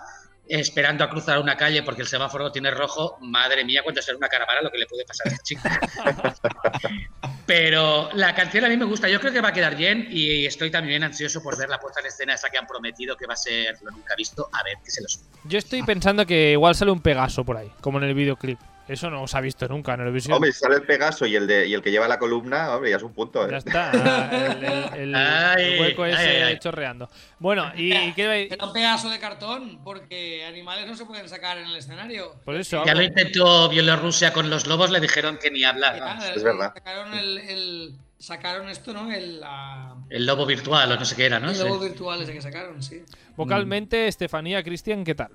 esperando 0.49 1.03
a 1.03 1.09
cruzar 1.09 1.39
una 1.39 1.57
calle 1.57 1.83
porque 1.83 2.01
el 2.01 2.07
semáforo 2.07 2.51
tiene 2.51 2.71
rojo, 2.71 3.17
madre 3.21 3.65
mía, 3.65 3.81
cuando 3.83 4.01
será 4.01 4.17
una 4.17 4.29
caravana 4.29 4.61
lo 4.61 4.71
que 4.71 4.77
le 4.77 4.85
puede 4.85 5.05
pasar 5.05 5.27
a 5.27 5.31
esta 5.31 5.43
chica. 5.43 5.79
Pero 7.45 8.09
la 8.13 8.35
canción 8.35 8.65
a 8.65 8.69
mí 8.69 8.77
me 8.77 8.85
gusta, 8.85 9.07
yo 9.07 9.19
creo 9.19 9.31
que 9.31 9.41
va 9.41 9.49
a 9.49 9.53
quedar 9.53 9.75
bien 9.75 10.07
y 10.09 10.45
estoy 10.45 10.69
también 10.69 11.03
ansioso 11.03 11.41
por 11.41 11.57
ver 11.57 11.69
la 11.69 11.79
puesta 11.79 12.01
en 12.01 12.07
escena 12.07 12.33
esa 12.33 12.49
que 12.49 12.57
han 12.57 12.67
prometido 12.67 13.15
que 13.15 13.25
va 13.25 13.33
a 13.33 13.37
ser 13.37 13.77
lo 13.83 13.91
nunca 13.91 14.15
visto, 14.15 14.49
a 14.51 14.63
ver 14.63 14.75
qué 14.83 14.91
se 14.91 15.01
los... 15.01 15.21
Yo 15.45 15.57
estoy 15.57 15.83
pensando 15.83 16.25
que 16.25 16.51
igual 16.51 16.75
sale 16.75 16.91
un 16.91 17.01
Pegaso 17.01 17.45
por 17.45 17.57
ahí, 17.57 17.71
como 17.81 17.99
en 17.99 18.05
el 18.05 18.13
videoclip. 18.13 18.59
Eso 18.87 19.09
no 19.09 19.27
se 19.27 19.37
ha 19.37 19.41
visto 19.41 19.67
nunca 19.67 19.93
en 19.93 19.99
Eurovisión. 20.01 20.33
Hombre, 20.35 20.51
si 20.51 20.59
sale 20.59 20.75
el 20.75 20.83
Pegaso 20.83 21.25
y 21.25 21.35
el, 21.35 21.45
de, 21.45 21.67
y 21.67 21.73
el 21.73 21.81
que 21.81 21.91
lleva 21.91 22.07
la 22.07 22.17
columna, 22.17 22.73
hombre, 22.75 22.89
ya 22.91 22.97
es 22.97 23.03
un 23.03 23.13
punto. 23.13 23.45
¿eh? 23.45 23.49
Ya 23.51 23.57
está, 23.57 23.91
ah, 23.93 24.29
el, 24.31 24.63
el- 24.63 24.99
el- 24.99 25.15
Ay, 25.15 25.73
el 25.73 25.81
hueco 25.81 26.03
ay, 26.03 26.13
ese 26.13 26.21
ay, 26.21 26.41
ay. 26.43 26.59
chorreando. 26.59 27.09
Bueno, 27.39 27.71
y, 27.75 27.93
y 27.93 28.13
qué 28.13 28.57
un 28.61 28.71
pedazo 28.73 29.09
de 29.09 29.19
cartón, 29.19 29.79
porque 29.83 30.45
animales 30.45 30.87
no 30.87 30.95
se 30.95 31.05
pueden 31.05 31.27
sacar 31.27 31.57
en 31.57 31.65
el 31.67 31.75
escenario. 31.75 32.35
por 32.45 32.55
eso 32.55 32.83
Ya 32.85 32.95
lo 32.95 33.01
intentó 33.03 33.67
Bielorrusia 33.69 34.31
con 34.31 34.49
los 34.49 34.67
lobos, 34.67 34.89
le 34.91 34.99
dijeron 34.99 35.37
que 35.37 35.51
ni 35.51 35.63
hablar. 35.63 35.95
Ya, 35.97 36.05
vamos. 36.05 36.25
es 36.35 36.43
verdad. 36.43 36.71
Sacaron, 36.73 37.13
el, 37.13 37.37
el- 37.39 37.95
sacaron 38.19 38.69
esto, 38.69 38.93
¿no? 38.93 39.11
El, 39.11 39.41
la- 39.41 39.95
El 40.09 40.25
lobo 40.25 40.45
virtual 40.45 40.91
o 40.91 40.95
no 40.95 41.05
sé 41.05 41.15
qué 41.15 41.25
era, 41.25 41.39
¿no? 41.39 41.49
el 41.49 41.55
Sí. 41.55 41.63
logo 41.63 41.79
virtual 41.79 42.21
ese 42.21 42.33
que 42.33 42.41
sacaron, 42.41 42.81
sí. 42.81 43.03
vocalmente 43.35 44.07
Estefanía, 44.07 44.63
Cristian, 44.63 45.03
¿qué 45.03 45.13
tal? 45.13 45.29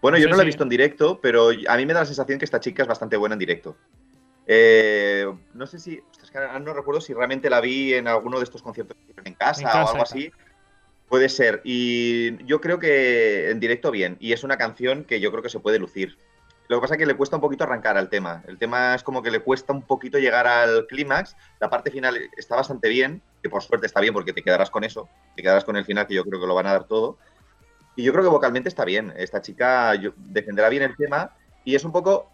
Bueno, 0.00 0.18
No 0.18 0.22
yo 0.22 0.28
no 0.28 0.36
la 0.36 0.42
he 0.42 0.46
visto 0.46 0.62
en 0.62 0.68
directo, 0.68 1.20
pero 1.20 1.48
a 1.48 1.76
mí 1.76 1.86
me 1.86 1.92
da 1.92 2.00
la 2.00 2.06
sensación 2.06 2.38
que 2.38 2.44
esta 2.44 2.60
chica 2.60 2.82
es 2.82 2.88
bastante 2.88 3.16
buena 3.16 3.34
en 3.34 3.38
directo. 3.38 3.76
Eh, 4.46 5.26
no 5.54 5.66
sé 5.66 5.78
si, 5.78 5.96
que 5.96 6.60
no 6.60 6.72
recuerdo 6.72 7.00
si 7.00 7.12
realmente 7.12 7.50
la 7.50 7.60
vi 7.60 7.94
en 7.94 8.06
alguno 8.06 8.38
de 8.38 8.44
estos 8.44 8.62
conciertos 8.62 8.96
en 9.24 9.34
casa, 9.34 9.60
En 9.60 9.66
casa, 9.66 9.84
o 9.84 9.88
algo 9.88 10.02
así. 10.02 10.30
Puede 11.08 11.28
ser. 11.28 11.60
Y 11.64 12.44
yo 12.44 12.60
creo 12.60 12.78
que 12.78 13.50
en 13.50 13.60
directo 13.60 13.90
bien. 13.90 14.16
Y 14.20 14.32
es 14.32 14.44
una 14.44 14.56
canción 14.56 15.04
que 15.04 15.20
yo 15.20 15.30
creo 15.30 15.42
que 15.42 15.48
se 15.48 15.60
puede 15.60 15.78
lucir. 15.78 16.18
Lo 16.68 16.78
que 16.78 16.80
pasa 16.80 16.94
es 16.94 16.98
que 16.98 17.06
le 17.06 17.14
cuesta 17.14 17.36
un 17.36 17.42
poquito 17.42 17.62
arrancar 17.62 17.96
al 17.96 18.08
tema. 18.08 18.42
El 18.48 18.58
tema 18.58 18.96
es 18.96 19.04
como 19.04 19.22
que 19.22 19.30
le 19.30 19.38
cuesta 19.38 19.72
un 19.72 19.82
poquito 19.82 20.18
llegar 20.18 20.48
al 20.48 20.86
clímax. 20.88 21.36
La 21.60 21.70
parte 21.70 21.92
final 21.92 22.18
está 22.36 22.56
bastante 22.56 22.88
bien, 22.88 23.22
que 23.40 23.48
por 23.48 23.62
suerte 23.62 23.86
está 23.86 24.00
bien 24.00 24.12
porque 24.12 24.32
te 24.32 24.42
quedarás 24.42 24.70
con 24.70 24.82
eso. 24.82 25.08
Te 25.36 25.42
quedarás 25.42 25.64
con 25.64 25.76
el 25.76 25.84
final, 25.84 26.08
que 26.08 26.14
yo 26.14 26.24
creo 26.24 26.40
que 26.40 26.46
lo 26.46 26.56
van 26.56 26.66
a 26.66 26.72
dar 26.72 26.84
todo. 26.84 27.18
Y 27.96 28.04
yo 28.04 28.12
creo 28.12 28.24
que 28.24 28.30
vocalmente 28.30 28.68
está 28.68 28.84
bien. 28.84 29.12
Esta 29.16 29.40
chica 29.40 29.94
defenderá 30.16 30.68
bien 30.68 30.82
el 30.82 30.96
tema. 30.96 31.32
Y 31.64 31.74
es 31.74 31.84
un 31.84 31.92
poco, 31.92 32.30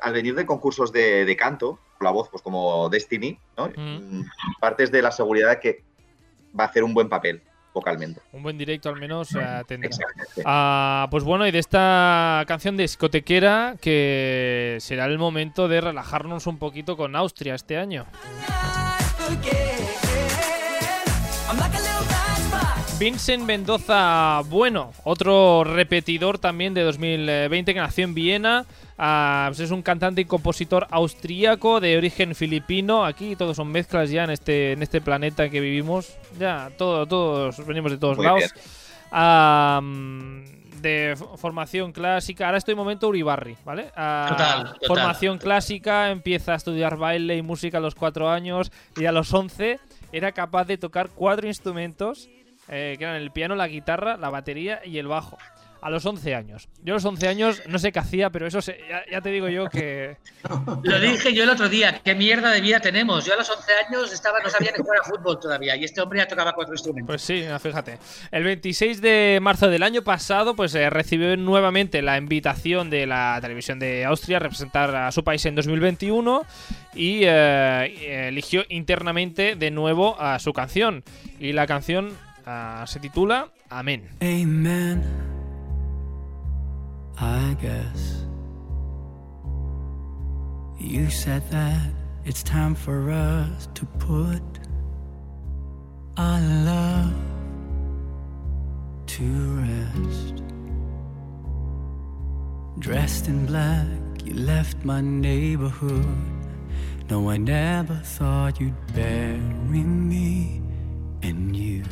al 0.00 0.12
venir 0.12 0.34
de 0.34 0.46
concursos 0.46 0.92
de, 0.92 1.24
de 1.24 1.36
canto, 1.36 1.80
la 2.00 2.10
voz, 2.10 2.28
pues 2.28 2.42
como 2.42 2.88
Destiny, 2.88 3.38
¿no? 3.56 3.70
Mm. 3.76 4.22
Partes 4.60 4.92
de 4.92 5.02
la 5.02 5.10
seguridad 5.10 5.50
de 5.50 5.60
que 5.60 5.82
va 6.58 6.64
a 6.64 6.66
hacer 6.68 6.84
un 6.84 6.94
buen 6.94 7.08
papel 7.08 7.42
vocalmente. 7.72 8.20
Un 8.32 8.44
buen 8.44 8.56
directo 8.56 8.88
al 8.88 9.00
menos 9.00 9.30
tendrá. 9.66 9.90
Ah, 10.44 11.08
pues 11.10 11.24
bueno, 11.24 11.44
y 11.46 11.50
de 11.50 11.58
esta 11.58 12.44
canción 12.46 12.76
de 12.76 12.84
discotequera 12.84 13.74
que 13.80 14.78
será 14.80 15.06
el 15.06 15.18
momento 15.18 15.66
de 15.66 15.80
relajarnos 15.80 16.46
un 16.46 16.58
poquito 16.58 16.96
con 16.96 17.16
Austria 17.16 17.56
este 17.56 17.76
año. 17.76 18.06
Vincent 23.04 23.44
Mendoza 23.44 24.40
Bueno, 24.48 24.90
otro 25.04 25.62
repetidor 25.62 26.38
también 26.38 26.72
de 26.72 26.80
2020 26.84 27.74
que 27.74 27.78
nació 27.78 28.04
en 28.04 28.14
Viena. 28.14 28.64
Ah, 28.96 29.44
pues 29.48 29.60
es 29.60 29.70
un 29.72 29.82
cantante 29.82 30.22
y 30.22 30.24
compositor 30.24 30.86
austríaco 30.90 31.80
de 31.80 31.98
origen 31.98 32.34
filipino. 32.34 33.04
Aquí 33.04 33.36
todos 33.36 33.58
son 33.58 33.68
mezclas 33.68 34.08
ya 34.08 34.24
en 34.24 34.30
este, 34.30 34.72
en 34.72 34.82
este 34.82 35.02
planeta 35.02 35.50
que 35.50 35.60
vivimos. 35.60 36.16
Ya, 36.38 36.70
todo, 36.78 37.04
todos 37.06 37.66
venimos 37.66 37.90
de 37.90 37.98
todos 37.98 38.16
Muy 38.16 38.24
lados. 38.24 38.54
Ah, 39.12 39.82
de 40.80 41.14
formación 41.36 41.92
clásica. 41.92 42.46
Ahora 42.46 42.56
estoy 42.56 42.72
en 42.72 42.78
momento 42.78 43.08
Uribarri, 43.08 43.58
¿vale? 43.66 43.90
Ah, 43.94 44.28
Total, 44.30 44.72
total. 44.72 44.88
Formación 44.88 45.36
clásica, 45.36 46.10
empieza 46.10 46.54
a 46.54 46.56
estudiar 46.56 46.96
baile 46.96 47.36
y 47.36 47.42
música 47.42 47.76
a 47.76 47.80
los 47.82 47.94
cuatro 47.94 48.30
años 48.30 48.72
y 48.96 49.04
a 49.04 49.12
los 49.12 49.30
11 49.30 49.78
era 50.10 50.32
capaz 50.32 50.64
de 50.64 50.78
tocar 50.78 51.10
cuatro 51.14 51.46
instrumentos, 51.46 52.30
eh, 52.68 52.94
que 52.98 53.04
eran 53.04 53.16
el 53.16 53.30
piano, 53.30 53.54
la 53.54 53.68
guitarra, 53.68 54.16
la 54.16 54.30
batería 54.30 54.80
y 54.84 54.98
el 54.98 55.06
bajo. 55.08 55.38
A 55.82 55.90
los 55.90 56.06
11 56.06 56.34
años. 56.34 56.66
Yo 56.82 56.94
a 56.94 56.96
los 56.96 57.04
11 57.04 57.28
años 57.28 57.62
no 57.68 57.78
sé 57.78 57.92
qué 57.92 57.98
hacía, 57.98 58.30
pero 58.30 58.46
eso 58.46 58.62
se- 58.62 58.78
ya, 58.88 59.02
ya 59.12 59.20
te 59.20 59.28
digo 59.28 59.50
yo 59.50 59.68
que... 59.68 60.16
Lo 60.82 60.98
dije 60.98 61.34
yo 61.34 61.42
el 61.44 61.50
otro 61.50 61.68
día, 61.68 62.00
qué 62.02 62.14
mierda 62.14 62.50
de 62.52 62.62
vida 62.62 62.80
tenemos. 62.80 63.26
Yo 63.26 63.34
a 63.34 63.36
los 63.36 63.50
11 63.50 63.70
años 63.86 64.10
estaba, 64.10 64.40
no 64.40 64.48
sabía 64.48 64.70
ni 64.74 64.82
jugar 64.82 65.00
a 65.02 65.04
fútbol 65.04 65.38
todavía 65.38 65.76
y 65.76 65.84
este 65.84 66.00
hombre 66.00 66.20
ya 66.20 66.26
tocaba 66.26 66.54
cuatro 66.54 66.72
instrumentos. 66.72 67.06
Pues 67.12 67.20
sí, 67.20 67.44
fíjate. 67.60 67.98
El 68.30 68.44
26 68.44 69.02
de 69.02 69.38
marzo 69.42 69.68
del 69.68 69.82
año 69.82 70.00
pasado, 70.00 70.56
pues 70.56 70.74
eh, 70.74 70.88
recibió 70.88 71.36
nuevamente 71.36 72.00
la 72.00 72.16
invitación 72.16 72.88
de 72.88 73.06
la 73.06 73.36
televisión 73.42 73.78
de 73.78 74.06
Austria 74.06 74.38
a 74.38 74.40
representar 74.40 74.96
a 74.96 75.12
su 75.12 75.22
país 75.22 75.44
en 75.44 75.54
2021 75.54 76.46
y 76.94 77.20
eh, 77.24 78.28
eligió 78.28 78.64
internamente 78.70 79.54
de 79.54 79.70
nuevo 79.70 80.18
a 80.18 80.38
su 80.38 80.54
canción. 80.54 81.04
Y 81.38 81.52
la 81.52 81.66
canción 81.66 82.16
ah, 82.46 82.84
se 82.86 82.98
titula 83.00 83.48
Amén. 83.70 84.02
Amen. 84.22 85.02
I 87.18 87.56
guess 87.60 88.24
you 90.78 91.10
said 91.10 91.42
that 91.50 91.90
it's 92.24 92.42
time 92.42 92.74
for 92.74 93.10
us 93.10 93.68
to 93.74 93.86
put 93.98 94.42
our 96.16 96.40
love 96.40 97.14
to 99.06 99.24
rest. 99.62 100.42
Dressed 102.78 103.28
in 103.28 103.46
black, 103.46 103.86
you 104.24 104.34
left 104.34 104.84
my 104.84 105.00
neighborhood. 105.00 106.06
No, 107.10 107.30
I 107.30 107.36
never 107.36 107.96
thought 107.96 108.60
you'd 108.60 108.74
bury 108.94 109.82
me 109.82 110.62
and 111.22 111.56
you. 111.56 111.84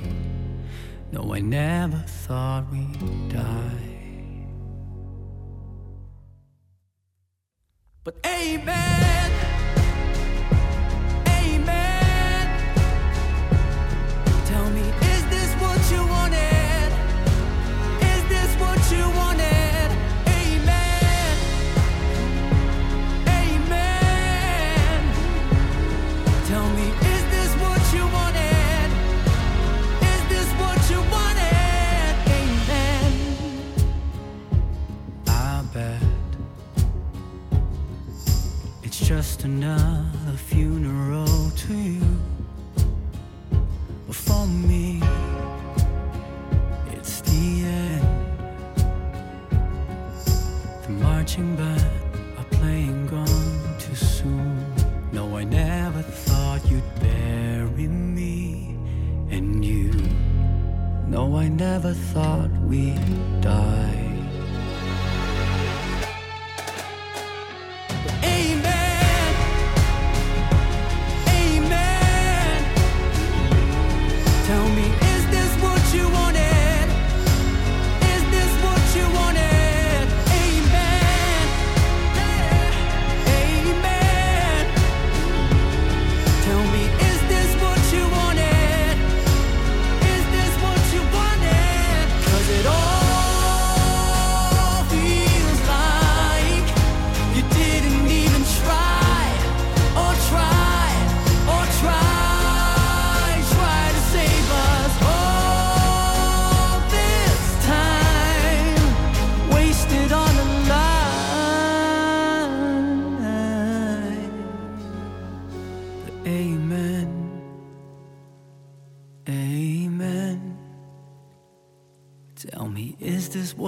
No, 1.13 1.35
I 1.35 1.41
never 1.41 1.99
thought 2.07 2.73
we'd 2.73 3.29
die. 3.29 4.47
But 8.03 8.17
amen. 8.25 9.72
just 39.17 39.45
another 39.45 40.37
funeral 40.37 41.51
to 41.51 41.75
you. 41.75 42.17
But 44.07 44.17
for 44.17 44.47
me, 44.47 45.03
it's 46.93 47.21
the 47.21 47.45
end. 47.83 48.07
The 50.85 50.93
marching 51.07 51.55
band 51.57 51.85
are 52.39 52.51
playing 52.59 53.07
gone 53.09 53.77
too 53.79 53.95
soon. 53.95 54.65
No, 55.13 55.37
I 55.37 55.45
never 55.45 56.01
thought 56.01 56.65
you'd 56.71 56.91
bury 56.99 57.89
me 57.89 58.79
and 59.31 59.63
you. 59.63 59.93
No, 61.07 61.37
I 61.37 61.49
never 61.49 61.93
thought 61.93 62.51
we'd 62.63 63.43
die. 63.43 63.82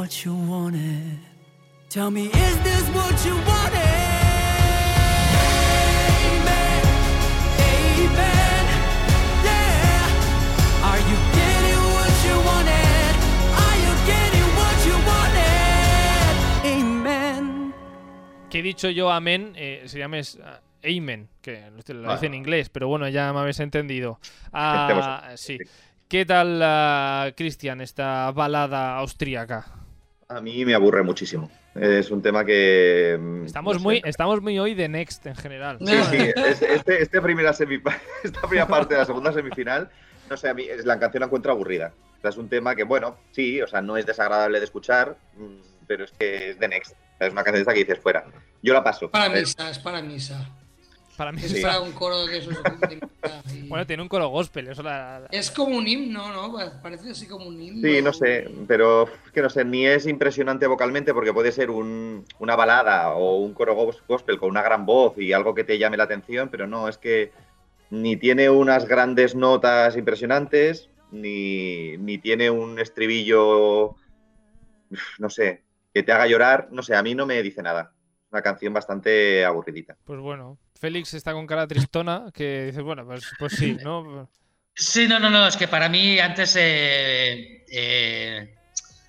What 0.05 0.23
you 0.23 0.35
wanted? 0.35 1.19
Tell 1.89 2.11
me, 2.11 2.25
is 2.27 2.57
this 2.63 2.85
what 2.95 3.17
you 3.25 3.33
wanted? 3.33 4.03
Amen. 6.29 6.83
Amen. 7.57 8.65
Yeah. 9.49 10.89
Are 10.91 11.01
you 11.11 11.19
getting 11.41 11.81
what 11.97 12.15
you 12.27 12.37
wanted? 12.51 13.13
Are 13.65 13.79
you 13.87 13.93
getting 14.13 14.49
what 14.61 14.77
you 14.89 14.97
wanted? 15.09 16.35
Amen. 16.77 17.73
Que 18.51 18.59
he 18.59 18.63
dicho 18.63 18.91
yo 18.91 19.11
amén, 19.11 19.55
eh, 19.57 19.85
se 19.87 19.99
llama 19.99 20.19
es, 20.19 20.39
ah, 20.45 20.61
amen, 20.85 21.31
que 21.41 21.63
lo 21.71 22.03
lo 22.03 22.11
Ah. 22.11 22.15
dice 22.17 22.27
en 22.27 22.35
inglés, 22.35 22.69
pero 22.69 22.89
bueno, 22.89 23.09
ya 23.09 23.33
me 23.33 23.39
habéis 23.41 23.59
entendido. 23.61 24.21
Ah, 24.53 25.33
sí. 25.37 25.57
¿Qué 26.09 26.27
tal, 26.27 26.61
ah, 26.63 27.31
Cristian, 27.35 27.81
esta 27.81 28.31
balada 28.33 28.99
austríaca? 28.99 29.84
A 30.29 30.41
mí 30.41 30.65
me 30.65 30.75
aburre 30.75 31.03
muchísimo. 31.03 31.51
Es 31.75 32.11
un 32.11 32.23
tema 32.23 32.45
que. 32.45 33.17
mm, 33.21 33.45
Estamos 33.47 33.75
no 33.75 33.79
sé. 33.81 33.85
muy, 33.85 34.03
estamos 34.05 34.41
muy 34.41 34.59
hoy 34.59 34.75
de 34.75 34.89
Next 34.89 35.27
en 35.27 35.35
general. 35.37 35.79
Sí, 35.81 35.93
sí, 36.11 36.17
es- 36.37 36.63
este, 36.63 37.03
este 37.03 37.21
primera 37.21 37.53
semi- 37.53 37.83
esta 38.25 38.41
primera 38.43 38.67
parte 38.67 38.95
de 38.95 39.01
la 39.01 39.07
segunda 39.07 39.33
semifinal, 39.33 39.91
no 40.31 40.37
sé, 40.37 40.49
a 40.49 40.55
mí 40.55 40.63
es- 40.65 40.85
la 40.87 40.99
canción 40.99 41.21
la 41.21 41.27
encuentro 41.27 41.53
aburrida. 41.53 41.93
O 42.19 42.21
sea, 42.21 42.31
es 42.31 42.37
un 42.39 42.49
tema 42.49 42.75
que, 42.75 42.85
bueno, 42.85 43.19
sí, 43.33 43.61
o 43.61 43.67
sea, 43.67 43.83
no 43.83 43.97
es 43.99 44.07
desagradable 44.07 44.59
de 44.61 44.65
escuchar, 44.65 45.17
mm, 45.37 45.57
pero 45.87 46.05
es 46.05 46.13
que 46.13 46.51
es 46.51 46.59
de 46.59 46.69
Next. 46.69 46.93
O 46.93 47.19
sea, 47.19 47.27
es 47.27 47.33
una 47.33 47.43
canción 47.45 47.61
esta 47.61 47.75
que 47.75 47.81
dices 47.81 47.99
fuera. 47.99 48.25
Yo 48.63 48.73
la 48.73 48.83
paso. 48.83 49.11
Para 49.11 49.27
Eh, 49.37 49.41
misa, 49.41 49.69
es 49.71 49.79
para 49.79 50.01
misa. 50.01 50.49
Para 51.17 51.31
mí 51.33 51.39
Es 51.43 51.53
es- 51.53 51.65
un 51.81 51.93
coro 51.93 52.27
de 52.27 52.39
esos 52.39 52.55
de 52.63 52.97
misa 52.97 53.43
y- 53.55 53.63
Bueno, 53.69 53.87
tiene 53.87 54.03
un 54.03 54.09
coro 54.09 54.29
gospel, 54.29 54.69
eso 54.69 54.83
la- 54.83 55.21
la- 55.21 55.27
Es 55.31 55.51
como 55.51 55.77
un 55.77 55.87
himno, 55.87 56.33
¿no? 56.33 56.57
Parece 56.83 57.11
así 57.11 57.27
como 57.29 57.47
un 57.47 57.61
himno. 57.61 57.89
Sí, 57.89 58.03
no 58.03 58.13
sé, 58.13 58.49
pero 58.67 59.05
es 59.27 59.33
que 59.33 59.41
no 59.43 59.49
sé, 59.51 59.65
ni 59.65 59.87
es 59.87 60.07
impresionante 60.07 60.67
vocalmente 60.67 61.15
porque 61.15 61.33
puede 61.33 61.53
ser 61.53 61.71
un- 61.71 62.25
una 62.39 62.57
balada 62.57 63.13
o 63.15 63.39
un 63.39 63.55
coro 63.55 63.75
gos- 63.77 64.03
gospel 64.09 64.39
con 64.39 64.51
una 64.51 64.63
gran 64.63 64.85
voz 64.87 65.17
y 65.19 65.33
algo 65.33 65.55
que 65.55 65.65
te 65.65 65.79
llame 65.79 65.97
la 65.97 66.05
atención, 66.05 66.49
pero 66.51 66.67
no, 66.67 66.89
es 66.89 66.99
que 66.99 67.33
ni 67.91 68.17
tiene 68.17 68.51
unas 68.51 68.87
grandes 68.87 69.35
notas 69.35 69.97
impresionantes, 69.97 70.91
ni, 71.13 71.97
ni 71.99 72.19
tiene 72.19 72.51
un 72.51 72.79
estribillo, 72.81 73.95
no 75.19 75.31
sé, 75.31 75.63
que 75.93 76.03
te 76.03 76.11
haga 76.13 76.27
llorar, 76.27 76.69
no 76.73 76.83
sé, 76.83 76.97
a 76.97 77.03
mí 77.03 77.15
no 77.15 77.25
me 77.25 77.41
dice 77.43 77.63
nada. 77.63 77.93
Una 78.35 78.43
canción 78.43 78.73
bastante 78.75 79.45
aburridita. 79.45 79.95
Pues 80.05 80.19
bueno, 80.19 80.59
Félix 80.81 81.15
está 81.15 81.33
con 81.33 81.47
cara 81.47 81.69
tristona, 81.69 82.33
que 82.35 82.65
dice, 82.67 82.83
bueno, 82.83 83.07
pues, 83.07 83.23
pues 83.39 83.53
sí, 83.53 83.77
¿no? 83.85 84.29
Sí, 84.75 85.07
no, 85.07 85.21
no, 85.21 85.31
no, 85.31 85.47
es 85.47 85.57
que 85.57 85.69
para 85.69 85.89
mí 85.89 86.19
antes 86.19 86.57
eh, 86.59 87.65
eh, 87.71 88.53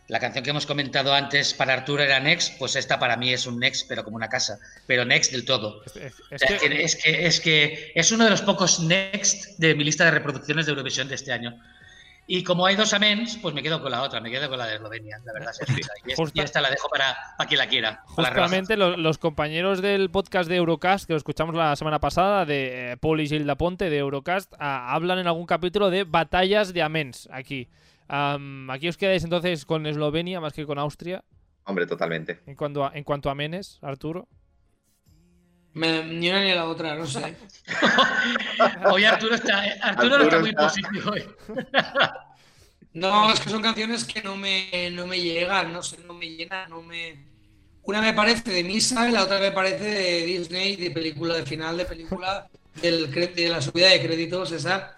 la 0.10 0.20
canción 0.20 0.44
que 0.44 0.52
hemos 0.52 0.68
comentado 0.68 1.12
antes 1.12 1.56
para 1.56 1.74
Arturo 1.74 2.04
era 2.04 2.20
Next, 2.20 2.60
pues 2.60 2.76
esta 2.76 3.00
para 3.00 3.18
mí 3.18 3.34
es 3.34 3.48
un 3.48 3.60
Next, 3.60 3.88
pero 3.90 4.04
como 4.04 4.16
una 4.18 4.30
casa, 4.30 4.60
pero 4.86 5.04
Next 5.06 5.32
del 5.32 5.44
todo. 5.44 5.84
Es, 5.86 5.96
es- 5.96 6.20
O 6.20 6.36
es 6.36 6.42
sea, 6.42 6.58
que- 6.60 6.70
que- 6.70 6.84
es, 6.84 6.96
que, 7.04 7.26
es 7.26 7.40
que 7.42 7.92
es 7.96 8.12
uno 8.12 8.26
de 8.26 8.30
los 8.30 8.44
pocos 8.44 8.80
Next 8.82 9.58
de 9.58 9.74
mi 9.74 9.84
lista 9.84 10.06
de 10.06 10.12
reproducciones 10.12 10.68
de 10.68 10.72
Eurovisión 10.74 11.08
de 11.08 11.16
este 11.16 11.32
año. 11.34 11.60
Y 12.28 12.44
como 12.44 12.66
hay 12.66 12.76
dos 12.76 12.92
amens, 12.94 13.38
pues 13.38 13.54
me 13.54 13.62
quedo 13.62 13.82
con 13.82 13.92
la 13.92 14.02
otra, 14.02 14.20
me 14.20 14.32
quedo 14.32 14.50
con 14.50 14.58
la 14.58 14.66
de 14.66 14.76
Eslovenia, 14.76 15.20
la 15.26 15.34
verdad. 15.34 15.52
es 15.52 15.62
esa. 15.70 15.74
Y, 16.06 16.12
esta, 16.12 16.22
Justa- 16.24 16.42
y 16.42 16.44
esta 16.44 16.62
la 16.62 16.70
dejo 16.72 16.90
para, 16.90 17.16
para 17.38 17.48
quien 17.48 17.60
la 17.60 17.68
quiera. 17.68 18.04
Justamente 18.08 18.76
lo- 18.78 18.98
los, 18.98 19.18
compañeros 19.20 19.82
del 19.82 20.10
podcast 20.10 20.50
de 20.50 20.56
Eurocast, 20.56 21.06
que 21.06 21.14
lo 21.14 21.18
escuchamos 21.18 21.54
la 21.54 21.76
semana 21.76 22.00
pasada, 22.00 22.46
de 22.46 22.94
eh, 22.94 22.98
Paul 22.98 23.22
y 23.22 23.28
Gilda 23.28 23.56
Ponte 23.56 23.90
de 23.92 23.98
Eurocast, 23.98 24.54
ah, 24.60 24.94
hablan 24.94 25.20
en 25.20 25.28
algún 25.28 25.46
capítulo 25.46 25.90
de 25.92 26.04
batallas 26.04 26.74
de 26.74 26.82
amens 26.82 27.30
aquí. 27.32 27.70
Aquí 28.08 28.88
os 28.88 28.98
quedáis 28.98 29.24
entonces 29.24 29.66
con 29.66 29.86
Eslovenia 29.86 30.40
más 30.40 30.54
que 30.54 30.66
con 30.66 30.78
Austria, 30.80 31.24
Hombre, 31.66 31.88
totalmente. 31.88 32.40
en 32.46 32.56
cuanto 32.56 32.86
a, 32.86 32.92
en 32.94 33.04
cuanto 33.04 33.30
a 33.30 33.32
amenes, 33.32 33.80
Arturo. 33.82 34.28
Me- 35.76 36.04
ni 36.06 36.30
una 36.30 36.42
ni 36.44 36.52
la 36.54 36.66
otra, 36.66 36.96
no 36.96 37.06
sé. 37.06 37.36
Hoy 38.92 39.04
Arturo 39.06 39.36
está, 39.36 39.60
Arturo 39.82 40.18
no 40.18 40.24
está 40.24 40.38
Arturo 40.38 40.40
muy 40.42 40.50
está- 40.50 40.64
positivo 40.64 41.12
hoy. 41.12 41.24
No, 42.94 43.30
es 43.30 43.42
que 43.42 43.50
son 43.50 43.62
canciones 43.62 44.06
que 44.06 44.24
no 44.24 44.38
me, 44.38 44.90
no 44.94 45.06
me 45.06 45.20
llegan, 45.20 45.74
no 45.74 45.84
sé, 45.84 45.98
no 46.08 46.14
me 46.14 46.30
llenan, 46.30 46.70
no 46.70 46.82
me... 46.82 47.18
Una 47.84 48.02
me 48.02 48.14
parece 48.14 48.50
de 48.52 48.64
misa 48.64 49.10
y 49.10 49.12
la 49.12 49.24
otra 49.24 49.38
me 49.38 49.52
parece 49.52 49.84
de 49.84 50.26
Disney, 50.26 50.78
de 50.78 50.92
película, 50.92 51.36
de 51.36 51.46
final 51.46 51.76
de 51.76 51.84
película, 51.84 52.48
del, 52.82 53.12
de 53.12 53.50
la 53.50 53.62
subida 53.62 53.90
de 53.90 54.02
créditos, 54.02 54.54
esa. 54.54 54.98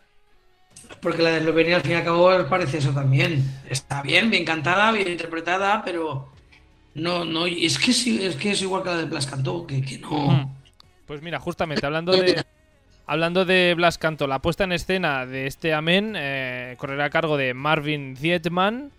Porque 1.01 1.23
la 1.23 1.32
de 1.32 1.38
Eslovenia 1.39 1.78
al 1.78 1.82
fin 1.82 1.93
y 1.93 1.95
al 1.95 2.03
cabo 2.03 2.30
parece 2.47 2.78
eso 2.78 2.91
también. 2.91 3.43
Está 3.67 4.03
bien, 4.03 4.30
bien 4.30 4.45
cantada, 4.45 4.91
bien 4.91 5.07
interpretada, 5.07 5.84
pero 5.84 6.32
no, 6.93 7.25
no, 7.25 7.47
es 7.47 7.80
que 7.80 7.93
sí, 7.93 8.23
es 8.23 8.36
que 8.36 8.51
es 8.51 8.61
igual 8.61 8.84
que 8.84 8.89
la 8.89 8.97
de 8.97 9.05
Blas 9.05 9.25
Cantó, 9.25 9.65
que, 9.65 9.82
que 9.82 9.97
no. 9.97 10.11
Mm. 10.34 10.57
Pues 11.08 11.22
mira, 11.22 11.39
justamente 11.39 11.86
hablando 11.86 12.12
de 12.12 12.43
hablando 13.05 13.45
de 13.45 13.74
Blas 13.76 13.97
Canto, 13.97 14.28
la 14.28 14.39
puesta 14.39 14.66
en 14.66 14.74
escena 14.74 15.26
de 15.26 15.47
este 15.47 15.74
Amén 15.74 16.14
eh, 16.18 16.76
correrá 16.78 17.05
a 17.05 17.10
cargo 17.10 17.38
de 17.38 17.53
Marvin 17.53 18.18
Zietman, 18.18 18.91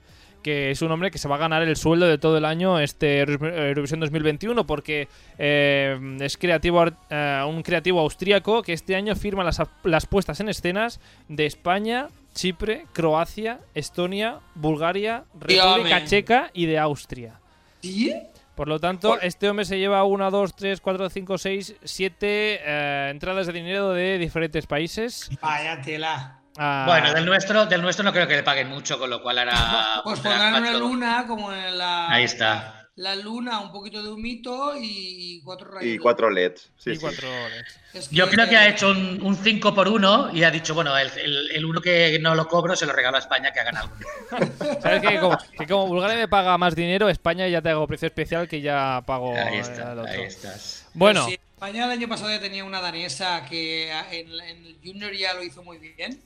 que 0.43 0.71
es 0.71 0.81
un 0.81 0.91
hombre 0.91 1.11
que 1.11 1.19
se 1.19 1.29
va 1.29 1.35
a 1.35 1.39
ganar 1.39 1.63
el 1.63 1.77
sueldo 1.77 2.07
de 2.07 2.17
todo 2.17 2.39
el 2.39 2.47
año 2.47 2.79
este 2.81 3.21
Euro- 3.21 3.47
Eurovisión 3.69 4.01
2021 4.01 4.67
porque 4.67 5.09
eh, 5.37 5.99
es 6.21 6.37
creativo 6.39 6.85
eh, 7.11 7.45
un 7.47 7.63
creativo 7.63 8.01
austríaco 8.01 8.63
que 8.63 8.73
este 8.73 8.97
año 8.97 9.15
firma 9.15 9.45
las, 9.45 9.61
las 9.85 10.07
puestas 10.07 10.41
en 10.41 10.49
escenas 10.49 11.01
de 11.29 11.45
España, 11.45 12.09
Chipre, 12.35 12.87
Croacia, 12.95 13.59
Estonia, 13.75 14.39
Bulgaria, 14.55 15.25
República. 15.39 16.05
Checa 16.07 16.51
y 16.55 16.65
de 16.67 16.79
Austria. 16.79 17.35
¿Sí? 17.83 18.15
Por 18.59 18.67
lo 18.67 18.81
tanto, 18.81 19.21
este 19.21 19.49
hombre 19.49 19.65
se 19.65 19.79
lleva 19.79 20.03
1, 20.03 20.33
2, 20.33 20.57
3, 20.57 20.81
4, 20.81 21.11
5, 21.11 21.39
6, 21.39 21.75
7 21.85 23.09
entradas 23.11 23.47
de 23.47 23.53
dinero 23.53 23.93
de 23.93 24.19
diferentes 24.19 24.67
países. 24.67 25.31
Vaya 25.41 25.81
tela. 25.81 26.41
Ah, 26.57 26.83
Bueno, 26.89 27.15
del 27.15 27.25
nuestro, 27.25 27.67
del 27.67 27.81
nuestro 27.81 28.03
no 28.05 28.13
creo 28.13 28.27
que 28.27 28.35
le 28.35 28.43
paguen 28.43 28.69
mucho, 28.69 28.99
con 28.99 29.11
lo 29.11 29.23
cual 29.23 29.39
hará. 29.39 30.01
Pues 30.03 30.19
pondrán 30.19 30.55
una 30.57 30.73
luna 30.73 31.25
como 31.29 31.53
en 31.53 31.79
la, 31.79 32.11
Ahí 32.11 32.25
está. 32.25 32.78
La 32.99 33.15
luna, 33.15 33.61
un 33.61 33.71
poquito 33.71 34.03
de 34.03 34.11
humito 34.11 34.73
y 34.77 35.41
cuatro 35.45 35.71
rayos. 35.71 35.95
Y 35.95 35.99
cuatro 35.99 36.31
LEDs. 36.31 36.69
Sí, 36.77 36.91
y 36.91 36.95
sí. 36.97 37.01
cuatro 37.01 37.29
horas. 37.29 37.65
Es 37.95 38.11
Yo 38.11 38.29
creo 38.29 38.49
que 38.49 38.57
ha 38.57 38.69
hecho 38.69 38.91
un 38.91 39.39
5 39.41 39.73
por 39.73 39.87
1 39.89 40.35
y 40.35 40.43
ha 40.43 40.51
dicho, 40.51 40.75
bueno, 40.75 40.99
el, 40.99 41.09
el, 41.17 41.51
el 41.53 41.65
uno 41.65 41.81
que 41.81 42.19
no 42.21 42.35
lo 42.35 42.49
cobro 42.49 42.75
se 42.75 42.87
lo 42.87 42.93
regalo 42.93 43.17
a 43.17 43.21
España 43.21 43.53
que 43.53 43.61
hagan 43.61 43.77
algo. 43.77 43.95
¿Sabes 44.83 45.01
que 45.01 45.21
como, 45.21 45.39
que 45.57 45.67
como 45.69 45.87
Bulgaria 45.87 46.17
me 46.17 46.27
paga 46.27 46.59
más 46.59 46.75
dinero, 46.75 47.09
España 47.09 47.47
ya 47.47 47.63
te 47.63 47.71
hago 47.71 47.87
precio 47.87 48.07
especial 48.07 48.49
que 48.49 48.61
ya 48.61 49.01
pago 49.07 49.33
Ahí 49.33 49.59
eh, 49.59 49.61
está, 49.61 49.93
al 49.93 50.01
otro. 50.01 50.13
ahí 50.13 50.23
estás. 50.23 50.89
Bueno, 50.93 51.25
Sí, 51.25 51.35
España 51.55 51.85
el 51.85 51.93
año 51.93 52.09
pasado 52.09 52.31
ya 52.31 52.41
tenía 52.41 52.65
una 52.65 52.81
danesa 52.81 53.47
que 53.49 53.93
en, 53.93 54.29
en 54.41 54.67
el 54.67 54.77
Junior 54.85 55.13
ya 55.15 55.35
lo 55.35 55.45
hizo 55.45 55.63
muy 55.63 55.79
bien. 55.79 56.21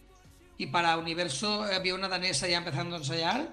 Y 0.57 0.69
para 0.69 0.97
Universo 0.97 1.65
había 1.65 1.95
una 1.95 2.09
danesa 2.09 2.49
ya 2.49 2.57
empezando 2.57 2.97
a 2.97 2.99
ensayar. 2.99 3.47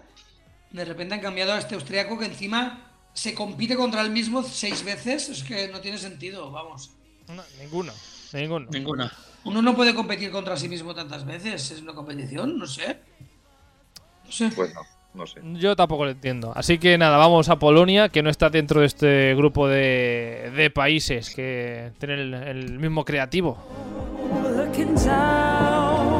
De 0.71 0.85
repente 0.85 1.15
han 1.15 1.21
cambiado 1.21 1.51
a 1.51 1.57
este 1.57 1.75
austriaco 1.75 2.17
que 2.17 2.25
encima 2.25 2.88
se 3.13 3.33
compite 3.33 3.75
contra 3.75 4.01
él 4.01 4.11
mismo 4.11 4.43
seis 4.43 4.83
veces. 4.83 5.29
Es 5.29 5.43
que 5.43 5.67
no 5.67 5.79
tiene 5.81 5.97
sentido, 5.97 6.51
vamos. 6.51 6.91
no, 7.27 7.43
ninguno. 7.59 7.93
Ninguno. 8.33 8.67
Ninguna. 8.71 9.11
Uno 9.45 9.61
no 9.61 9.75
puede 9.75 9.95
competir 9.95 10.31
contra 10.31 10.57
sí 10.57 10.67
mismo 10.69 10.93
tantas 10.93 11.25
veces. 11.25 11.71
Es 11.71 11.81
una 11.81 11.93
competición, 11.93 12.57
no 12.57 12.67
sé. 12.67 12.99
No 14.25 14.31
sé. 14.31 14.49
Pues 14.55 14.73
no, 14.73 14.81
no 15.13 15.25
sé. 15.25 15.41
Yo 15.53 15.75
tampoco 15.75 16.05
lo 16.05 16.11
entiendo. 16.11 16.51
Así 16.55 16.77
que 16.77 16.97
nada, 16.97 17.17
vamos 17.17 17.49
a 17.49 17.57
Polonia, 17.57 18.09
que 18.09 18.21
no 18.21 18.29
está 18.29 18.49
dentro 18.49 18.81
de 18.81 18.87
este 18.87 19.33
grupo 19.35 19.67
de, 19.67 20.51
de 20.55 20.69
países 20.69 21.33
que 21.33 21.91
tienen 21.99 22.19
el, 22.19 22.33
el 22.33 22.79
mismo 22.79 23.05
creativo. 23.05 23.57
Looking 24.55 24.93
down, 24.95 26.13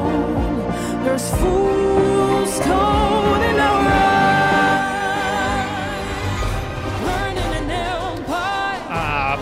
there's 1.04 1.30
fools 1.36 2.60
caught 2.62 3.44
in 3.44 3.60
our 3.60 4.09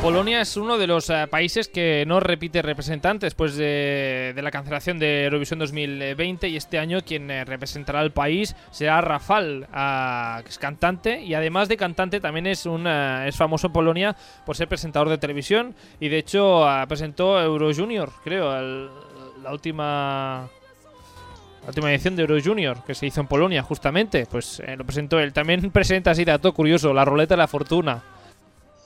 Polonia 0.07 0.39
es 0.39 0.55
uno 0.55 0.77
de 0.77 0.87
los 0.87 1.09
eh, 1.09 1.27
países 1.29 1.67
que 1.67 2.05
no 2.07 2.21
repite 2.21 2.61
representante 2.61 3.25
después 3.25 3.57
de, 3.57 4.33
la 4.41 4.51
cancelación 4.51 4.99
de 4.99 5.25
Eurovisión 5.25 5.59
2020 5.59 6.47
y 6.47 6.55
este 6.55 6.79
año 6.79 6.99
quien 7.05 7.29
eh, 7.29 7.43
representará 7.43 7.99
al 7.99 8.13
país 8.13 8.55
será 8.71 9.01
Rafal, 9.01 9.67
ah, 9.73 10.39
que 10.45 10.49
es 10.49 10.59
cantante 10.59 11.21
y 11.21 11.33
además 11.33 11.67
de 11.67 11.75
cantante 11.75 12.21
también 12.21 12.47
es, 12.47 12.65
un, 12.65 12.87
eh, 12.87 13.25
es 13.27 13.35
famoso 13.35 13.67
en 13.67 13.73
Polonia 13.73 14.15
por 14.45 14.55
ser 14.55 14.69
presentador 14.69 15.09
de 15.09 15.17
televisión 15.17 15.75
y 15.99 16.07
de 16.07 16.19
hecho 16.19 16.65
ah, 16.65 16.85
presentó 16.87 17.41
Euro 17.41 17.69
Junior, 17.75 18.09
creo, 18.23 18.57
el- 18.57 18.89
la 19.43 19.51
última... 19.51 20.47
Última 21.67 21.91
edición 21.91 22.15
de 22.15 22.21
Euro 22.21 22.37
Junior 22.41 22.77
que 22.85 22.95
se 22.95 23.07
hizo 23.07 23.19
en 23.19 23.27
Polonia, 23.27 23.61
justamente, 23.61 24.25
pues 24.25 24.61
eh, 24.61 24.77
lo 24.77 24.85
presentó 24.85 25.19
él. 25.19 25.33
También 25.33 25.69
presenta 25.73 26.11
así 26.11 26.23
dato 26.23 26.53
curioso, 26.53 26.93
la 26.93 27.03
ruleta 27.03 27.33
de 27.33 27.39
la 27.39 27.47
fortuna. 27.49 28.01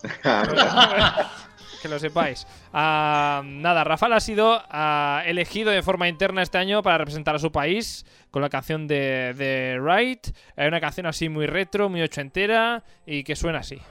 que 1.82 1.88
lo 1.88 2.00
sepáis. 2.00 2.48
Ah, 2.74 3.42
nada, 3.46 3.84
Rafael 3.84 4.14
ha 4.14 4.20
sido 4.20 4.62
ah, 4.70 5.24
elegido 5.26 5.72
de 5.72 5.82
forma 5.82 6.08
interna 6.08 6.42
este 6.42 6.58
año 6.58 6.84
para 6.84 7.00
representar 7.00 7.36
a 7.36 7.40
su 7.40 7.52
país 7.52 8.06
con 8.30 8.42
la 8.42 8.50
canción 8.50 8.88
de, 8.88 9.34
de 9.34 9.80
Right. 9.82 10.28
Una 10.58 10.80
canción 10.80 11.06
así 11.06 11.30
muy 11.30 11.48
retro, 11.48 11.90
muy 11.90 12.02
ochentera 12.02 12.84
y 13.06 13.24
que 13.24 13.36
suena 13.36 13.60
así. 13.60 13.82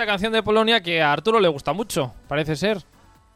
Esta 0.00 0.10
canción 0.12 0.32
de 0.32 0.42
Polonia 0.42 0.82
que 0.82 1.02
a 1.02 1.12
Arturo 1.12 1.38
le 1.40 1.48
gusta 1.48 1.74
mucho, 1.74 2.14
parece 2.26 2.56
ser. 2.56 2.82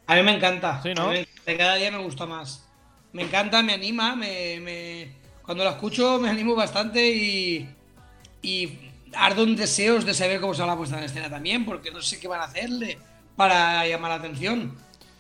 A 0.07 0.15
mí 0.15 0.23
me 0.23 0.35
encanta. 0.35 0.81
Sí, 0.83 0.95
¿no? 0.95 1.09
Me 1.09 1.21
encanta, 1.21 1.57
Cada 1.59 1.75
día 1.75 1.91
me 1.91 1.99
gusta 1.99 2.25
más. 2.25 2.67
Me 3.13 3.23
encanta, 3.25 3.63
me 3.63 3.75
anima, 3.75 4.17
me, 4.17 4.61
me- 4.61 5.13
cuando 5.43 5.63
la 5.63 5.73
escucho 5.73 6.19
me 6.19 6.31
animo 6.31 6.55
bastante 6.55 7.07
y, 7.07 7.69
y 8.41 8.79
ardo 9.15 9.43
en 9.43 9.57
deseos 9.57 10.07
de 10.07 10.15
saber 10.15 10.41
cómo 10.41 10.55
será 10.55 10.69
la 10.69 10.77
puesta 10.77 10.97
en 10.97 11.05
escena 11.05 11.29
también, 11.29 11.67
porque 11.67 11.91
no 11.91 12.01
sé 12.01 12.19
qué 12.19 12.29
van 12.29 12.41
a 12.41 12.45
hacerle 12.45 12.97
para 13.37 13.87
llamar 13.87 14.13
la 14.13 14.17
atención. 14.17 14.75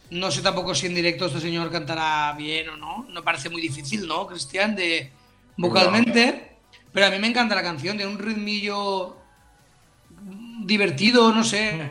No 0.09 0.31
sé 0.31 0.41
tampoco 0.41 0.75
si 0.75 0.87
en 0.87 0.95
directo 0.95 1.27
este 1.27 1.41
señor 1.41 1.71
cantará 1.71 2.33
bien 2.39 2.71
o 2.71 2.77
no. 2.79 3.07
No 3.11 3.23
parece 3.23 3.51
muy 3.51 3.61
difícil, 3.61 4.07
¿no, 4.07 4.27
Cristian? 4.27 4.75
De 4.75 5.13
vocalmente. 5.59 6.53
Pero 6.91 7.05
a 7.07 7.11
mí 7.11 7.19
me 7.19 7.27
encanta 7.27 7.55
la 7.55 7.63
canción, 7.63 7.99
tiene 7.99 8.11
un 8.11 8.19
ritmillo 8.19 9.19
divertido, 10.67 11.33
no 11.33 11.45
sé. 11.45 11.91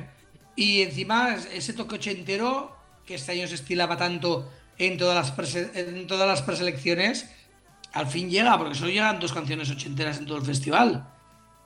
Y 0.56 0.82
encima 0.82 1.36
ese 1.54 1.74
toque 1.74 1.96
ochentero 1.96 2.76
que 3.06 3.16
este 3.16 3.32
año 3.32 3.48
se 3.48 3.56
estilaba 3.56 3.98
tanto 3.98 4.52
en 4.78 4.98
todas 4.98 5.16
las, 5.16 5.36
prese- 5.36 5.72
en 5.76 6.08
todas 6.08 6.28
las 6.28 6.42
preselecciones, 6.42 7.30
al 7.94 8.08
fin 8.08 8.30
llega, 8.30 8.58
porque 8.58 8.76
solo 8.76 8.92
llegan 8.92 9.20
dos 9.20 9.34
canciones 9.34 9.70
ochenteras 9.70 10.18
en 10.18 10.26
todo 10.26 10.38
el 10.38 10.46
festival. 10.46 11.10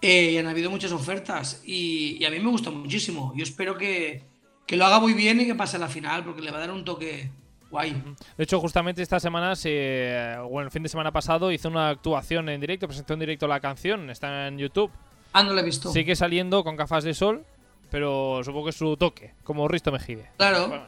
Eh, 0.02 0.32
y 0.32 0.38
han 0.38 0.48
habido 0.48 0.70
muchas 0.70 0.92
ofertas 0.92 1.64
y, 1.66 2.18
y 2.20 2.26
a 2.26 2.30
mí 2.30 2.40
me 2.40 2.52
gusta 2.52 2.70
muchísimo. 2.70 3.34
Yo 3.36 3.44
espero 3.44 3.78
que, 3.78 4.24
que 4.66 4.78
lo 4.78 4.86
haga 4.86 5.00
muy 5.00 5.14
bien 5.14 5.42
y 5.42 5.46
que 5.46 5.56
pase 5.56 5.78
a 5.78 5.80
la 5.80 5.88
final, 5.88 6.24
porque 6.24 6.42
le 6.42 6.52
va 6.52 6.58
a 6.58 6.62
dar 6.62 6.72
un 6.72 6.86
toque 6.86 7.32
guay. 7.72 7.92
De 8.38 8.44
hecho, 8.44 8.60
justamente 8.60 9.02
esta 9.02 9.20
semana, 9.20 9.56
se, 9.56 10.36
bueno, 10.50 10.68
el 10.68 10.72
fin 10.72 10.84
de 10.84 10.90
semana 10.90 11.12
pasado, 11.12 11.52
hizo 11.52 11.68
una 11.70 11.90
actuación 11.90 12.48
en 12.50 12.62
directo, 12.62 12.88
presentó 12.88 13.14
en 13.14 13.22
directo 13.22 13.48
la 13.48 13.60
canción, 13.60 14.10
está 14.10 14.48
en 14.48 14.58
YouTube. 14.58 14.92
Ah, 15.34 15.44
no 15.44 15.54
lo 15.54 15.60
he 15.60 15.64
visto. 15.64 15.92
Sigue 15.92 16.16
saliendo 16.16 16.64
con 16.64 16.76
gafas 16.76 17.04
de 17.04 17.14
sol, 17.14 17.46
pero 17.92 18.42
supongo 18.44 18.66
que 18.66 18.70
es 18.72 18.76
su 18.78 18.98
toque, 18.98 19.34
como 19.44 19.68
Risto 19.68 19.92
Mejide. 19.92 20.30
Claro. 20.38 20.68
Bueno, 20.70 20.86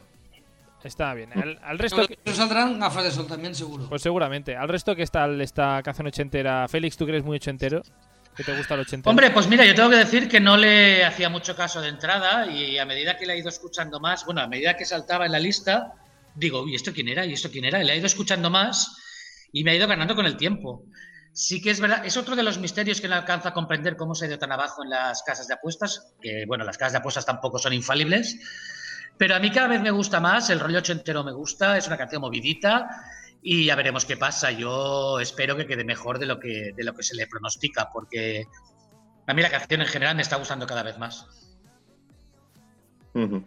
está 0.84 1.14
bien. 1.14 1.32
Al, 1.34 1.60
al 1.64 1.78
resto, 1.80 2.08
que- 2.08 2.18
no 2.26 2.34
saldrán 2.34 2.80
gafas 2.80 3.04
de 3.04 3.12
sol 3.12 3.28
también, 3.28 3.54
seguro. 3.56 3.88
pues 3.90 4.02
seguramente. 4.02 4.56
Al 4.56 4.70
resto 4.70 4.96
que 4.96 5.04
está 5.04 5.28
esta 5.42 5.82
canción 5.84 6.08
ochentera, 6.08 6.68
Félix, 6.68 6.98
¿tú 6.98 7.06
que 7.06 7.12
eres 7.12 7.24
muy 7.24 7.38
ochentero? 7.38 7.82
¿Que 8.36 8.44
te 8.44 8.56
gusta 8.56 8.76
el 8.76 8.82
ochentero? 8.82 9.10
Hombre, 9.10 9.32
pues 9.32 9.48
mira, 9.48 9.66
yo 9.66 9.76
tengo 9.76 9.90
que 9.90 9.98
decir 9.98 10.30
que 10.30 10.40
no 10.40 10.56
le 10.56 11.04
hacía 11.04 11.30
mucho 11.30 11.56
caso 11.56 11.82
de 11.82 11.90
entrada 11.90 12.46
y 12.48 12.78
a 12.78 12.86
medida 12.86 13.18
que 13.18 13.26
le 13.26 13.34
he 13.34 13.40
ido 13.40 13.50
escuchando 13.50 14.00
más, 14.00 14.26
bueno, 14.26 14.40
a 14.42 14.48
medida 14.48 14.78
que 14.78 14.86
saltaba 14.86 15.26
en 15.26 15.34
la 15.34 15.40
lista, 15.40 15.94
digo, 16.36 16.66
¿y 16.68 16.76
esto 16.76 16.94
quién 16.94 17.10
era? 17.10 17.26
¿Y 17.26 17.34
esto 17.34 17.50
quién 17.52 17.66
era? 17.66 17.82
Y 17.84 17.86
le 17.86 17.94
he 17.94 17.98
ido 17.98 18.06
escuchando 18.06 18.50
más 18.50 18.96
y 19.52 19.64
me 19.66 19.72
ha 19.72 19.76
ido 19.76 19.88
ganando 19.88 20.16
con 20.16 20.26
el 20.26 20.38
tiempo. 20.38 20.84
Sí 21.40 21.62
que 21.62 21.70
es 21.70 21.80
verdad, 21.80 22.06
es 22.06 22.18
otro 22.18 22.36
de 22.36 22.44
los 22.44 22.58
misterios 22.58 23.00
que 23.00 23.08
no 23.08 23.16
alcanza 23.16 23.48
a 23.48 23.54
comprender 23.54 23.96
cómo 23.96 24.14
se 24.14 24.26
ha 24.26 24.28
ido 24.28 24.38
tan 24.38 24.52
abajo 24.52 24.84
en 24.84 24.90
las 24.90 25.24
casas 25.24 25.48
de 25.48 25.54
apuestas, 25.54 26.14
que 26.22 26.44
bueno, 26.46 26.66
las 26.66 26.78
casas 26.78 26.92
de 26.92 26.98
apuestas 26.98 27.26
tampoco 27.26 27.58
son 27.58 27.72
infalibles, 27.72 28.38
pero 29.18 29.36
a 29.36 29.40
mí 29.40 29.50
cada 29.50 29.70
vez 29.70 29.80
me 29.80 29.90
gusta 29.90 30.20
más, 30.20 30.50
el 30.50 30.60
rollo 30.60 30.80
ochentero 30.80 31.24
me 31.24 31.32
gusta, 31.32 31.78
es 31.78 31.88
una 31.88 31.96
canción 31.96 32.24
movidita 32.24 32.90
y 33.42 33.64
ya 33.64 33.76
veremos 33.78 34.04
qué 34.04 34.18
pasa. 34.18 34.52
Yo 34.52 35.18
espero 35.22 35.56
que 35.56 35.66
quede 35.66 35.86
mejor 35.86 36.20
de 36.20 36.26
lo 36.26 36.42
que, 36.42 36.74
de 36.76 36.84
lo 36.84 36.94
que 36.94 37.04
se 37.04 37.16
le 37.16 37.26
pronostica, 37.26 37.88
porque 37.90 38.44
a 39.26 39.34
mí 39.34 39.42
la 39.42 39.50
canción 39.50 39.80
en 39.80 39.88
general 39.88 40.18
me 40.18 40.24
está 40.24 40.36
gustando 40.36 40.68
cada 40.68 40.84
vez 40.84 40.98
más. 40.98 41.26
Ujú. 43.14 43.46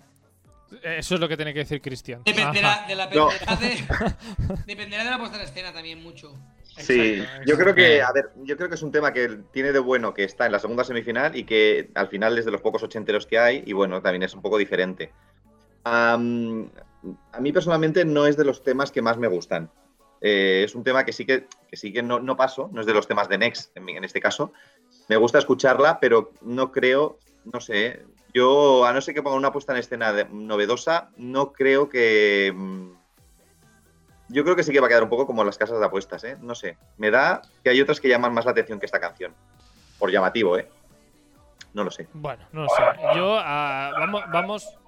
Eso 0.82 1.14
es 1.16 1.20
lo 1.20 1.28
que 1.28 1.36
tiene 1.36 1.53
que 1.53 1.59
decir 1.59 1.82
Cristian. 1.82 2.22
Dependerá 2.24 2.86
de 2.88 2.95
la 2.95 3.05
No. 3.11 3.28
dependerá 3.28 3.57
de, 3.57 4.64
dependerá 4.66 5.05
de 5.05 5.11
la 5.11 5.18
puesta 5.18 5.36
en 5.36 5.43
escena 5.43 5.74
también 5.74 6.03
mucho. 6.03 6.34
Sí, 6.77 7.20
Exacto, 7.20 7.43
yo 7.47 7.57
creo 7.59 7.75
que, 7.75 7.97
Eh. 7.97 8.03
a 8.03 8.12
ver, 8.12 8.31
yo 8.45 8.57
creo 8.57 8.68
que 8.68 8.77
es 8.77 8.83
un 8.83 8.93
tema 8.93 9.12
que 9.12 9.29
tiene 9.53 9.73
de 9.73 9.79
bueno 9.79 10.14
que 10.14 10.25
está 10.25 10.47
en 10.47 10.53
la 10.53 10.59
segunda 10.59 10.85
semifinal 10.85 11.37
y 11.37 11.45
que 11.45 11.91
al 11.95 12.09
final 12.09 12.39
es 12.39 12.45
de 12.47 12.51
los 12.51 12.62
pocos 12.62 12.83
ochenteros 12.83 13.27
que 13.27 13.39
hay 13.39 13.62
y 13.66 13.73
bueno, 13.75 14.01
también 14.01 14.23
es 14.23 14.35
un 14.35 14.41
poco 14.43 14.57
diferente. 14.59 15.12
Am, 15.85 16.70
a 17.33 17.41
mí 17.41 17.53
personalmente 17.53 18.05
no 18.05 18.27
es 18.27 18.37
de 18.37 18.45
los 18.45 18.62
temas 18.62 18.91
que 18.93 19.03
más 19.03 19.18
me 19.18 19.29
gustan. 19.29 19.70
Eh, 20.20 20.62
es 20.64 20.75
un 20.75 20.85
tema 20.85 21.05
que 21.05 21.12
sí 21.12 21.27
que, 21.27 21.47
que 21.68 21.77
sí 21.77 21.93
que 21.93 22.03
no, 22.03 22.20
no 22.20 22.37
paso, 22.37 22.70
no 22.73 22.81
es 22.81 22.87
de 22.87 22.95
los 22.95 23.09
temas 23.09 23.29
de 23.29 23.39
Next 23.39 23.77
en, 23.77 23.89
en 23.89 24.05
este 24.05 24.20
caso. 24.20 24.53
Me 25.09 25.16
gusta 25.16 25.39
escucharla, 25.39 25.99
pero 26.01 26.33
no 26.43 26.70
creo, 26.70 27.18
no 27.53 27.61
sé, 27.61 28.05
yo 28.33 28.87
a 28.87 28.93
no 28.93 29.01
ser 29.01 29.14
que 29.14 29.23
ponga 29.23 29.37
una 29.37 29.53
puesta 29.53 29.73
en 29.73 29.79
escena 29.81 30.12
de- 30.12 30.27
novedosa, 30.31 31.11
no 31.16 31.53
creo 31.53 31.89
que... 31.89 32.53
mm, 32.55 33.01
yo 34.33 34.45
creo 34.45 34.57
que 34.57 34.62
sí 34.62 34.72
que 34.72 34.80
va 34.80 34.87
a 34.87 34.89
quedar 34.89 35.03
un 35.03 35.09
poco 35.09 35.26
como 35.26 35.45
las 35.45 35.59
casas 35.59 35.78
de 35.78 35.85
apuestas, 35.85 36.24
¿eh? 36.24 36.37
No 36.41 36.55
sé. 36.55 36.76
Me 36.97 37.11
da 37.11 37.43
que 37.62 37.70
hay 37.70 37.80
otras 37.80 38.01
que 38.01 38.09
llaman 38.09 38.33
más 38.35 38.45
la 38.45 38.53
atención 38.53 38.80
que 38.80 38.87
esta 38.87 39.01
canción. 39.01 39.35
Por 39.99 40.11
llamativo, 40.11 40.59
¿eh? 40.59 40.68
No 41.74 41.85
lo 41.85 41.91
sé. 41.91 42.09
Bueno, 42.12 42.45
no 42.53 42.66
sé. 42.68 42.83
Yo 43.14 43.39
ah, 43.39 43.93
vamos, 43.99 44.22
vamos, 44.33 44.78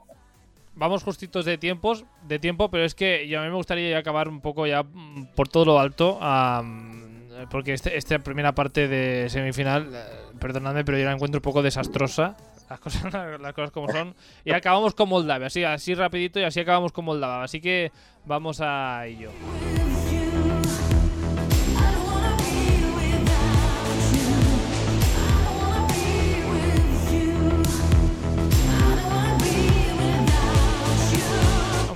vamos 0.74 1.02
justitos 1.02 1.44
de 1.44 1.58
tiempos, 1.58 2.04
de 2.22 2.38
tiempo, 2.38 2.70
pero 2.70 2.84
es 2.84 2.94
que 2.94 3.28
yo 3.28 3.40
a 3.40 3.42
mí 3.42 3.48
me 3.48 3.56
gustaría 3.56 3.96
acabar 3.96 4.28
un 4.28 4.40
poco 4.40 4.66
ya 4.66 4.82
mm, 4.82 5.28
por 5.34 5.48
todo 5.48 5.64
lo 5.64 5.78
alto, 5.78 6.18
porque 7.50 7.72
este, 7.72 7.96
esta 7.96 8.18
primera 8.18 8.54
parte 8.54 8.88
de 8.88 9.28
semifinal, 9.28 9.90
eh, 9.94 10.04
perdonadme, 10.40 10.84
pero 10.84 10.98
yo 10.98 11.04
la 11.04 11.12
encuentro 11.12 11.38
un 11.38 11.42
poco 11.42 11.62
desastrosa. 11.62 12.36
Las 12.68 12.80
cosas, 12.80 13.12
las 13.40 13.52
cosas 13.52 13.70
como 13.70 13.90
son. 13.90 14.14
Y 14.44 14.52
acabamos 14.52 14.94
con 14.94 15.08
Moldavia, 15.08 15.46
así, 15.46 15.64
así 15.64 15.94
rapidito 15.94 16.40
y 16.40 16.44
así 16.44 16.60
acabamos 16.60 16.92
con 16.92 17.04
Moldavia. 17.04 17.44
Así 17.44 17.60
que 17.60 17.92
vamos 18.24 18.60
a 18.60 19.06
ello. 19.06 19.30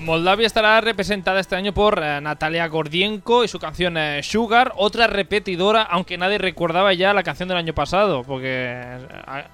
Moldavia 0.09 0.47
estará 0.47 0.81
representada 0.81 1.39
este 1.39 1.55
año 1.55 1.75
por 1.75 2.03
eh, 2.03 2.19
Natalia 2.23 2.67
Gordienko 2.67 3.45
y 3.45 3.49
su 3.49 3.59
canción 3.59 3.99
eh, 3.99 4.23
Sugar, 4.23 4.73
otra 4.77 5.07
repetidora, 5.07 5.83
aunque 5.83 6.17
nadie 6.17 6.39
recordaba 6.39 6.95
ya 6.95 7.13
la 7.13 7.23
canción 7.23 7.47
del 7.49 7.59
año 7.59 7.75
pasado, 7.75 8.25
porque 8.25 8.49
eh, 8.73 9.07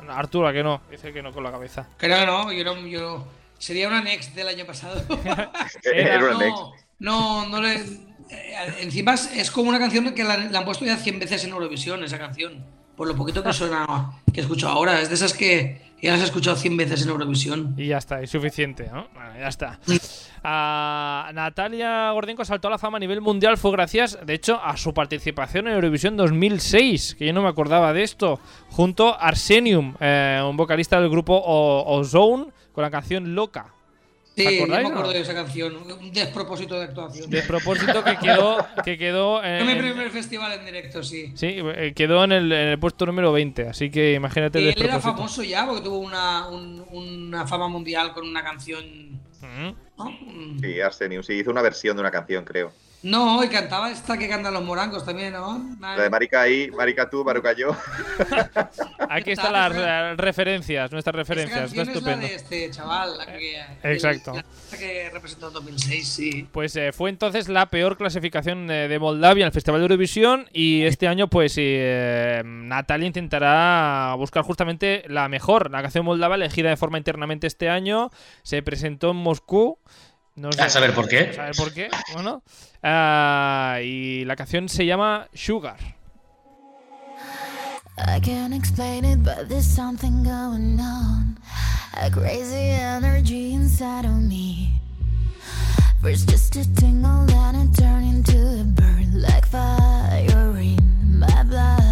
Arturo, 0.08 0.46
¿a 0.46 0.52
que 0.52 0.62
no? 0.62 0.80
Dice 0.90 1.12
que 1.12 1.22
no 1.22 1.32
con 1.32 1.42
la 1.42 1.50
cabeza. 1.50 1.88
Creo 1.96 2.20
que 2.20 2.26
no, 2.26 2.52
yo 2.52 2.64
no, 2.64 2.86
yo 2.86 3.26
sería 3.58 3.88
una 3.88 4.00
next 4.00 4.32
del 4.36 4.46
año 4.46 4.64
pasado. 4.64 5.02
Era- 5.24 5.50
Era 6.14 6.18
una 6.18 6.30
no, 6.30 6.38
next. 6.38 6.62
no, 7.00 7.46
no 7.48 7.60
le. 7.60 7.74
eh, 8.30 8.54
encima 8.80 9.14
es, 9.14 9.32
es 9.36 9.50
como 9.50 9.70
una 9.70 9.80
canción 9.80 10.14
que 10.14 10.22
la, 10.22 10.36
la 10.36 10.60
han 10.60 10.64
puesto 10.64 10.84
ya 10.84 10.96
100 10.96 11.18
veces 11.18 11.42
en 11.44 11.50
Eurovisión, 11.50 12.04
esa 12.04 12.18
canción. 12.18 12.64
Por 12.96 13.08
lo 13.08 13.16
poquito 13.16 13.42
que 13.42 13.52
suena, 13.52 14.10
que 14.32 14.40
escucho 14.40 14.68
ahora. 14.68 15.00
Es 15.00 15.08
de 15.08 15.14
esas 15.16 15.32
que 15.32 15.82
ya 16.00 16.12
las 16.12 16.20
he 16.20 16.24
escuchado 16.24 16.56
100 16.56 16.76
veces 16.76 17.02
en 17.02 17.08
Eurovisión. 17.08 17.74
Y 17.76 17.86
ya 17.88 17.98
está, 17.98 18.20
es 18.20 18.30
suficiente, 18.30 18.88
¿no? 18.92 19.08
Bueno, 19.14 19.30
ya 19.38 19.48
está. 19.48 19.80
Ah, 20.44 21.30
Natalia 21.32 22.10
Gordienko 22.12 22.44
saltó 22.44 22.68
a 22.68 22.72
la 22.72 22.78
fama 22.78 22.98
a 22.98 23.00
nivel 23.00 23.20
mundial 23.22 23.56
fue 23.56 23.72
gracias, 23.72 24.18
de 24.24 24.34
hecho, 24.34 24.60
a 24.62 24.76
su 24.76 24.92
participación 24.92 25.66
en 25.68 25.74
Eurovisión 25.74 26.16
2006, 26.16 27.16
que 27.18 27.26
yo 27.26 27.32
no 27.32 27.42
me 27.42 27.48
acordaba 27.48 27.92
de 27.94 28.02
esto, 28.02 28.38
junto 28.68 29.08
a 29.14 29.28
Arsenium, 29.28 29.94
eh, 30.00 30.42
un 30.46 30.56
vocalista 30.56 31.00
del 31.00 31.08
grupo 31.10 31.34
O- 31.34 31.98
Ozone, 31.98 32.46
con 32.72 32.82
la 32.82 32.90
canción 32.90 33.34
Loca. 33.34 33.72
Sí, 34.36 34.42
¿Te 34.44 34.56
yo 34.56 34.64
acordáis, 34.64 34.82
me 34.82 34.88
acuerdo 34.90 35.10
no? 35.10 35.14
de 35.16 35.20
esa 35.20 35.34
canción. 35.34 35.76
Un 35.76 36.12
despropósito 36.12 36.74
de 36.76 36.84
actuación. 36.84 37.30
De 37.30 37.42
propósito 37.42 38.02
que 38.02 38.16
quedó, 38.18 38.66
que 38.84 38.98
quedó 38.98 39.38
Fue 39.40 39.60
en, 39.60 39.66
mi 39.66 39.74
primer 39.76 40.10
festival 40.10 40.52
en 40.58 40.66
directo, 40.66 41.04
sí. 41.04 41.32
sí, 41.36 41.56
eh, 41.58 41.92
quedó 41.94 42.24
en 42.24 42.32
el, 42.32 42.50
en 42.52 42.68
el 42.70 42.78
puesto 42.80 43.06
número 43.06 43.30
20, 43.32 43.68
así 43.68 43.90
que 43.90 44.14
imagínate 44.14 44.58
el 44.58 44.64
Y 44.64 44.68
él 44.70 44.74
era 44.82 44.94
despropósito. 44.94 45.16
famoso 45.16 45.42
ya 45.44 45.64
porque 45.66 45.82
tuvo 45.82 45.98
una, 45.98 46.48
un- 46.48 46.84
una 46.90 47.46
fama 47.46 47.68
mundial 47.68 48.12
con 48.12 48.26
una 48.28 48.42
canción. 48.42 48.84
Mm. 49.40 49.72
¿no? 49.98 50.18
Sí, 50.60 50.80
Arsenium. 50.80 51.22
Sí, 51.22 51.34
hizo 51.34 51.52
una 51.52 51.62
versión 51.62 51.96
de 51.96 52.00
una 52.00 52.10
canción, 52.10 52.44
creo. 52.44 52.72
No, 53.04 53.44
y 53.44 53.48
cantaba 53.48 53.90
esta 53.90 54.16
que 54.16 54.26
cantan 54.26 54.54
los 54.54 54.64
morangos 54.64 55.04
también, 55.04 55.34
¿no? 55.34 55.76
La 55.78 56.04
de 56.04 56.08
Marica 56.08 56.40
ahí, 56.40 56.70
Marica 56.70 57.10
tú, 57.10 57.22
Maruca 57.22 57.52
yo. 57.52 57.76
Aquí 59.10 59.32
están 59.32 59.52
las 59.52 59.74
eh, 59.76 60.14
referencias, 60.16 60.90
nuestras 60.90 61.14
referencias, 61.14 61.74
canción 61.74 61.90
es 61.90 62.02
la 62.02 62.16
de 62.16 62.34
este 62.34 62.70
chaval, 62.70 63.18
la 63.18 63.26
que, 63.26 63.62
Exacto. 63.82 64.32
la 64.32 64.78
que 64.78 65.10
representó 65.12 65.48
en 65.48 65.52
2006, 65.52 66.08
sí. 66.08 66.48
Pues 66.50 66.74
eh, 66.76 66.92
fue 66.92 67.10
entonces 67.10 67.50
la 67.50 67.68
peor 67.68 67.98
clasificación 67.98 68.70
eh, 68.70 68.88
de 68.88 68.98
Moldavia 68.98 69.42
en 69.42 69.48
el 69.48 69.52
Festival 69.52 69.80
de 69.80 69.84
Eurovisión 69.84 70.48
y 70.54 70.84
este 70.84 71.06
año 71.06 71.28
pues 71.28 71.56
eh, 71.58 72.42
Natalia 72.42 73.06
intentará 73.06 74.14
buscar 74.16 74.44
justamente 74.44 75.04
la 75.08 75.28
mejor, 75.28 75.70
la 75.70 75.82
canción 75.82 76.06
moldava 76.06 76.36
elegida 76.36 76.70
de 76.70 76.78
forma 76.78 76.96
internamente 76.96 77.46
este 77.46 77.68
año, 77.68 78.10
se 78.42 78.62
presentó 78.62 79.10
en 79.10 79.16
Moscú. 79.16 79.78
No 80.36 80.52
sé- 80.52 80.62
A 80.62 80.68
saber 80.70 80.92
por 80.94 81.08
qué. 81.08 81.30
a 81.30 81.32
saber 81.34 81.54
por 81.56 81.72
qué, 81.72 81.88
bueno. 82.12 82.42
Ah, 82.82 83.78
y 83.82 84.24
la 84.24 84.34
canción 84.36 84.68
se 84.68 84.84
llama 84.84 85.28
Sugar. 85.32 85.76
I 87.96 88.18
can't 88.20 88.52
explain 88.52 89.04
it, 89.04 89.22
but 89.22 89.48
there's 89.48 89.64
something 89.66 90.24
going 90.24 90.80
on. 90.80 91.38
A 91.96 92.10
crazy 92.10 92.70
energy 92.70 93.52
inside 93.54 94.04
of 94.04 94.16
me. 94.20 94.72
First, 96.02 96.28
just 96.28 96.56
a 96.56 96.64
tingle, 96.74 97.24
then 97.26 97.54
it 97.54 97.72
turned 97.76 98.04
into 98.04 98.36
a 98.60 98.64
burn 98.64 99.22
like 99.22 99.46
fire 99.46 100.58
in 100.58 101.18
my 101.20 101.42
blood. 101.44 101.83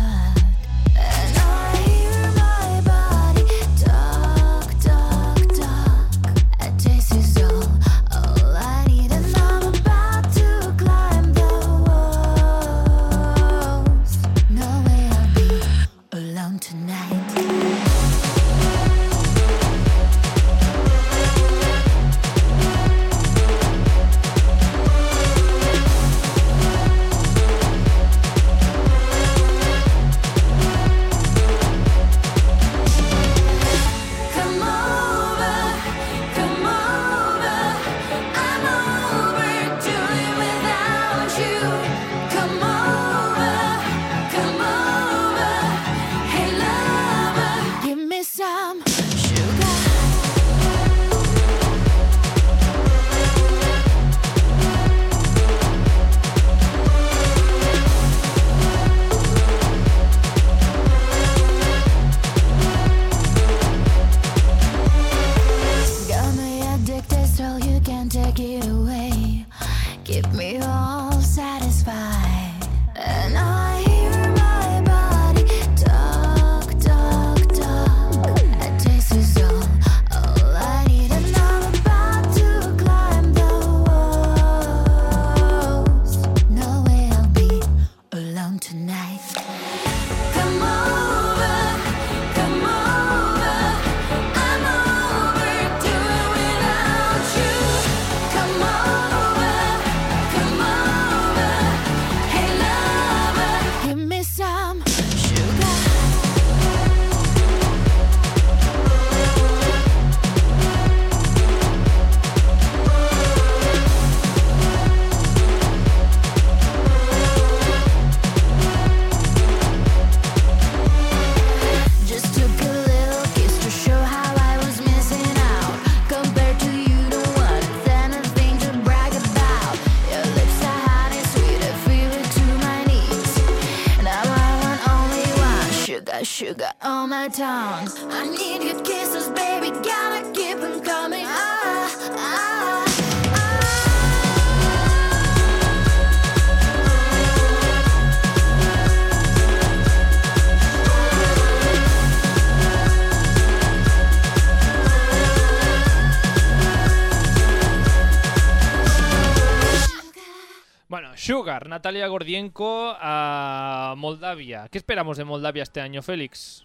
Natalia 161.82 162.06
Gordienko 162.06 162.96
a 162.96 163.94
Moldavia. 163.96 164.68
¿Qué 164.70 164.78
esperamos 164.78 165.16
de 165.16 165.24
Moldavia 165.24 165.64
este 165.64 165.80
año, 165.80 166.00
Félix? 166.00 166.64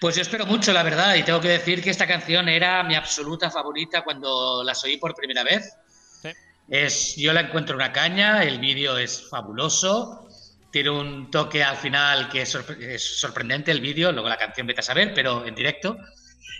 Pues 0.00 0.14
yo 0.14 0.22
espero 0.22 0.46
mucho, 0.46 0.72
la 0.72 0.84
verdad, 0.84 1.16
y 1.16 1.24
tengo 1.24 1.40
que 1.40 1.48
decir 1.48 1.82
que 1.82 1.90
esta 1.90 2.06
canción 2.06 2.48
era 2.48 2.84
mi 2.84 2.94
absoluta 2.94 3.50
favorita 3.50 4.04
cuando 4.04 4.62
las 4.62 4.84
oí 4.84 4.96
por 4.96 5.16
primera 5.16 5.42
vez. 5.42 5.76
Sí. 6.22 6.28
Es, 6.68 7.16
yo 7.16 7.32
la 7.32 7.40
encuentro 7.40 7.74
una 7.74 7.92
caña, 7.92 8.44
el 8.44 8.60
vídeo 8.60 8.96
es 8.96 9.28
fabuloso, 9.28 10.28
tiene 10.70 10.90
un 10.90 11.28
toque 11.28 11.64
al 11.64 11.76
final 11.76 12.28
que 12.28 12.42
es, 12.42 12.54
sorpre- 12.54 12.78
es 12.80 13.18
sorprendente 13.18 13.72
el 13.72 13.80
vídeo, 13.80 14.12
luego 14.12 14.28
la 14.28 14.36
canción 14.38 14.68
vete 14.68 14.82
a 14.82 14.84
saber, 14.84 15.14
pero 15.14 15.44
en 15.44 15.56
directo. 15.56 15.96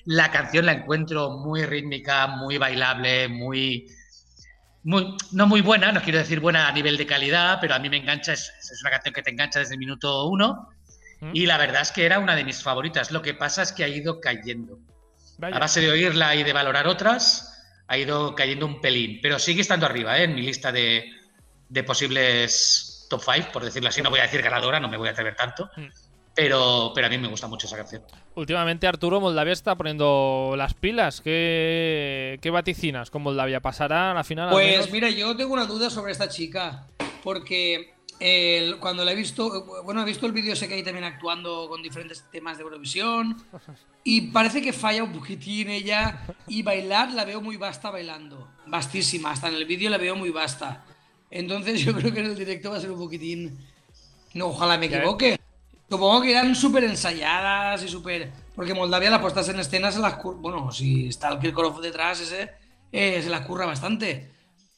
La 0.07 0.33
canción 0.33 0.67
la 0.67 0.73
encuentro 0.73 1.31
muy 1.31 1.65
rítmica, 1.65 2.27
muy 2.27 2.59
bailable, 2.59 3.29
muy, 3.29 3.87
muy 4.85 5.17
no 5.33 5.47
muy 5.47 5.61
buena, 5.61 5.93
no 5.93 6.03
quiero 6.03 6.19
decir 6.19 6.41
buena 6.41 6.69
a 6.69 6.73
nivel 6.73 6.97
de 6.97 7.07
calidad, 7.07 7.59
pero 7.61 7.75
a 7.75 7.79
mí 7.79 7.89
me 7.89 7.99
engancha, 7.99 8.33
es, 8.33 8.53
es 8.59 8.81
una 8.83 8.91
canción 8.91 9.15
que 9.15 9.23
te 9.23 9.31
engancha 9.31 9.61
desde 9.61 9.75
el 9.75 9.79
minuto 9.79 10.27
uno. 10.27 10.69
¿Mm? 11.21 11.31
Y 11.35 11.47
la 11.47 11.57
verdad 11.57 11.83
es 11.83 11.93
que 11.93 12.05
era 12.05 12.19
una 12.19 12.35
de 12.35 12.45
mis 12.45 12.63
favoritas. 12.63 13.11
Lo 13.11 13.23
que 13.23 13.35
pasa 13.35 13.63
es 13.63 13.73
que 13.73 13.85
ha 13.85 13.89
ido 13.89 14.21
cayendo. 14.21 14.79
Vaya. 15.39 15.57
A 15.57 15.61
base 15.61 15.81
de 15.81 15.91
oírla 15.91 16.35
y 16.35 16.43
de 16.43 16.53
valorar 16.53 16.87
otras, 16.89 17.53
ha 17.87 17.97
ido 17.97 18.35
cayendo 18.35 18.67
un 18.67 18.81
pelín. 18.81 19.21
Pero 19.23 19.39
sigue 19.39 19.61
estando 19.61 19.87
arriba, 19.87 20.19
¿eh? 20.19 20.25
en 20.25 20.35
mi 20.35 20.43
lista 20.43 20.73
de, 20.73 21.11
de 21.69 21.85
posibles 21.85 23.07
top 23.09 23.23
5, 23.23 23.49
por 23.53 23.65
decirlo 23.65 23.89
así. 23.89 24.03
No 24.03 24.11
voy 24.11 24.21
a 24.21 24.23
decir 24.23 24.43
ganadora, 24.43 24.81
no 24.81 24.89
me 24.89 24.97
voy 24.97 25.09
a 25.09 25.13
atrever 25.13 25.37
tanto. 25.37 25.71
Mm. 25.77 25.87
Pero, 26.35 26.93
pero 26.95 27.07
a 27.07 27.11
mí 27.11 27.19
me 27.19 27.29
gusta 27.29 27.47
mucho 27.47 27.67
esa 27.67 27.77
canción. 27.77 28.03
Últimamente 28.35 28.87
Arturo 28.87 29.21
Moldavia 29.21 29.53
está 29.53 29.75
poniendo 29.77 30.55
las 30.57 30.73
pilas. 30.73 31.21
¿Qué, 31.21 32.39
qué 32.41 32.51
vaticinas 32.51 33.11
con 33.11 33.23
Moldavia? 33.23 33.61
¿Pasará 33.61 34.13
a 34.13 34.15
la 34.15 34.25
final? 34.25 34.49
al 34.49 34.55
Pues 34.55 34.71
menos? 34.71 34.91
mira, 34.91 35.11
yo 35.11 35.37
tengo 35.37 35.53
una 35.53 35.67
duda 35.67 35.91
sobre 35.91 36.13
esta 36.13 36.29
chica, 36.31 36.87
porque 37.23 37.95
el- 38.19 38.79
cuando 38.79 39.05
la 39.05 39.13
he 39.13 39.15
visto, 39.15 39.83
bueno, 39.85 40.01
he 40.01 40.05
visto 40.07 40.25
el 40.25 40.33
vídeo 40.33 40.55
ese 40.55 40.69
que 40.69 40.75
hay 40.75 40.83
también 40.83 41.05
actuando 41.05 41.69
con 41.69 41.83
diferentes 41.83 42.25
temas 42.31 42.57
de 42.57 42.63
Eurovisión 42.65 43.37
y 44.05 44.23
parece 44.31 44.63
que 44.63 44.73
falla 44.73 45.05
un 45.05 45.13
poquitín 45.13 45.69
ella 45.69 46.23
y 46.49 46.63
bailar 46.63 47.13
la 47.13 47.27
veo 47.27 47.43
muy 47.43 47.59
vasta 47.59 47.91
bailando, 47.91 48.49
vastísima, 48.67 49.33
hasta 49.33 49.49
en 49.49 49.55
el 49.57 49.67
vídeo 49.67 49.91
la 49.91 49.99
veo 49.99 50.17
muy 50.17 50.31
vasta. 50.31 50.83
Entonces 51.31 51.81
yo 51.85 51.93
creo 51.95 52.11
que 52.11 52.21
en 52.21 52.27
el 52.27 52.37
directo 52.39 52.71
va 52.71 52.79
a 52.79 52.81
ser 52.81 52.91
un 52.91 52.99
poquitín, 52.99 53.59
no, 54.33 54.47
ojalá 54.47 54.79
me 54.79 54.87
equivoque. 54.87 55.39
Supongo 55.93 56.23
que 56.23 56.31
eran 56.31 56.55
súper 56.57 56.85
ensayadas 56.85 57.83
y 57.85 57.89
súper... 57.89 58.31
Porque 58.55 58.73
Moldavia 58.73 59.11
las 59.11 59.21
puestas 59.21 59.47
en 59.51 59.61
escena 59.61 59.93
se 59.93 60.01
las... 60.01 60.15
cur- 60.19 60.37
Bueno, 60.41 60.73
si 60.73 61.09
está 61.09 61.29
el 61.29 61.39
Kirkorov 61.39 61.83
detrás 61.83 62.19
ese, 62.21 62.51
eh, 62.91 63.21
se 63.23 63.29
las 63.29 63.43
curra 63.47 63.67
bastante. 63.67 64.31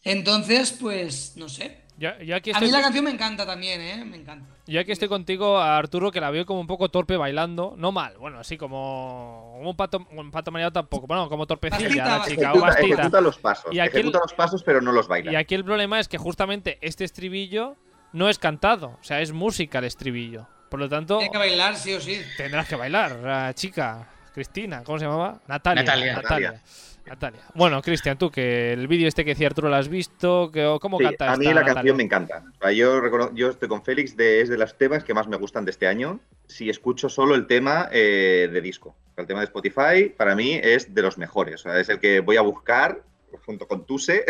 Entonces, 0.03 0.73
pues, 0.73 1.35
no 1.37 1.49
sé. 1.49 1.83
Yo, 1.97 2.11
yo 2.21 2.35
aquí 2.35 2.51
A 2.53 2.59
mí 2.59 2.69
la 2.73 2.81
canción 2.83 3.05
me 3.05 3.12
encanta 3.12 3.47
también, 3.47 3.81
¿eh? 3.81 4.05
Me 4.05 4.17
encanta. 4.17 4.45
yo 4.67 4.81
aquí 4.81 4.91
estoy 4.91 5.07
contigo, 5.07 5.57
Arturo, 5.59 6.11
que 6.11 6.21
la 6.21 6.31
veo 6.33 6.45
como 6.45 6.59
un 6.61 6.67
poco 6.67 6.89
torpe 6.89 7.17
bailando. 7.17 7.75
No 7.77 7.93
mal, 7.93 8.19
bueno, 8.19 8.41
así 8.41 8.57
como, 8.57 9.57
un 9.61 9.77
pato, 9.77 10.05
un 10.11 10.33
pato 10.33 10.51
mareado 10.51 10.73
tampoco. 10.73 11.07
Bueno, 11.07 11.29
como 11.29 11.47
torpecilla 11.47 12.05
la 12.05 12.19
Bastita, 12.19 12.35
chica, 12.35 12.49
o 12.49 12.55
Ejecuta, 12.57 12.67
bastita. 12.67 12.95
ejecuta 12.97 13.21
los 13.21 13.39
pasos. 13.39 13.73
Y 13.73 13.79
aquí 13.79 13.99
ejecuta 13.99 14.19
el- 14.19 14.23
los 14.23 14.35
pasos, 14.35 14.62
pero 14.65 14.81
no 14.81 14.91
los 14.91 15.07
baila. 15.07 15.31
Y 15.33 15.37
aquí 15.37 15.55
el 15.55 15.65
problema 15.65 16.01
es 16.01 16.09
que 16.09 16.19
justamente 16.19 16.79
este 16.81 17.05
estribillo 17.05 17.77
no 18.12 18.29
es 18.29 18.41
cantado, 18.41 18.99
o 19.01 19.05
sea, 19.05 19.21
es 19.21 19.33
música 19.33 19.79
el 19.79 19.85
estribillo. 19.85 20.49
Por 20.75 20.81
lo 20.81 20.89
tanto, 20.89 21.20
Hay 21.20 21.31
que 21.31 21.39
bailar, 21.39 21.77
sí 21.77 21.95
o 21.95 22.01
sí. 22.01 22.20
tendrás 22.37 22.66
que 22.66 22.75
bailar, 22.75 23.14
la 23.22 23.55
chica. 23.55 24.09
Cristina, 24.35 24.83
¿cómo 24.83 24.99
se 24.99 25.05
llamaba? 25.05 25.41
Natalia. 25.47 25.85
Natalia. 25.85 26.14
Natalia. 26.16 26.62
Natalia. 27.07 27.41
Bueno, 27.55 27.81
Cristian, 27.81 28.18
tú 28.18 28.29
que 28.29 28.72
el 28.72 28.89
vídeo 28.89 29.07
este 29.07 29.25
que 29.25 29.31
decía 29.35 29.47
Arturo 29.47 29.68
lo 29.68 29.77
has 29.77 29.87
visto, 29.87 30.51
que, 30.51 30.77
¿cómo 30.81 30.99
Sí, 30.99 31.05
canta 31.05 31.33
a 31.33 31.37
mí 31.37 31.45
esta 31.47 31.55
la 31.55 31.61
Natalia? 31.61 31.75
canción 31.75 31.97
me 31.97 32.03
encanta. 32.03 32.43
Yo, 32.75 33.33
yo 33.35 33.51
estoy 33.51 33.68
con 33.68 33.85
Félix, 33.85 34.16
de, 34.16 34.41
es 34.41 34.49
de 34.49 34.59
los 34.59 34.77
temas 34.77 35.05
que 35.05 35.14
más 35.14 35.29
me 35.29 35.37
gustan 35.37 35.64
de 35.64 35.70
este 35.70 35.87
año. 35.87 36.18
Si 36.49 36.68
escucho 36.68 37.09
solo 37.09 37.37
el 37.37 37.47
tema 37.47 37.89
eh, 37.93 38.51
de 38.53 38.61
disco. 38.61 38.97
El 39.16 39.29
tema 39.29 39.39
de 39.39 39.45
Spotify, 39.45 40.09
para 40.09 40.35
mí, 40.35 40.59
es 40.61 40.93
de 40.93 41.03
los 41.03 41.18
mejores. 41.18 41.61
O 41.61 41.70
sea, 41.70 41.79
es 41.79 41.89
el 41.89 42.01
que 42.01 42.18
voy 42.18 42.37
a 42.37 42.41
buscar 42.41 43.01
junto 43.47 43.68
con 43.68 43.87
Tuse. 43.87 44.25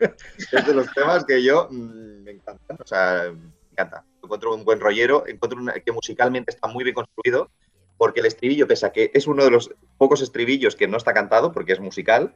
es 0.00 0.66
de 0.66 0.74
los 0.74 0.92
temas 0.92 1.24
que 1.24 1.40
yo 1.40 1.68
mm, 1.70 2.24
me 2.24 2.32
encantan. 2.32 2.78
O 2.80 2.84
sea, 2.84 3.30
me 3.32 3.52
encanta. 3.70 4.02
Encuentro 4.24 4.54
un 4.54 4.64
buen 4.64 4.80
rollero, 4.80 5.24
encuentro 5.26 5.60
una- 5.60 5.74
que 5.74 5.92
musicalmente 5.92 6.50
está 6.50 6.68
muy 6.68 6.84
bien 6.84 6.94
construido, 6.94 7.50
porque 7.96 8.20
el 8.20 8.26
estribillo, 8.26 8.66
pese 8.66 8.86
a 8.86 8.92
que 8.92 9.10
es 9.14 9.26
uno 9.26 9.44
de 9.44 9.50
los 9.50 9.70
pocos 9.98 10.20
estribillos 10.20 10.76
que 10.76 10.88
no 10.88 10.96
está 10.96 11.12
cantado, 11.14 11.52
porque 11.52 11.72
es 11.72 11.80
musical, 11.80 12.34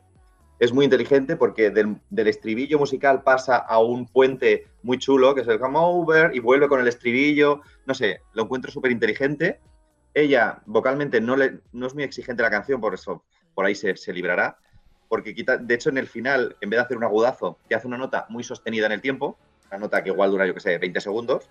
es 0.60 0.72
muy 0.72 0.84
inteligente 0.84 1.36
porque 1.36 1.70
del, 1.70 2.00
del 2.10 2.26
estribillo 2.28 2.78
musical 2.78 3.22
pasa 3.22 3.56
a 3.56 3.78
un 3.78 4.06
puente 4.06 4.66
muy 4.82 4.98
chulo, 4.98 5.34
que 5.34 5.42
es 5.42 5.48
el 5.48 5.60
come 5.60 5.78
over, 5.78 6.34
y 6.34 6.40
vuelve 6.40 6.68
con 6.68 6.80
el 6.80 6.88
estribillo. 6.88 7.60
No 7.86 7.94
sé, 7.94 8.22
lo 8.32 8.42
encuentro 8.42 8.70
súper 8.72 8.90
inteligente. 8.90 9.60
Ella 10.14 10.60
vocalmente 10.66 11.20
no, 11.20 11.36
le, 11.36 11.60
no 11.72 11.86
es 11.86 11.94
muy 11.94 12.02
exigente 12.02 12.42
la 12.42 12.50
canción, 12.50 12.80
por 12.80 12.94
eso 12.94 13.22
por 13.54 13.66
ahí 13.66 13.74
se, 13.76 13.96
se 13.96 14.12
librará. 14.12 14.58
Porque 15.08 15.32
quita, 15.34 15.56
de 15.58 15.74
hecho, 15.74 15.90
en 15.90 15.98
el 15.98 16.08
final, 16.08 16.56
en 16.60 16.70
vez 16.70 16.78
de 16.78 16.84
hacer 16.84 16.96
un 16.96 17.04
agudazo, 17.04 17.58
que 17.68 17.74
hace 17.76 17.86
una 17.86 17.96
nota 17.96 18.26
muy 18.28 18.42
sostenida 18.42 18.86
en 18.86 18.92
el 18.92 19.00
tiempo, 19.00 19.38
una 19.70 19.78
nota 19.78 20.02
que 20.02 20.10
igual 20.10 20.30
dura, 20.32 20.44
yo 20.46 20.54
que 20.54 20.60
sé, 20.60 20.76
20 20.78 21.00
segundos, 21.00 21.48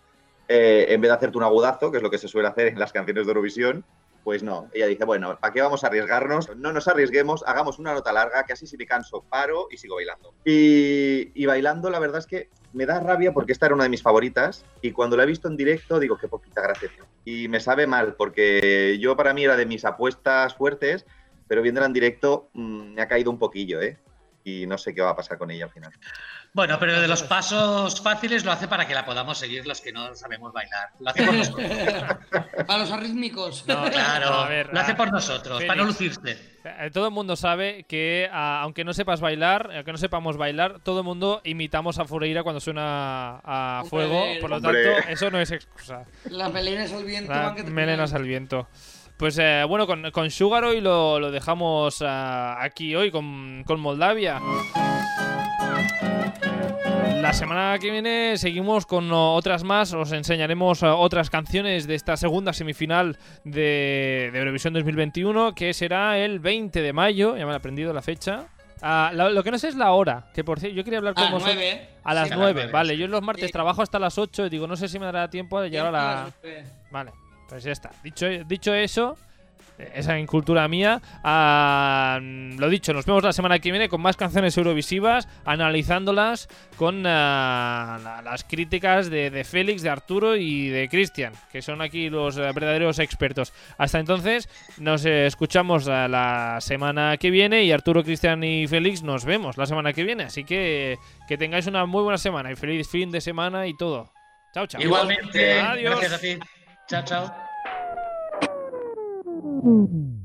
eh, 0.48 0.88
en 0.90 1.02
vez 1.02 1.10
de 1.10 1.16
hacerte 1.16 1.38
un 1.38 1.44
agudazo, 1.44 1.92
que 1.92 1.98
es 1.98 2.04
lo 2.04 2.10
que 2.10 2.18
se 2.18 2.28
suele 2.28 2.48
hacer 2.48 2.68
en 2.68 2.80
las 2.80 2.94
canciones 2.94 3.26
de 3.26 3.32
Eurovisión, 3.32 3.86
pues 4.28 4.44
no. 4.44 4.70
Ella 4.74 4.88
dice, 4.88 5.06
bueno, 5.06 5.38
¿para 5.40 5.54
qué 5.54 5.62
vamos 5.62 5.84
a 5.84 5.88
arriesgarnos? 5.88 6.54
No 6.58 6.74
nos 6.74 6.90
arriesguemos, 6.90 7.46
hagamos 7.48 7.80
una 7.80 7.94
nota 7.94 8.12
larga, 8.12 8.44
que 8.44 8.52
así 8.52 8.68
si 8.68 8.76
me 8.76 8.86
canso, 8.86 9.24
paro 9.30 9.70
y 9.72 9.78
sigo 9.78 9.96
bailando. 9.96 10.34
Y, 10.44 11.46
bailando, 11.46 11.90
la 11.90 12.00
verdad 12.00 12.20
es 12.20 12.28
que 12.28 12.50
me 12.74 12.86
da 12.86 13.00
rabia 13.00 13.32
porque 13.32 13.54
esta 13.54 13.68
era 13.68 13.76
una 13.76 13.86
de 13.86 13.90
mis 13.90 14.02
favoritas 14.02 14.66
y 14.82 14.92
cuando 14.92 15.16
la 15.16 15.24
he 15.24 15.28
visto 15.28 15.48
en 15.48 15.56
directo 15.56 15.98
digo, 15.98 16.18
qué 16.18 16.28
poquita 16.28 16.62
gracia. 16.62 16.90
Y 17.24 17.48
me 17.48 17.62
sabe 17.62 17.88
mal 17.88 18.16
porque 18.16 18.98
yo 19.00 19.16
para 19.16 19.34
mí 19.34 19.46
era 19.46 19.56
de 19.56 19.66
mis 19.66 19.86
apuestas 19.86 20.56
fuertes, 20.56 21.06
pero 21.48 21.62
viéndola 21.62 21.88
en 21.88 21.94
directo 21.94 22.50
mm, 22.52 22.96
me 22.96 23.02
ha 23.02 23.08
caído 23.08 23.32
un 23.32 23.40
poquillo, 23.40 23.82
¿eh? 23.82 23.98
Y 24.48 24.66
no 24.66 24.78
sé 24.78 24.94
qué 24.96 25.02
va 25.02 25.10
a 25.12 25.16
pasar 25.16 25.38
con 25.38 25.52
ella 25.52 25.66
al 25.66 25.72
final. 25.72 25.92
Bueno, 26.54 26.78
pero 26.80 27.00
de 27.02 27.08
los 27.08 27.22
pasos 27.24 28.02
fáciles 28.02 28.46
lo 28.46 28.52
hace 28.52 28.68
para 28.68 28.88
que 28.88 28.94
la 28.94 29.06
podamos 29.06 29.38
seguir 29.38 29.68
los 29.68 29.82
que 29.82 29.92
no 29.92 30.16
sabemos 30.16 30.54
bailar. 30.54 30.90
Lo 31.00 31.10
hace 31.10 31.26
por 31.26 31.34
nosotros. 31.36 31.72
Para 32.66 32.80
los 32.80 32.92
arrítmicos. 32.92 33.66
No, 33.68 33.84
Claro, 33.92 34.34
a 34.34 34.48
ver, 34.50 34.74
lo 34.74 34.80
hace 34.80 34.96
por 34.96 35.12
nosotros, 35.12 35.64
para 35.66 35.84
no 35.84 35.92
Félix. 35.94 36.18
lucirse. 36.18 36.58
Eh, 36.64 36.90
Todo 36.92 37.06
el 37.08 37.12
mundo 37.14 37.36
sabe 37.36 37.84
que, 37.84 38.30
aunque 38.32 38.84
no 38.84 38.94
sepas 38.94 39.22
bailar, 39.22 39.70
aunque 39.76 39.92
no 39.92 39.98
sepamos 39.98 40.38
bailar, 40.38 40.80
todo 40.82 41.00
el 41.00 41.06
mundo 41.06 41.42
imitamos 41.44 42.00
a 42.00 42.06
Fureira 42.06 42.44
cuando 42.44 42.60
suena 42.60 43.40
a 43.44 43.82
Hombre, 43.84 43.90
fuego. 43.90 44.24
Por 44.42 44.50
lo 44.50 44.56
hombre. 44.58 44.84
tanto, 44.96 45.10
eso 45.10 45.30
no 45.32 45.40
es 45.40 45.52
excusa. 45.52 46.06
Las 46.30 46.52
melenas 46.52 46.92
al 46.94 47.04
viento 47.06 47.32
La 47.34 47.42
van 47.42 47.56
que 47.56 47.64
te 47.64 47.72
melenas 47.72 48.14
al 48.14 48.24
viento. 48.24 48.68
Pues 49.18 49.38
eh, 49.40 49.64
bueno, 49.68 49.88
con, 49.88 50.12
con 50.12 50.30
Sugar 50.30 50.64
hoy 50.64 50.80
lo, 50.80 51.20
lo 51.20 51.32
dejamos 51.32 52.04
ah, 52.06 52.58
aquí 52.62 52.96
hoy 52.96 53.10
con, 53.10 53.64
con 53.66 53.80
Moldavia. 53.80 54.40
La 57.22 57.34
semana 57.34 57.78
que 57.80 57.90
viene 57.90 58.38
seguimos 58.38 58.86
con 58.86 59.12
otras 59.12 59.64
más. 59.64 59.92
Os 59.94 60.12
enseñaremos 60.12 60.84
ah, 60.84 60.96
otras 60.96 61.32
canciones 61.32 61.88
de 61.88 61.96
esta 61.96 62.16
segunda 62.16 62.54
semifinal 62.54 63.18
de, 63.44 64.30
de 64.32 64.38
Eurovisión 64.40 64.74
2021, 64.76 65.56
que 65.56 65.74
será 65.74 66.20
el 66.20 66.40
20 66.40 66.80
de 66.82 66.94
mayo. 66.94 67.36
Ya 67.38 67.46
me 67.48 67.54
he 67.54 67.56
aprendido 67.56 67.92
la 67.94 68.04
fecha. 68.04 68.46
Ah, 68.84 69.10
lo, 69.16 69.32
lo 69.32 69.44
que 69.44 69.50
no 69.50 69.58
sé 69.58 69.70
es 69.70 69.76
la 69.76 69.92
hora. 69.94 70.30
Que 70.32 70.44
por 70.44 70.60
cierto, 70.60 70.78
yo 70.78 70.84
quería 70.84 71.00
hablar 71.00 71.16
con 71.16 71.24
las 71.24 71.34
vosotros. 71.34 71.58
A 71.58 71.64
las 71.64 71.66
Sí, 71.66 71.80
a 72.04 72.14
las 72.14 72.30
9, 72.30 72.54
nueve, 72.54 72.72
vale. 72.72 72.96
Yo 72.96 73.08
los 73.08 73.24
martes 73.24 73.48
Sí. 73.48 73.52
trabajo 73.52 73.82
hasta 73.82 73.98
las 73.98 74.20
8 74.20 74.46
y 74.46 74.50
digo, 74.50 74.68
no 74.68 74.76
sé 74.78 74.88
si 74.88 75.00
me 75.00 75.08
dará 75.08 75.28
tiempo 75.28 75.60
de 75.60 75.72
llegar 75.72 75.88
a 75.88 75.92
la. 75.92 76.32
Vale, 76.92 77.12
pues 77.50 77.64
ya 77.64 77.72
está. 77.72 77.92
Dicho, 78.04 78.28
dicho 78.46 78.74
eso, 78.74 79.18
eh, 79.80 79.92
esa 79.96 80.18
incultura 80.20 80.68
mía, 80.68 81.02
ah, 81.24 82.20
lo 82.22 82.68
dicho, 82.70 82.94
nos 82.94 83.06
vemos 83.06 83.24
la 83.24 83.32
semana 83.32 83.60
que 83.60 83.70
viene 83.72 83.88
con 83.90 84.02
más 84.02 84.18
canciones 84.18 84.58
eurovisivas, 84.58 85.28
analizándolas 85.46 86.48
con 86.78 87.04
ah, 87.06 88.00
la- 88.04 88.22
las 88.24 88.44
críticas 88.44 89.10
de, 89.10 89.30
de 89.30 89.44
Félix, 89.44 89.82
de 89.84 89.90
Arturo 89.90 90.36
y 90.36 90.70
de 90.70 90.90
Cristian, 90.90 91.34
que 91.52 91.62
son 91.62 91.82
aquí 91.82 92.10
los 92.10 92.38
eh, 92.38 92.42
verdaderos 92.54 93.00
expertos. 93.00 93.54
Hasta 93.78 94.00
entonces, 94.00 94.50
nos 94.78 95.06
eh, 95.06 95.26
escuchamos 95.28 95.86
la 95.86 96.58
semana 96.60 97.16
que 97.18 97.30
viene 97.30 97.64
y 97.64 97.72
Arturo, 97.72 98.04
Cristian 98.04 98.44
y 98.44 98.68
Félix 98.68 99.04
nos 99.04 99.26
vemos 99.26 99.58
la 99.58 99.66
semana 99.68 99.94
que 99.94 100.04
viene. 100.04 100.24
Así 100.24 100.44
que 100.44 100.98
que 101.28 101.38
tengáis 101.38 101.68
una 101.68 101.86
muy 101.86 102.02
buena 102.04 102.18
semana 102.18 102.52
y 102.52 102.56
feliz 102.56 102.90
fin 102.90 103.12
de 103.12 103.22
semana 103.22 103.68
y 103.68 103.76
todo. 103.78 104.12
Chao, 104.54 104.66
chao. 104.66 104.82
Igualmente, 104.82 105.60
Adiós. 105.62 106.00
gracias 106.00 106.14
a 106.14 106.20
ti. 106.20 106.40
Chao, 106.88 107.04
chao. 107.04 107.30
Mm. 109.26 110.17